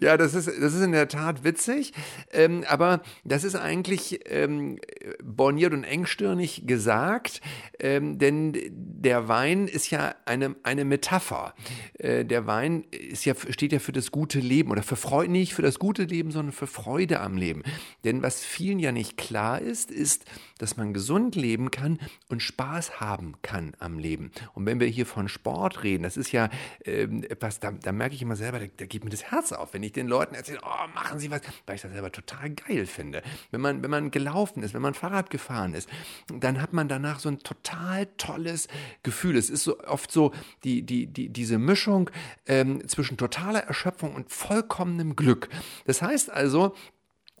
Ja, 0.00 0.16
das 0.16 0.34
ist, 0.34 0.48
das 0.48 0.74
ist 0.74 0.82
in 0.82 0.92
der 0.92 1.08
Tat 1.08 1.44
witzig. 1.44 1.92
Ähm, 2.32 2.64
aber 2.68 3.02
das 3.24 3.44
ist 3.44 3.54
eigentlich 3.54 4.20
ähm, 4.26 4.78
borniert 5.22 5.72
und 5.72 5.84
engstirnig 5.84 6.66
gesagt, 6.66 7.40
ähm, 7.78 8.18
denn 8.18 8.56
der 8.70 9.28
Wein 9.28 9.68
ist 9.68 9.90
ja 9.90 10.14
eine, 10.24 10.56
eine 10.62 10.84
Metapher. 10.84 11.54
Äh, 11.98 12.24
der 12.24 12.46
Wein 12.46 12.84
ist 12.90 13.24
ja, 13.24 13.34
steht 13.50 13.72
ja 13.72 13.78
für 13.78 13.92
das 13.92 14.10
gute 14.10 14.40
Leben 14.40 14.70
oder 14.70 14.82
für 14.82 14.96
Freude, 14.96 15.32
nicht 15.32 15.54
für 15.54 15.62
das 15.62 15.78
gute 15.78 16.04
Leben, 16.04 16.30
sondern 16.30 16.52
für 16.52 16.66
Freude 16.66 17.20
am 17.20 17.36
Leben. 17.36 17.62
Denn 18.04 18.22
was 18.22 18.40
vielen 18.40 18.78
ja 18.78 18.92
nicht 18.92 19.16
klar 19.16 19.60
ist, 19.60 19.90
ist, 19.90 20.24
dass 20.58 20.76
man 20.76 20.92
gesund 20.94 21.34
leben 21.34 21.70
kann 21.70 21.98
und 22.28 22.42
Spaß 22.42 23.00
haben 23.00 23.34
kann 23.42 23.72
am 23.78 23.98
Leben. 23.98 24.30
Und 24.54 24.66
wenn 24.66 24.80
wir 24.80 24.86
hier 24.86 25.06
von 25.06 25.28
Sport 25.28 25.82
reden, 25.82 26.02
das 26.02 26.16
ist 26.16 26.32
ja 26.32 26.48
ähm, 26.84 27.24
etwas, 27.24 27.60
da, 27.60 27.70
da 27.72 27.92
merke 27.92 28.14
ich 28.14 28.22
immer 28.22 28.36
selber, 28.36 28.58
da, 28.60 28.66
da, 28.76 28.86
geht 28.86 29.04
mir 29.04 29.10
das 29.10 29.30
Herz 29.30 29.52
auf, 29.52 29.74
wenn 29.74 29.82
ich 29.82 29.92
den 29.92 30.06
Leuten 30.06 30.34
erzähle, 30.34 30.60
oh, 30.62 30.88
machen 30.94 31.18
Sie 31.18 31.30
was, 31.30 31.42
weil 31.66 31.76
ich 31.76 31.82
das 31.82 31.92
selber 31.92 32.12
total 32.12 32.50
geil 32.50 32.86
finde. 32.86 33.22
Wenn 33.50 33.60
man, 33.60 33.82
wenn 33.82 33.90
man 33.90 34.10
gelaufen 34.10 34.62
ist, 34.62 34.74
wenn 34.74 34.82
man 34.82 34.94
Fahrrad 34.94 35.30
gefahren 35.30 35.74
ist, 35.74 35.88
dann 36.32 36.60
hat 36.60 36.72
man 36.72 36.88
danach 36.88 37.18
so 37.18 37.28
ein 37.28 37.40
total 37.40 38.06
tolles 38.16 38.68
Gefühl. 39.02 39.36
Es 39.36 39.50
ist 39.50 39.64
so 39.64 39.80
oft 39.80 40.10
so 40.10 40.32
die, 40.64 40.82
die, 40.82 41.06
die, 41.06 41.28
diese 41.28 41.58
Mischung 41.58 42.10
ähm, 42.46 42.86
zwischen 42.88 43.16
totaler 43.16 43.60
Erschöpfung 43.60 44.14
und 44.14 44.30
vollkommenem 44.30 45.16
Glück. 45.16 45.48
Das 45.84 46.02
heißt 46.02 46.30
also, 46.30 46.74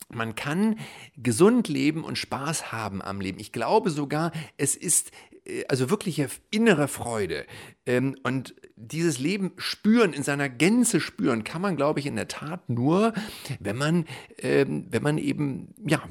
man 0.08 0.34
kann 0.34 0.78
gesund 1.16 1.68
leben 1.68 2.04
und 2.04 2.16
Spaß 2.18 2.72
haben 2.72 3.02
am 3.02 3.20
Leben. 3.20 3.38
Ich 3.40 3.52
glaube 3.52 3.90
sogar, 3.90 4.32
es 4.56 4.76
ist 4.76 5.10
äh, 5.46 5.64
also 5.68 5.90
wirkliche 5.90 6.28
innere 6.50 6.88
Freude. 6.88 7.46
Ähm, 7.86 8.16
und 8.22 8.54
dieses 8.76 9.18
Leben 9.18 9.52
spüren, 9.56 10.12
in 10.12 10.22
seiner 10.22 10.48
Gänze 10.48 11.00
spüren, 11.00 11.44
kann 11.44 11.62
man, 11.62 11.76
glaube 11.76 12.00
ich, 12.00 12.06
in 12.06 12.16
der 12.16 12.28
Tat 12.28 12.68
nur, 12.68 13.14
wenn 13.60 13.76
man, 13.76 14.06
ähm, 14.38 14.86
wenn 14.90 15.02
man 15.02 15.18
eben, 15.18 15.74
ja, 15.86 16.02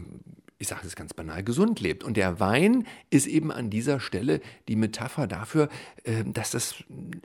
ich 0.57 0.69
sage 0.69 0.87
es 0.87 0.95
ganz 0.95 1.13
banal, 1.13 1.43
gesund 1.43 1.81
lebt. 1.81 2.03
Und 2.03 2.15
der 2.15 2.39
Wein 2.39 2.87
ist 3.09 3.27
eben 3.27 3.51
an 3.51 3.69
dieser 3.69 3.99
Stelle 3.99 4.39
die 4.69 4.77
Metapher 4.77 5.27
dafür, 5.27 5.67
ähm, 6.05 6.33
dass 6.33 6.51
das 6.51 6.75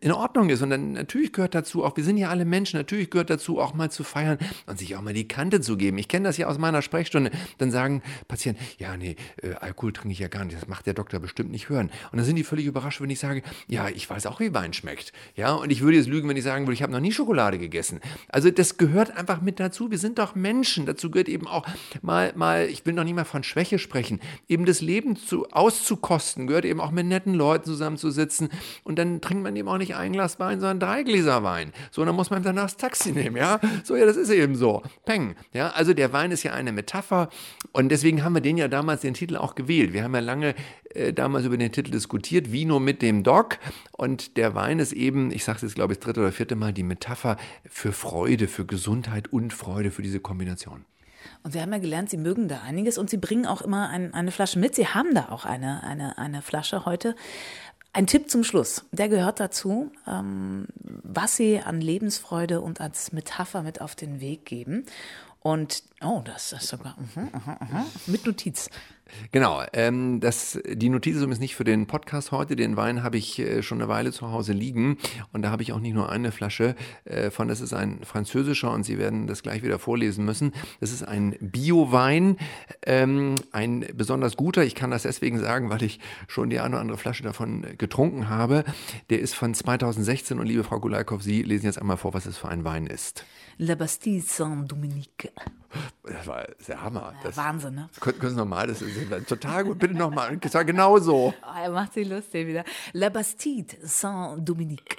in 0.00 0.10
Ordnung 0.10 0.50
ist. 0.50 0.62
Und 0.62 0.70
dann 0.70 0.92
natürlich 0.92 1.32
gehört 1.32 1.54
dazu 1.54 1.84
auch, 1.84 1.96
wir 1.96 2.02
sind 2.02 2.16
ja 2.16 2.28
alle 2.28 2.44
Menschen, 2.44 2.76
natürlich 2.76 3.08
gehört 3.08 3.30
dazu 3.30 3.60
auch 3.60 3.72
mal 3.72 3.90
zu 3.90 4.02
feiern 4.02 4.38
und 4.66 4.78
sich 4.78 4.96
auch 4.96 5.02
mal 5.02 5.14
die 5.14 5.28
Kante 5.28 5.60
zu 5.60 5.76
geben. 5.76 5.98
Ich 5.98 6.08
kenne 6.08 6.26
das 6.26 6.38
ja 6.38 6.48
aus 6.48 6.58
meiner 6.58 6.82
Sprechstunde. 6.82 7.30
Dann 7.58 7.70
sagen 7.70 8.02
Patienten, 8.26 8.60
ja, 8.78 8.96
nee, 8.96 9.14
äh, 9.42 9.54
Alkohol 9.54 9.92
trinke 9.92 10.12
ich 10.12 10.18
ja 10.18 10.28
gar 10.28 10.44
nicht, 10.44 10.56
das 10.56 10.66
macht 10.66 10.86
der 10.86 10.94
Doktor 10.94 11.20
bestimmt 11.20 11.52
nicht 11.52 11.68
hören. 11.68 11.90
Und 12.10 12.18
dann 12.18 12.24
sind 12.24 12.36
die 12.36 12.44
völlig 12.44 12.66
überrascht, 12.66 13.00
wenn 13.00 13.10
ich 13.10 13.20
sage, 13.20 13.42
ja, 13.68 13.88
ich 13.88 14.10
weiß 14.10 14.26
auch, 14.26 14.40
wie 14.40 14.52
Wein 14.54 14.72
schmeckt. 14.72 15.12
Ja, 15.36 15.52
und 15.54 15.70
ich 15.70 15.82
würde 15.82 15.98
jetzt 15.98 16.08
lügen, 16.08 16.28
wenn 16.28 16.36
ich 16.36 16.44
sagen 16.44 16.66
würde, 16.66 16.74
ich 16.74 16.82
habe 16.82 16.92
noch 16.92 17.00
nie 17.00 17.12
Schokolade 17.12 17.58
gegessen. 17.58 18.00
Also 18.28 18.50
das 18.50 18.76
gehört 18.76 19.16
einfach 19.16 19.40
mit 19.40 19.60
dazu. 19.60 19.92
Wir 19.92 19.98
sind 19.98 20.18
doch 20.18 20.34
Menschen. 20.34 20.86
Dazu 20.86 21.12
gehört 21.12 21.28
eben 21.28 21.46
auch 21.46 21.64
mal, 22.02 22.32
mal, 22.34 22.66
ich 22.66 22.84
will 22.86 22.94
noch 22.94 23.04
nie 23.04 23.12
mal 23.12 23.24
von 23.30 23.42
Schwäche 23.42 23.78
sprechen, 23.78 24.20
eben 24.48 24.66
das 24.66 24.80
Leben 24.80 25.16
zu, 25.16 25.48
auszukosten, 25.50 26.46
gehört 26.46 26.64
eben 26.64 26.80
auch 26.80 26.90
mit 26.90 27.06
netten 27.06 27.34
Leuten 27.34 27.64
zusammenzusitzen. 27.64 28.50
Und 28.84 28.98
dann 28.98 29.20
trinkt 29.20 29.42
man 29.42 29.56
eben 29.56 29.68
auch 29.68 29.78
nicht 29.78 29.94
ein 29.94 30.12
Glas 30.12 30.38
Wein, 30.38 30.60
sondern 30.60 30.80
drei 30.80 31.02
Gläser 31.02 31.42
Wein. 31.42 31.72
So, 31.90 32.04
dann 32.04 32.14
muss 32.14 32.30
man 32.30 32.42
danach 32.42 32.64
das 32.64 32.76
Taxi 32.76 33.12
nehmen, 33.12 33.36
ja. 33.36 33.60
So, 33.84 33.96
ja, 33.96 34.04
das 34.04 34.16
ist 34.16 34.30
eben 34.30 34.56
so. 34.56 34.82
Peng. 35.04 35.34
Ja, 35.52 35.70
also 35.70 35.94
der 35.94 36.12
Wein 36.12 36.30
ist 36.30 36.42
ja 36.42 36.52
eine 36.52 36.72
Metapher. 36.72 37.30
Und 37.72 37.88
deswegen 37.90 38.24
haben 38.24 38.34
wir 38.34 38.40
den 38.40 38.58
ja 38.58 38.68
damals 38.68 39.00
den 39.02 39.14
Titel 39.14 39.36
auch 39.36 39.54
gewählt. 39.54 39.92
Wir 39.92 40.04
haben 40.04 40.14
ja 40.14 40.20
lange 40.20 40.54
äh, 40.94 41.12
damals 41.12 41.46
über 41.46 41.56
den 41.56 41.72
Titel 41.72 41.90
diskutiert, 41.90 42.52
Vino 42.52 42.80
mit 42.80 43.02
dem 43.02 43.22
Doc. 43.22 43.58
Und 43.92 44.36
der 44.36 44.54
Wein 44.54 44.78
ist 44.78 44.92
eben, 44.92 45.30
ich 45.30 45.44
sage 45.44 45.56
es 45.56 45.62
jetzt, 45.62 45.74
glaube 45.74 45.92
ich, 45.92 45.98
das 45.98 46.06
dritte 46.06 46.20
oder 46.20 46.32
vierte 46.32 46.56
Mal, 46.56 46.72
die 46.72 46.82
Metapher 46.82 47.36
für 47.68 47.92
Freude, 47.92 48.48
für 48.48 48.66
Gesundheit 48.66 49.32
und 49.32 49.52
Freude, 49.52 49.90
für 49.90 50.02
diese 50.02 50.20
Kombination. 50.20 50.84
Und 51.42 51.55
wir 51.55 51.62
haben 51.62 51.72
ja 51.72 51.79
gelernt, 51.79 52.11
Sie 52.11 52.16
mögen 52.16 52.48
da 52.48 52.61
einiges 52.61 52.98
und 52.98 53.11
Sie 53.11 53.16
bringen 53.16 53.46
auch 53.46 53.62
immer 53.62 53.88
ein, 53.88 54.12
eine 54.14 54.31
Flasche 54.31 54.59
mit. 54.59 54.74
Sie 54.74 54.87
haben 54.87 55.14
da 55.14 55.29
auch 55.31 55.44
eine, 55.44 55.83
eine, 55.83 56.18
eine 56.18 56.42
Flasche 56.42 56.85
heute. 56.85 57.14
Ein 57.92 58.07
Tipp 58.07 58.31
zum 58.31 58.44
Schluss, 58.44 58.85
der 58.92 59.09
gehört 59.09 59.40
dazu, 59.40 59.90
ähm, 60.07 60.66
was 60.76 61.37
Sie 61.37 61.61
an 61.61 61.81
Lebensfreude 61.81 62.61
und 62.61 62.81
als 62.81 63.12
Metapher 63.12 63.62
mit 63.62 63.81
auf 63.81 63.96
den 63.96 64.20
Weg 64.20 64.44
geben. 64.44 64.85
Und, 65.40 65.83
oh, 66.03 66.20
das 66.24 66.53
ist 66.53 66.68
sogar, 66.68 66.96
uh 66.98 67.20
-huh, 67.20 67.35
uh 67.35 67.40
-huh, 67.48 67.83
uh 67.83 67.87
mit 68.07 68.26
Notiz. 68.26 68.68
Genau, 69.32 69.62
ähm, 69.72 70.20
das, 70.20 70.58
die 70.66 70.88
Notiz 70.88 71.16
ist 71.16 71.40
nicht 71.40 71.54
für 71.54 71.64
den 71.64 71.86
Podcast 71.86 72.32
heute. 72.32 72.56
Den 72.56 72.76
Wein 72.76 73.02
habe 73.02 73.16
ich 73.16 73.38
äh, 73.38 73.62
schon 73.62 73.80
eine 73.80 73.88
Weile 73.88 74.12
zu 74.12 74.30
Hause 74.30 74.52
liegen 74.52 74.98
und 75.32 75.42
da 75.42 75.50
habe 75.50 75.62
ich 75.62 75.72
auch 75.72 75.80
nicht 75.80 75.94
nur 75.94 76.10
eine 76.10 76.32
Flasche 76.32 76.74
äh, 77.04 77.30
von. 77.30 77.48
Das 77.48 77.60
ist 77.60 77.72
ein 77.72 78.04
französischer 78.04 78.70
und 78.70 78.84
Sie 78.84 78.98
werden 78.98 79.26
das 79.26 79.42
gleich 79.42 79.62
wieder 79.62 79.78
vorlesen 79.78 80.24
müssen. 80.24 80.52
Das 80.80 80.92
ist 80.92 81.02
ein 81.02 81.36
Bio-Wein, 81.40 82.36
ähm, 82.86 83.34
ein 83.52 83.86
besonders 83.94 84.36
guter. 84.36 84.64
Ich 84.64 84.74
kann 84.74 84.90
das 84.90 85.02
deswegen 85.02 85.38
sagen, 85.38 85.70
weil 85.70 85.82
ich 85.82 86.00
schon 86.28 86.50
die 86.50 86.60
eine 86.60 86.74
oder 86.74 86.80
andere 86.80 86.98
Flasche 86.98 87.22
davon 87.22 87.66
getrunken 87.78 88.28
habe. 88.28 88.64
Der 89.10 89.20
ist 89.20 89.34
von 89.34 89.54
2016 89.54 90.38
und 90.38 90.46
liebe 90.46 90.64
Frau 90.64 90.80
Gulaikow, 90.80 91.22
Sie 91.22 91.42
lesen 91.42 91.66
jetzt 91.66 91.80
einmal 91.80 91.96
vor, 91.96 92.14
was 92.14 92.26
es 92.26 92.36
für 92.36 92.48
ein 92.48 92.64
Wein 92.64 92.86
ist. 92.86 93.24
La 93.58 93.74
Bastille 93.74 94.22
Saint-Dominique. 94.22 95.32
Das 96.02 96.26
war 96.26 96.46
der 96.66 96.83
Hammer. 96.83 97.14
Das, 97.22 97.37
Wahnsinn, 97.37 97.74
ne? 97.74 97.88
Können, 98.00 98.18
können 98.18 98.33
Sie 98.33 98.38
nochmal, 98.38 98.66
das 98.66 98.83
ist 98.83 99.28
total 99.28 99.64
gut. 99.64 99.78
Bitte 99.78 99.94
nochmal. 99.94 100.37
Das 100.38 100.54
war 100.54 100.64
genau 100.64 100.98
so. 100.98 101.33
Oh, 101.42 101.62
er 101.62 101.70
macht 101.70 101.94
sich 101.94 102.09
lustig 102.09 102.46
wieder. 102.46 102.64
La 102.92 103.09
Bastide 103.09 103.76
Saint-Dominique. 103.83 104.96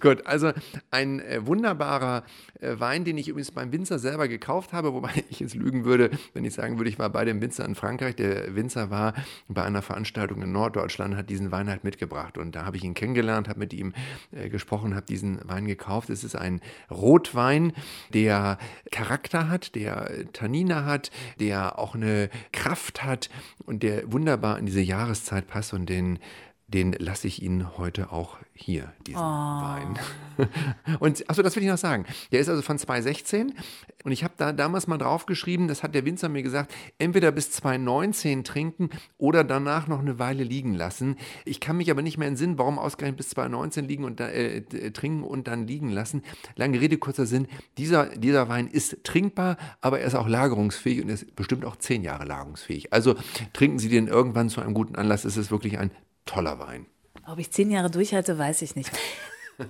Gut, 0.00 0.26
also 0.26 0.52
ein 0.90 1.20
äh, 1.20 1.44
wunderbarer 1.44 2.24
äh, 2.60 2.78
Wein, 2.78 3.04
den 3.04 3.18
ich 3.18 3.28
übrigens 3.28 3.50
beim 3.50 3.72
Winzer 3.72 3.98
selber 3.98 4.28
gekauft 4.28 4.72
habe, 4.72 4.94
wobei 4.94 5.10
ich 5.30 5.40
jetzt 5.40 5.54
lügen 5.54 5.84
würde, 5.84 6.10
wenn 6.34 6.44
ich 6.44 6.54
sagen 6.54 6.78
würde, 6.78 6.88
ich 6.88 6.98
war 6.98 7.10
bei 7.10 7.24
dem 7.24 7.40
Winzer 7.40 7.64
in 7.64 7.74
Frankreich. 7.74 8.16
Der 8.16 8.54
Winzer 8.54 8.90
war 8.90 9.14
bei 9.48 9.64
einer 9.64 9.82
Veranstaltung 9.82 10.42
in 10.42 10.52
Norddeutschland, 10.52 11.16
hat 11.16 11.28
diesen 11.28 11.50
Wein 11.50 11.68
halt 11.68 11.84
mitgebracht. 11.84 12.38
Und 12.38 12.54
da 12.54 12.64
habe 12.64 12.76
ich 12.76 12.84
ihn 12.84 12.94
kennengelernt, 12.94 13.48
habe 13.48 13.58
mit 13.58 13.72
ihm 13.72 13.92
äh, 14.32 14.48
gesprochen, 14.48 14.94
habe 14.94 15.06
diesen 15.06 15.40
Wein 15.48 15.66
gekauft. 15.66 16.10
Es 16.10 16.24
ist 16.24 16.36
ein 16.36 16.60
Rotwein, 16.90 17.72
der 18.14 18.58
Charakter 18.90 19.48
hat, 19.50 19.74
der 19.74 19.97
Tannine 20.32 20.84
hat, 20.84 21.10
der 21.40 21.78
auch 21.78 21.94
eine 21.94 22.30
Kraft 22.52 23.04
hat 23.04 23.28
und 23.66 23.82
der 23.82 24.10
wunderbar 24.12 24.58
in 24.58 24.66
diese 24.66 24.80
Jahreszeit 24.80 25.46
passt 25.46 25.72
und 25.72 25.88
den 25.88 26.18
den 26.68 26.92
lasse 26.98 27.26
ich 27.26 27.42
Ihnen 27.42 27.78
heute 27.78 28.12
auch 28.12 28.36
hier, 28.52 28.92
diesen 29.06 29.20
oh. 29.20 29.22
Wein. 29.22 29.98
Und 31.00 31.28
achso, 31.28 31.42
das 31.42 31.56
will 31.56 31.62
ich 31.62 31.68
noch 31.68 31.78
sagen. 31.78 32.04
Der 32.30 32.40
ist 32.40 32.48
also 32.50 32.60
von 32.60 32.78
2016 32.78 33.54
und 34.04 34.12
ich 34.12 34.22
habe 34.22 34.34
da 34.36 34.52
damals 34.52 34.86
mal 34.86 34.98
draufgeschrieben, 34.98 35.66
das 35.66 35.82
hat 35.82 35.94
der 35.94 36.04
Winzer 36.04 36.28
mir 36.28 36.42
gesagt, 36.42 36.72
entweder 36.98 37.32
bis 37.32 37.50
2019 37.50 38.44
trinken 38.44 38.90
oder 39.16 39.42
danach 39.42 39.88
noch 39.88 39.98
eine 39.98 40.18
Weile 40.18 40.44
liegen 40.44 40.74
lassen. 40.74 41.16
Ich 41.44 41.58
kann 41.58 41.76
mich 41.76 41.90
aber 41.90 42.02
nicht 42.02 42.18
mehr 42.18 42.28
entsinnen, 42.28 42.58
warum 42.58 42.78
ausgerechnet 42.78 43.16
bis 43.16 43.30
2019 43.30 43.88
liegen 43.88 44.04
und 44.04 44.20
äh, 44.20 44.62
trinken 44.92 45.24
und 45.24 45.48
dann 45.48 45.66
liegen 45.66 45.90
lassen. 45.90 46.22
Lange 46.54 46.80
Rede, 46.80 46.98
kurzer 46.98 47.26
Sinn, 47.26 47.48
dieser, 47.76 48.06
dieser 48.16 48.48
Wein 48.48 48.68
ist 48.68 49.02
trinkbar, 49.02 49.56
aber 49.80 50.00
er 50.00 50.06
ist 50.06 50.14
auch 50.14 50.28
lagerungsfähig 50.28 51.02
und 51.02 51.08
ist 51.08 51.34
bestimmt 51.34 51.64
auch 51.64 51.76
zehn 51.76 52.04
Jahre 52.04 52.24
lagerungsfähig. 52.24 52.92
Also 52.92 53.16
trinken 53.52 53.78
Sie 53.78 53.88
den 53.88 54.06
irgendwann 54.06 54.48
zu 54.48 54.60
einem 54.60 54.74
guten 54.74 54.94
Anlass. 54.94 55.24
Es 55.24 55.36
ist 55.36 55.50
wirklich 55.50 55.78
ein 55.78 55.90
toller 56.28 56.58
Wein. 56.58 56.86
Ob 57.26 57.38
ich 57.38 57.50
zehn 57.50 57.70
Jahre 57.70 57.90
durchhalte, 57.90 58.38
weiß 58.38 58.62
ich 58.62 58.76
nicht. 58.76 58.90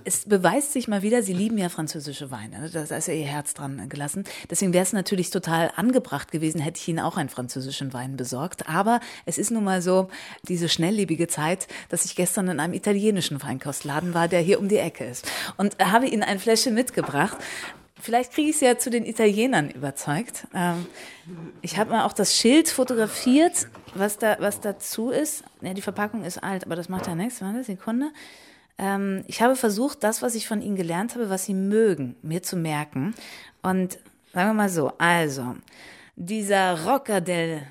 Es 0.03 0.25
beweist 0.25 0.71
sich 0.73 0.87
mal 0.87 1.01
wieder, 1.01 1.23
Sie 1.23 1.33
lieben 1.33 1.57
ja 1.57 1.67
französische 1.67 2.29
Weine. 2.29 2.69
Da 2.69 2.83
ist 2.83 3.07
ja 3.07 3.13
Ihr 3.13 3.25
Herz 3.25 3.55
dran 3.55 3.89
gelassen. 3.89 4.23
Deswegen 4.47 4.71
wäre 4.71 4.83
es 4.83 4.93
natürlich 4.93 5.31
total 5.31 5.71
angebracht 5.75 6.31
gewesen, 6.31 6.61
hätte 6.61 6.79
ich 6.79 6.87
Ihnen 6.87 6.99
auch 6.99 7.17
einen 7.17 7.29
französischen 7.29 7.91
Wein 7.91 8.15
besorgt. 8.15 8.69
Aber 8.69 8.99
es 9.25 9.39
ist 9.39 9.49
nun 9.49 9.63
mal 9.63 9.81
so, 9.81 10.09
diese 10.47 10.69
schnelllebige 10.69 11.27
Zeit, 11.27 11.67
dass 11.89 12.05
ich 12.05 12.15
gestern 12.15 12.49
in 12.49 12.59
einem 12.59 12.73
italienischen 12.73 13.41
Weinkostladen 13.41 14.13
war, 14.13 14.27
der 14.27 14.41
hier 14.41 14.59
um 14.59 14.69
die 14.69 14.77
Ecke 14.77 15.05
ist. 15.05 15.27
Und 15.57 15.75
habe 15.79 16.05
Ihnen 16.05 16.23
ein 16.23 16.37
Fläschchen 16.37 16.75
mitgebracht. 16.75 17.37
Vielleicht 18.01 18.33
kriege 18.33 18.49
ich 18.49 18.55
es 18.55 18.61
ja 18.61 18.77
zu 18.77 18.89
den 18.89 19.05
Italienern 19.05 19.69
überzeugt. 19.69 20.47
Ähm, 20.53 20.85
ich 21.61 21.77
habe 21.77 21.91
mal 21.91 22.05
auch 22.05 22.13
das 22.13 22.35
Schild 22.35 22.69
fotografiert, 22.69 23.67
was 23.93 24.17
da 24.17 24.37
was 24.39 24.61
dazu 24.61 25.09
ist. 25.09 25.43
Ja, 25.61 25.73
die 25.73 25.81
Verpackung 25.81 26.23
ist 26.23 26.41
alt, 26.41 26.65
aber 26.65 26.75
das 26.75 26.89
macht 26.89 27.07
ja 27.07 27.15
nichts. 27.15 27.41
Warte, 27.41 27.63
Sekunde. 27.63 28.11
Ähm, 28.77 29.23
ich 29.27 29.41
habe 29.41 29.55
versucht, 29.55 30.03
das, 30.03 30.21
was 30.21 30.35
ich 30.35 30.47
von 30.47 30.61
ihnen 30.61 30.77
gelernt 30.77 31.15
habe, 31.15 31.29
was 31.29 31.45
sie 31.45 31.53
mögen, 31.53 32.15
mir 32.21 32.41
zu 32.41 32.55
merken. 32.55 33.13
Und 33.61 33.99
sagen 34.33 34.49
wir 34.49 34.53
mal 34.53 34.69
so, 34.69 34.93
also 34.97 35.55
dieser 36.15 36.85
Rocca 36.85 37.19
del 37.19 37.61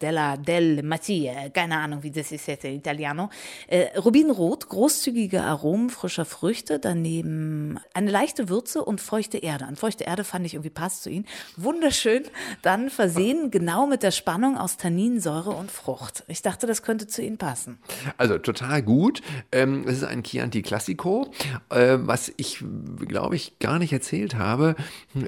della, 0.00 0.36
del 0.36 0.82
Mattia, 0.82 1.48
keine 1.50 1.78
Ahnung, 1.78 2.02
wie 2.02 2.10
das 2.10 2.32
ist 2.32 2.48
jetzt 2.48 2.64
in 2.64 2.74
Italiano. 2.74 3.30
Äh, 3.68 3.96
Rubinrot, 3.96 4.68
großzügige 4.68 5.42
Aromen 5.42 5.90
frischer 5.90 6.24
Früchte, 6.24 6.80
daneben 6.80 7.78
eine 7.94 8.10
leichte 8.10 8.48
Würze 8.48 8.84
und 8.84 9.00
feuchte 9.00 9.38
Erde. 9.38 9.66
An 9.66 9.76
feuchte 9.76 10.04
Erde 10.04 10.24
fand 10.24 10.44
ich 10.44 10.54
irgendwie 10.54 10.70
passt 10.70 11.04
zu 11.04 11.10
Ihnen. 11.10 11.26
Wunderschön, 11.56 12.24
dann 12.62 12.90
versehen 12.90 13.52
genau 13.52 13.86
mit 13.86 14.02
der 14.02 14.10
Spannung 14.10 14.58
aus 14.58 14.76
Tanninsäure 14.76 15.50
und 15.50 15.70
Frucht. 15.70 16.24
Ich 16.26 16.42
dachte, 16.42 16.66
das 16.66 16.82
könnte 16.82 17.06
zu 17.06 17.22
Ihnen 17.22 17.38
passen. 17.38 17.78
Also 18.16 18.38
total 18.38 18.82
gut. 18.82 19.22
Ähm, 19.52 19.84
es 19.86 19.98
ist 19.98 20.04
ein 20.04 20.24
Chianti 20.24 20.62
Classico. 20.62 21.30
Äh, 21.70 21.98
was 22.00 22.32
ich, 22.38 22.64
glaube 23.06 23.36
ich, 23.36 23.60
gar 23.60 23.78
nicht 23.78 23.92
erzählt 23.92 24.34
habe, 24.34 24.74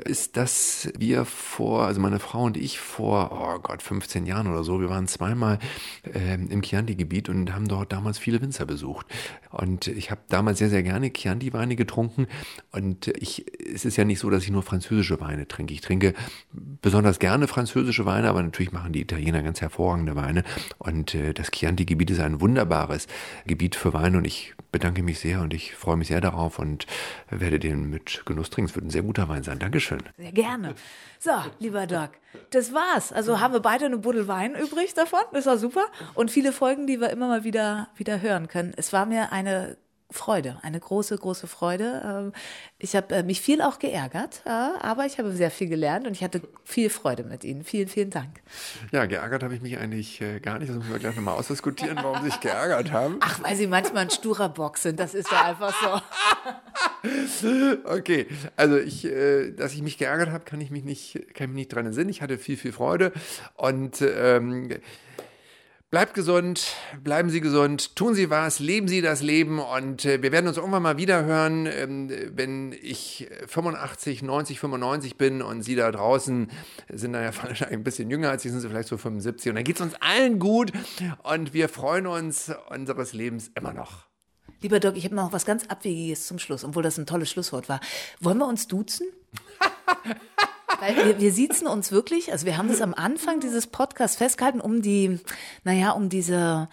ist, 0.04 0.36
dass 0.36 0.88
wir 0.98 1.24
vor, 1.24 1.84
also 1.86 2.00
meine 2.00 2.18
Frau 2.18 2.42
und 2.42 2.56
ich 2.56 2.80
vor, 2.80 3.30
oh 3.30 3.60
Gott, 3.60 3.83
15 3.84 4.26
Jahren 4.26 4.46
oder 4.46 4.64
so. 4.64 4.80
Wir 4.80 4.88
waren 4.90 5.06
zweimal 5.06 5.58
äh, 6.12 6.34
im 6.34 6.62
Chianti-Gebiet 6.62 7.28
und 7.28 7.54
haben 7.54 7.68
dort 7.68 7.92
damals 7.92 8.18
viele 8.18 8.40
Winzer 8.40 8.66
besucht. 8.66 9.06
Und 9.50 9.86
ich 9.86 10.10
habe 10.10 10.22
damals 10.28 10.58
sehr, 10.58 10.70
sehr 10.70 10.82
gerne 10.82 11.12
Chianti-Weine 11.12 11.76
getrunken. 11.76 12.26
Und 12.72 13.08
ich, 13.08 13.44
es 13.72 13.84
ist 13.84 13.96
ja 13.96 14.04
nicht 14.04 14.18
so, 14.18 14.30
dass 14.30 14.42
ich 14.44 14.50
nur 14.50 14.62
französische 14.62 15.20
Weine 15.20 15.46
trinke. 15.46 15.74
Ich 15.74 15.80
trinke 15.80 16.14
besonders 16.52 17.18
gerne 17.18 17.46
französische 17.46 18.06
Weine, 18.06 18.28
aber 18.28 18.42
natürlich 18.42 18.72
machen 18.72 18.92
die 18.92 19.00
Italiener 19.00 19.42
ganz 19.42 19.60
hervorragende 19.60 20.16
Weine. 20.16 20.44
Und 20.78 21.14
äh, 21.14 21.34
das 21.34 21.50
Chianti-Gebiet 21.50 22.10
ist 22.10 22.20
ein 22.20 22.40
wunderbares 22.40 23.06
Gebiet 23.46 23.76
für 23.76 23.92
Weine 23.92 24.18
und 24.18 24.26
ich 24.26 24.54
bedanke 24.72 25.02
mich 25.02 25.20
sehr 25.20 25.40
und 25.40 25.54
ich 25.54 25.74
freue 25.74 25.96
mich 25.96 26.08
sehr 26.08 26.20
darauf 26.20 26.58
und 26.58 26.86
werde 27.30 27.60
den 27.60 27.90
mit 27.90 28.22
Genuss 28.26 28.50
trinken. 28.50 28.70
Es 28.70 28.74
wird 28.74 28.84
ein 28.84 28.90
sehr 28.90 29.02
guter 29.02 29.28
Wein 29.28 29.44
sein. 29.44 29.60
Dankeschön. 29.60 30.02
Sehr 30.16 30.32
gerne. 30.32 30.74
So, 31.20 31.30
lieber 31.58 31.86
Doc, 31.86 32.10
das 32.50 32.74
war's. 32.74 33.12
Also 33.12 33.40
haben 33.40 33.54
wir 33.54 33.60
beide 33.60 33.73
eine 33.82 33.98
Buddel 33.98 34.28
Wein 34.28 34.54
übrig 34.54 34.94
davon. 34.94 35.20
Das 35.32 35.46
war 35.46 35.58
super. 35.58 35.86
Und 36.14 36.30
viele 36.30 36.52
Folgen, 36.52 36.86
die 36.86 37.00
wir 37.00 37.10
immer 37.10 37.28
mal 37.28 37.44
wieder, 37.44 37.88
wieder 37.96 38.20
hören 38.20 38.48
können. 38.48 38.72
Es 38.76 38.92
war 38.92 39.06
mir 39.06 39.32
eine 39.32 39.76
Freude, 40.10 40.58
eine 40.62 40.78
große, 40.78 41.16
große 41.16 41.46
Freude. 41.46 42.02
Ähm, 42.04 42.32
ich 42.78 42.94
habe 42.94 43.14
äh, 43.14 43.22
mich 43.22 43.40
viel 43.40 43.62
auch 43.62 43.78
geärgert, 43.78 44.42
äh, 44.44 44.50
aber 44.50 45.06
ich 45.06 45.18
habe 45.18 45.32
sehr 45.32 45.50
viel 45.50 45.68
gelernt 45.68 46.06
und 46.06 46.12
ich 46.12 46.22
hatte 46.22 46.42
viel 46.64 46.90
Freude 46.90 47.24
mit 47.24 47.42
Ihnen. 47.42 47.64
Vielen, 47.64 47.88
vielen 47.88 48.10
Dank. 48.10 48.42
Ja, 48.92 49.06
geärgert 49.06 49.42
habe 49.42 49.54
ich 49.54 49.62
mich 49.62 49.78
eigentlich 49.78 50.20
äh, 50.20 50.40
gar 50.40 50.58
nicht. 50.58 50.68
Das 50.68 50.76
müssen 50.76 50.92
wir 50.92 50.98
gleich 50.98 51.16
nochmal 51.16 51.34
ausdiskutieren, 51.34 51.98
warum 52.02 52.22
Sie 52.22 52.30
sich 52.30 52.40
geärgert 52.40 52.92
haben. 52.92 53.18
Ach, 53.20 53.42
weil 53.42 53.56
Sie 53.56 53.66
manchmal 53.66 54.04
ein 54.04 54.10
sturer 54.10 54.48
Bock 54.48 54.78
sind. 54.78 55.00
Das 55.00 55.14
ist 55.14 55.30
ja 55.32 55.44
einfach 55.44 55.74
so. 55.82 56.00
okay, 57.84 58.26
also 58.56 58.78
ich, 58.78 59.08
dass 59.56 59.72
ich 59.72 59.82
mich 59.82 59.98
geärgert 59.98 60.30
habe, 60.30 60.44
kann 60.44 60.60
ich 60.60 60.70
mich 60.70 60.84
nicht, 60.84 61.34
kann 61.34 61.50
mich 61.50 61.56
nicht 61.56 61.74
dran 61.74 61.86
entsinnen. 61.86 62.10
Ich 62.10 62.22
hatte 62.22 62.38
viel, 62.38 62.56
viel 62.56 62.72
Freude 62.72 63.12
und 63.56 64.00
ähm, 64.02 64.70
Bleibt 65.94 66.14
gesund, 66.14 66.74
bleiben 67.04 67.30
Sie 67.30 67.40
gesund, 67.40 67.94
tun 67.94 68.16
Sie 68.16 68.28
was, 68.28 68.58
leben 68.58 68.88
Sie 68.88 69.00
das 69.00 69.22
Leben 69.22 69.60
und 69.60 70.04
äh, 70.04 70.20
wir 70.24 70.32
werden 70.32 70.48
uns 70.48 70.56
irgendwann 70.56 70.82
mal 70.82 70.96
wieder 70.96 71.24
hören, 71.24 71.66
ähm, 71.66 72.10
wenn 72.34 72.72
ich 72.72 73.28
85, 73.46 74.22
90, 74.22 74.58
95 74.58 75.16
bin 75.16 75.40
und 75.40 75.62
Sie 75.62 75.76
da 75.76 75.92
draußen 75.92 76.50
sind 76.92 77.12
da 77.12 77.22
ja 77.22 77.26
wahrscheinlich 77.44 77.78
ein 77.78 77.84
bisschen 77.84 78.10
jünger 78.10 78.30
als 78.30 78.42
Sie, 78.42 78.48
sind 78.48 78.58
Sie 78.58 78.68
vielleicht 78.68 78.88
so 78.88 78.96
75 78.96 79.50
und 79.50 79.54
dann 79.54 79.62
geht 79.62 79.76
es 79.76 79.82
uns 79.82 79.94
allen 80.00 80.40
gut 80.40 80.72
und 81.22 81.54
wir 81.54 81.68
freuen 81.68 82.08
uns 82.08 82.50
unseres 82.70 83.12
Lebens 83.12 83.52
immer 83.54 83.72
noch. 83.72 84.08
Lieber 84.62 84.80
Doc, 84.80 84.96
ich 84.96 85.04
habe 85.04 85.14
noch 85.14 85.32
was 85.32 85.46
ganz 85.46 85.66
Abwegiges 85.68 86.26
zum 86.26 86.40
Schluss, 86.40 86.64
obwohl 86.64 86.82
das 86.82 86.98
ein 86.98 87.06
tolles 87.06 87.30
Schlusswort 87.30 87.68
war. 87.68 87.78
Wollen 88.18 88.38
wir 88.38 88.48
uns 88.48 88.66
duzen? 88.66 89.06
Weil 90.80 90.96
wir, 90.96 91.20
wir 91.20 91.32
siezen 91.32 91.66
uns 91.66 91.92
wirklich, 91.92 92.32
also 92.32 92.46
wir 92.46 92.56
haben 92.56 92.68
das 92.68 92.80
am 92.80 92.94
Anfang 92.94 93.40
dieses 93.40 93.66
Podcasts 93.66 94.16
festgehalten, 94.16 94.60
um 94.60 94.82
die, 94.82 95.20
naja, 95.64 95.92
um 95.92 96.08
diese 96.08 96.68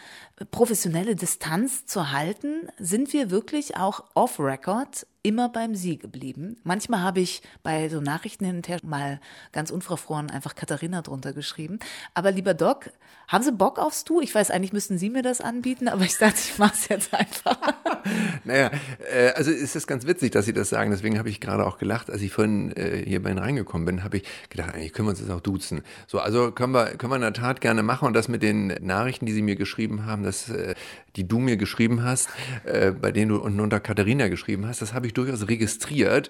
professionelle 0.50 1.16
Distanz 1.16 1.86
zu 1.86 2.12
halten, 2.12 2.68
sind 2.78 3.14
wir 3.14 3.32
wirklich 3.32 3.78
auch 3.78 4.04
off-Record 4.16 5.06
immer 5.24 5.50
beim 5.50 5.76
Sie 5.76 5.98
geblieben. 5.98 6.58
Manchmal 6.64 7.02
habe 7.02 7.20
ich 7.20 7.42
bei 7.64 7.90
so 7.90 8.02
Nachrichten 8.02 8.46
hin 8.46 8.58
und 8.58 8.68
her 8.68 8.80
mal 8.84 9.20
ganz 9.52 9.70
unverfroren 9.70 10.32
einfach 10.32 10.56
Katharina 10.56 11.02
drunter 11.02 11.34
geschrieben. 11.34 11.80
Aber 12.14 12.32
lieber 12.32 12.54
Doc, 12.54 12.90
haben 13.28 13.44
Sie 13.44 13.52
Bock 13.52 13.78
aufs 13.78 14.04
Du? 14.04 14.20
Ich 14.20 14.34
weiß, 14.34 14.50
eigentlich 14.52 14.74
müssten 14.74 14.98
Sie 14.98 15.10
mir 15.10 15.22
das 15.22 15.40
anbieten, 15.40 15.88
aber 15.88 16.04
ich 16.04 16.18
dachte, 16.18 16.38
ich 16.38 16.58
mache 16.58 16.74
es 16.74 16.88
jetzt 16.90 17.14
einfach. 17.14 17.58
naja, 18.44 18.72
äh, 19.14 19.30
also 19.34 19.52
ist 19.52 19.76
es 19.76 19.86
ganz 19.86 20.08
witzig, 20.08 20.32
dass 20.32 20.46
Sie 20.46 20.54
das 20.54 20.70
sagen. 20.70 20.92
Deswegen 20.92 21.20
habe 21.20 21.30
ich 21.30 21.40
gerade 21.40 21.66
auch 21.66 21.78
gelacht, 21.78 22.10
als 22.10 22.22
ich 22.22 22.32
vorhin 22.32 22.76
äh, 22.76 23.04
hier 23.06 23.22
bei 23.22 23.30
Ihnen 23.30 23.40
reingekommen 23.40 23.86
bin, 23.86 24.04
habe 24.04 24.18
ich 24.18 24.24
gedacht, 24.50 24.74
eigentlich 24.74 24.94
können 24.94 25.08
wir 25.08 25.12
uns 25.12 25.22
das 25.22 25.30
auch 25.30 25.40
duzen. 25.40 25.84
So, 26.08 26.20
also 26.20 26.52
können 26.52 26.74
wir, 26.74 26.98
können 26.98 27.12
wir 27.12 27.18
in 27.18 27.22
der 27.22 27.34
Tat 27.34 27.62
gerne 27.62 27.84
machen. 27.84 28.08
Und 28.08 28.14
das 28.14 28.28
mit 28.28 28.42
den 28.42 28.68
Nachrichten, 28.82 29.26
die 29.28 29.34
Sie 29.34 29.44
mir 29.44 29.56
geschrieben 29.56 30.06
haben, 30.06 30.24
das, 30.32 30.50
äh, 30.50 30.76
die 31.16 31.28
du 31.28 31.40
mir 31.40 31.58
geschrieben 31.58 32.04
hast, 32.04 32.30
äh, 32.64 32.92
bei 32.92 33.12
denen 33.12 33.30
du 33.30 33.38
unten 33.38 33.60
unter 33.60 33.80
Katharina 33.80 34.30
geschrieben 34.30 34.66
hast, 34.66 34.82
das 34.82 34.94
habe 34.94 35.08
ich 35.08 35.14
durchaus 35.14 35.48
registriert. 35.48 36.30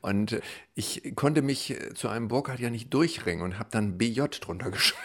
Und 0.00 0.40
ich 0.74 1.14
konnte 1.14 1.42
mich 1.42 1.76
zu 1.94 2.08
einem 2.08 2.28
Burkhardt 2.28 2.60
ja 2.60 2.70
nicht 2.70 2.92
durchringen 2.92 3.42
und 3.42 3.58
habe 3.58 3.68
dann 3.70 3.98
BJ 3.98 4.22
drunter 4.40 4.70
geschrieben. 4.70 4.98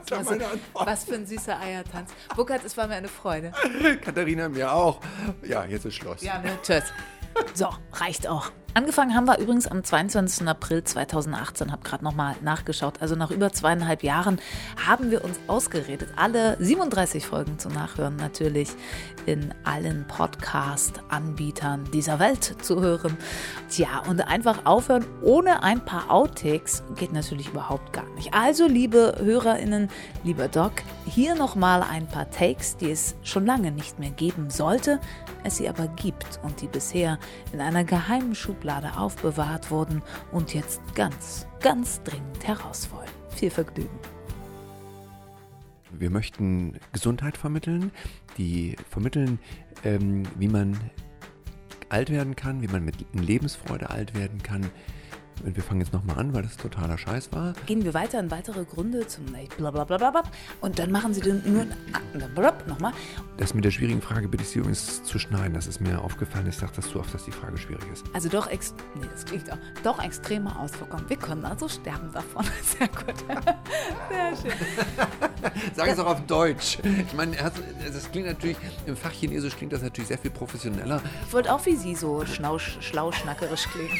Also, 0.00 0.38
was 0.74 1.04
für 1.04 1.14
ein 1.14 1.26
süßer 1.26 1.58
Eiertanz. 1.60 2.10
Burkhard, 2.34 2.64
es 2.64 2.76
war 2.76 2.86
mir 2.86 2.94
eine 2.94 3.08
Freude. 3.08 3.52
Katharina, 4.02 4.48
mir 4.48 4.72
auch. 4.72 5.00
Ja, 5.42 5.64
jetzt 5.64 5.84
ist 5.84 5.96
Schluss. 5.96 6.22
Ja, 6.22 6.38
ne? 6.38 6.58
Tschüss. 6.62 6.84
So, 7.54 7.68
reicht 7.92 8.26
auch. 8.26 8.50
Angefangen 8.74 9.14
haben 9.14 9.26
wir 9.26 9.36
übrigens 9.36 9.66
am 9.66 9.84
22. 9.84 10.48
April 10.48 10.82
2018, 10.82 11.72
habe 11.72 11.82
gerade 11.82 12.02
nochmal 12.02 12.36
nachgeschaut. 12.40 13.02
Also 13.02 13.16
nach 13.16 13.30
über 13.30 13.52
zweieinhalb 13.52 14.02
Jahren 14.02 14.40
haben 14.86 15.10
wir 15.10 15.22
uns 15.24 15.38
ausgeredet, 15.46 16.08
alle 16.16 16.56
37 16.58 17.26
Folgen 17.26 17.58
zu 17.58 17.68
nachhören, 17.68 18.16
natürlich 18.16 18.70
in 19.26 19.52
allen 19.64 20.06
Podcast-Anbietern 20.08 21.84
dieser 21.92 22.18
Welt 22.18 22.56
zu 22.62 22.80
hören. 22.80 23.18
Tja, 23.68 24.04
und 24.08 24.26
einfach 24.26 24.64
aufhören 24.64 25.04
ohne 25.20 25.62
ein 25.62 25.84
paar 25.84 26.10
Outtakes 26.10 26.82
geht 26.96 27.12
natürlich 27.12 27.48
überhaupt 27.48 27.92
gar 27.92 28.08
nicht. 28.14 28.32
Also, 28.32 28.66
liebe 28.66 29.16
HörerInnen, 29.18 29.90
lieber 30.24 30.48
Doc, 30.48 30.72
hier 31.04 31.34
nochmal 31.34 31.82
ein 31.82 32.06
paar 32.06 32.30
Takes, 32.30 32.78
die 32.78 32.90
es 32.90 33.16
schon 33.22 33.44
lange 33.44 33.70
nicht 33.70 33.98
mehr 33.98 34.10
geben 34.10 34.48
sollte, 34.48 34.98
es 35.44 35.58
sie 35.58 35.68
aber 35.68 35.88
gibt 35.88 36.40
und 36.42 36.62
die 36.62 36.68
bisher 36.68 37.18
in 37.52 37.60
einer 37.60 37.84
geheimen 37.84 38.34
Schublade 38.34 38.61
aufbewahrt 38.98 39.70
wurden 39.70 40.02
und 40.30 40.54
jetzt 40.54 40.80
ganz, 40.94 41.46
ganz 41.60 42.02
dringend 42.02 42.46
heraus 42.46 42.90
wollen. 42.92 43.10
Viel 43.30 43.50
Vergnügen. 43.50 43.98
Wir 45.90 46.10
möchten 46.10 46.78
Gesundheit 46.92 47.36
vermitteln, 47.36 47.92
die 48.38 48.76
vermitteln, 48.88 49.38
ähm, 49.84 50.22
wie 50.36 50.48
man 50.48 50.78
alt 51.90 52.10
werden 52.10 52.34
kann, 52.34 52.62
wie 52.62 52.68
man 52.68 52.84
mit 52.84 52.96
Lebensfreude 53.12 53.90
alt 53.90 54.14
werden 54.16 54.42
kann, 54.42 54.70
und 55.44 55.56
wir 55.56 55.62
fangen 55.62 55.80
jetzt 55.80 55.92
nochmal 55.92 56.18
an, 56.18 56.34
weil 56.34 56.42
das 56.42 56.56
totaler 56.56 56.98
Scheiß 56.98 57.32
war. 57.32 57.54
Gehen 57.66 57.84
wir 57.84 57.94
weiter 57.94 58.20
in 58.20 58.30
weitere 58.30 58.64
Gründe 58.64 59.06
zum 59.06 59.24
blablabla 59.56 60.22
und 60.60 60.78
dann 60.78 60.90
machen 60.90 61.14
sie 61.14 61.20
den 61.20 61.42
nur 61.44 61.66
nochmal. 62.66 62.92
Das 63.38 63.54
mit 63.54 63.64
der 63.64 63.70
schwierigen 63.70 64.02
Frage 64.02 64.28
bitte 64.28 64.42
ich 64.42 64.50
Sie 64.50 64.58
übrigens 64.58 65.02
zu 65.02 65.18
schneiden. 65.18 65.54
Das 65.54 65.66
ist 65.66 65.80
mir 65.80 66.00
aufgefallen. 66.00 66.46
Ich 66.48 66.56
sage 66.56 66.72
das 66.76 66.86
so 66.86 67.00
oft, 67.00 67.12
dass 67.14 67.24
die 67.24 67.32
Frage 67.32 67.56
schwierig 67.56 67.84
ist. 67.92 68.04
Also 68.12 68.28
doch, 68.28 68.48
ex 68.48 68.74
nee, 68.94 69.06
das 69.10 69.24
klingt 69.24 69.50
auch, 69.50 69.58
doch 69.82 70.02
extremer 70.02 70.58
Auswirkungen. 70.60 71.08
Wir 71.08 71.16
können 71.16 71.44
also 71.44 71.68
sterben 71.68 72.12
davon. 72.12 72.44
Sehr 72.62 72.88
gut. 72.88 73.14
Sehr 74.10 74.36
schön. 74.36 74.52
Sag 75.74 75.88
es 75.88 75.98
auch 75.98 76.06
auf 76.06 76.26
Deutsch. 76.26 76.78
Ich 76.84 77.14
meine, 77.14 77.36
das 77.36 78.10
klingt 78.10 78.26
natürlich, 78.26 78.56
im 78.86 78.96
Fach 78.96 79.10
Chinesisch 79.10 79.56
klingt 79.56 79.72
das 79.72 79.82
natürlich 79.82 80.08
sehr 80.08 80.18
viel 80.18 80.30
professioneller. 80.30 81.02
Ich 81.26 81.32
wollte 81.32 81.52
auch 81.52 81.64
wie 81.66 81.76
Sie 81.76 81.94
so 81.94 82.24
schlau, 82.24 82.58
schlau 82.58 83.12
schnackerisch 83.12 83.66
klingen. 83.68 83.98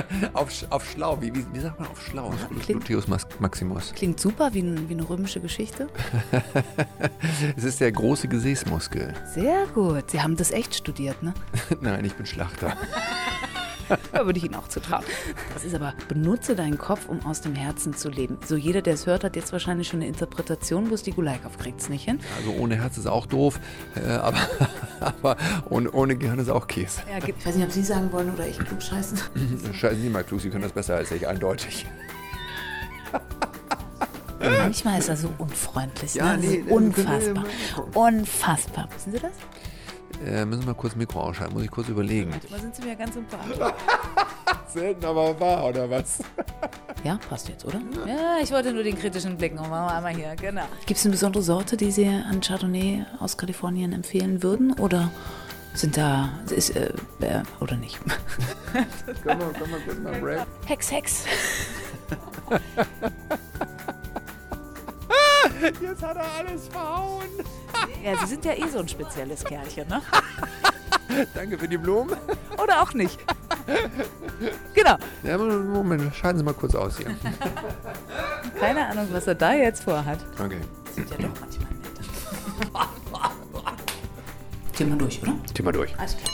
auf, 0.32 0.50
auf 0.70 0.90
schlau, 0.90 1.20
wie, 1.20 1.34
wie, 1.34 1.44
wie, 1.52 1.60
sagt 1.60 1.78
man 1.78 1.88
auf 1.88 2.02
schlau? 2.02 2.32
Klingt, 2.60 2.84
Gluteus 2.84 3.06
Maximus. 3.38 3.92
Klingt 3.94 4.20
super, 4.20 4.52
wie, 4.52 4.62
wie 4.88 4.94
eine 4.94 5.08
römische 5.08 5.40
Geschichte. 5.40 5.88
es 7.56 7.64
ist 7.64 7.80
der 7.80 7.92
große 7.92 8.28
Gesäßmuskel. 8.28 9.14
Sehr 9.34 9.66
gut. 9.74 10.10
Sie 10.10 10.20
haben 10.20 10.36
das 10.36 10.50
echt 10.50 10.74
studiert, 10.74 11.22
ne? 11.22 11.34
Nein, 11.80 12.04
ich 12.04 12.14
bin 12.14 12.26
Schlachter. 12.26 12.76
da 14.12 14.26
würde 14.26 14.38
ich 14.38 14.44
Ihnen 14.44 14.54
auch 14.54 14.68
zutrauen. 14.68 15.04
Das 15.54 15.64
ist 15.64 15.74
aber, 15.74 15.94
benutze 16.08 16.54
deinen 16.54 16.78
Kopf, 16.78 17.08
um 17.08 17.24
aus 17.26 17.40
dem 17.40 17.54
Herzen 17.54 17.94
zu 17.94 18.08
leben. 18.08 18.38
So 18.46 18.56
jeder, 18.56 18.82
der 18.82 18.94
es 18.94 19.06
hört, 19.06 19.24
hat 19.24 19.36
jetzt 19.36 19.52
wahrscheinlich 19.52 19.88
schon 19.88 20.00
eine 20.00 20.08
Interpretation, 20.08 20.88
bloß 20.88 21.02
die 21.02 21.12
Gulaikow 21.12 21.56
kriegt 21.58 21.80
es 21.80 21.88
nicht 21.88 22.04
hin. 22.04 22.20
Also 22.38 22.52
ohne 22.60 22.76
Herz 22.76 22.98
ist 22.98 23.06
auch 23.06 23.26
doof, 23.26 23.60
äh, 23.96 24.10
aber, 24.10 24.38
aber 25.00 25.36
ohne, 25.68 25.90
ohne 25.92 26.16
Gehirn 26.16 26.38
ist 26.38 26.48
auch 26.48 26.66
Käse. 26.66 27.02
Ja, 27.10 27.18
ich 27.26 27.46
weiß 27.46 27.56
nicht, 27.56 27.64
ob 27.64 27.72
Sie 27.72 27.82
sagen 27.82 28.12
wollen 28.12 28.32
oder 28.32 28.46
ich 28.46 28.58
klug 28.58 28.82
scheißen. 28.82 29.18
Scheißen 29.72 30.00
Sie 30.00 30.08
mal 30.08 30.24
klug, 30.24 30.40
Sie 30.40 30.50
können 30.50 30.62
das 30.62 30.72
besser 30.72 30.96
als 30.96 31.10
ich, 31.10 31.26
eindeutig. 31.26 31.86
Manchmal 34.40 34.98
ist 34.98 35.08
er 35.08 35.16
so 35.16 35.30
unfreundlich. 35.38 36.14
Ja, 36.14 36.36
ne? 36.36 36.46
nee, 36.46 36.64
unfassbar. 36.68 37.44
Unfassbar. 37.94 38.88
Wissen 38.94 39.12
Sie 39.12 39.18
das? 39.18 39.32
Äh, 40.26 40.44
müssen 40.44 40.66
wir 40.66 40.74
kurz 40.74 40.94
Mikro 40.94 41.20
ausschalten, 41.20 41.54
muss 41.54 41.64
ich 41.64 41.70
kurz 41.70 41.88
überlegen. 41.88 42.30
Manchmal 42.30 42.60
sind 42.60 42.76
Sie 42.76 42.82
mir 42.82 42.96
ganz 42.96 43.14
sympathisch. 43.14 43.58
Selten, 44.68 45.04
aber 45.04 45.38
wahr, 45.38 45.66
oder 45.66 45.90
was? 45.90 46.20
Ja, 47.04 47.18
passt 47.28 47.48
jetzt, 47.48 47.64
oder? 47.64 47.80
Ja, 48.06 48.36
ich 48.40 48.52
wollte 48.52 48.72
nur 48.72 48.84
den 48.84 48.96
kritischen 48.96 49.36
Blick 49.36 49.56
nochmal 49.56 49.92
einmal 49.92 50.14
hier, 50.14 50.36
genau. 50.36 50.62
Gibt 50.86 51.00
es 51.00 51.04
eine 51.04 51.10
besondere 51.10 51.42
Sorte, 51.42 51.76
die 51.76 51.90
Sie 51.90 52.06
an 52.06 52.40
Chardonnay 52.40 53.04
aus 53.18 53.36
Kalifornien 53.36 53.92
empfehlen 53.92 54.44
würden? 54.44 54.72
Oder 54.78 55.10
sind 55.74 55.96
da, 55.96 56.28
ist, 56.48 56.76
äh, 56.76 56.92
äh 57.20 57.42
oder 57.58 57.76
nicht? 57.76 57.98
komm 59.24 59.38
mal, 59.38 59.52
komm 59.58 59.70
mal 59.72 59.80
kurz 59.80 59.98
mal 59.98 60.12
Break. 60.20 60.46
Hex, 60.66 60.92
Hex. 60.92 61.24
Jetzt 65.62 66.02
hat 66.02 66.16
er 66.16 66.26
alles 66.38 66.68
verhauen. 66.68 67.28
Ja, 68.02 68.16
Sie 68.18 68.26
sind 68.26 68.44
ja 68.44 68.52
eh 68.52 68.68
so 68.68 68.80
ein 68.80 68.88
spezielles 68.88 69.44
Kerlchen, 69.44 69.88
ne? 69.88 70.02
Danke 71.34 71.58
für 71.58 71.68
die 71.68 71.78
Blumen. 71.78 72.16
Oder 72.62 72.82
auch 72.82 72.92
nicht. 72.94 73.18
Genau. 74.74 74.96
Ja, 75.22 75.38
Moment, 75.38 76.14
schalten 76.14 76.38
Sie 76.38 76.44
mal 76.44 76.54
kurz 76.54 76.74
aus 76.74 76.98
hier. 76.98 77.14
Keine 78.58 78.86
Ahnung, 78.86 79.08
was 79.12 79.26
er 79.26 79.34
da 79.34 79.52
jetzt 79.52 79.84
vorhat. 79.84 80.18
Okay. 80.38 80.60
Sind 80.94 81.10
ja 81.10 81.16
doch 81.16 81.40
manchmal 81.40 81.68
nett. 81.72 81.92
Thema 84.74 84.96
durch, 84.96 85.22
oder? 85.22 85.34
Thema 85.54 85.72
durch. 85.72 85.98
Alles 85.98 86.16
klar. 86.16 86.30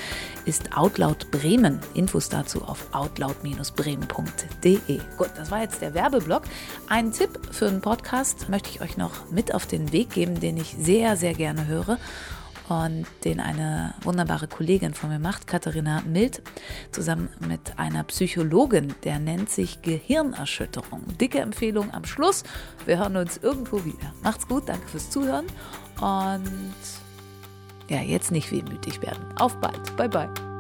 ist 0.46 0.76
Outloud 0.76 1.30
Bremen. 1.30 1.80
Infos 1.94 2.30
dazu 2.30 2.64
auf 2.64 2.88
outloud-bremen.de. 2.92 5.00
Gut, 5.16 5.30
das 5.38 5.52
war 5.52 5.62
jetzt 5.62 5.84
der 5.84 5.94
Werbeblock. 5.94 6.42
Ein 6.90 7.12
Tipp 7.12 7.40
für 7.52 7.68
einen 7.68 7.82
Podcast 7.82 8.50
möchte 8.50 8.72
ich 8.72 8.82
euch 8.82 8.98
noch 8.98 9.30
mit 9.30 9.54
auf 9.54 9.68
den 9.68 9.92
Weg 9.92 10.10
geben, 10.10 10.40
den 10.40 10.58
ich 10.58 10.76
sehr, 10.80 11.18
sehr 11.18 11.36
gerne 11.36 11.68
höre 11.68 12.00
und 12.70 13.06
den 13.26 13.40
eine 13.40 13.94
wunderbare 14.04 14.48
Kollegin 14.48 14.94
von 14.94 15.10
mir 15.10 15.20
macht, 15.20 15.48
Katharina 15.48 16.02
Mild, 16.06 16.42
zusammen 16.92 17.30
mit 17.40 17.78
einer 17.78 18.04
Psychologin, 18.04 18.94
der 19.04 19.20
nennt 19.20 19.50
sich 19.50 19.82
Gehirnerschütterung. 19.82 21.18
Dicke 21.20 21.40
Empfehlung 21.40 21.94
am 21.94 22.06
Schluss. 22.06 22.44
Wir 22.86 23.00
hören 23.00 23.18
uns 23.18 23.38
irgendwo 23.38 23.84
wieder. 23.86 24.14
Macht's 24.24 24.48
gut, 24.48 24.70
danke 24.70 24.88
fürs 24.88 25.10
Zuhören 25.10 25.46
und 26.00 26.44
ja, 27.90 28.02
jetzt 28.02 28.32
nicht 28.32 28.52
wehmütig 28.52 29.02
werden. 29.02 29.24
Auf 29.38 29.60
bald. 29.60 29.96
Bye 29.98 30.10
bye. 30.10 30.53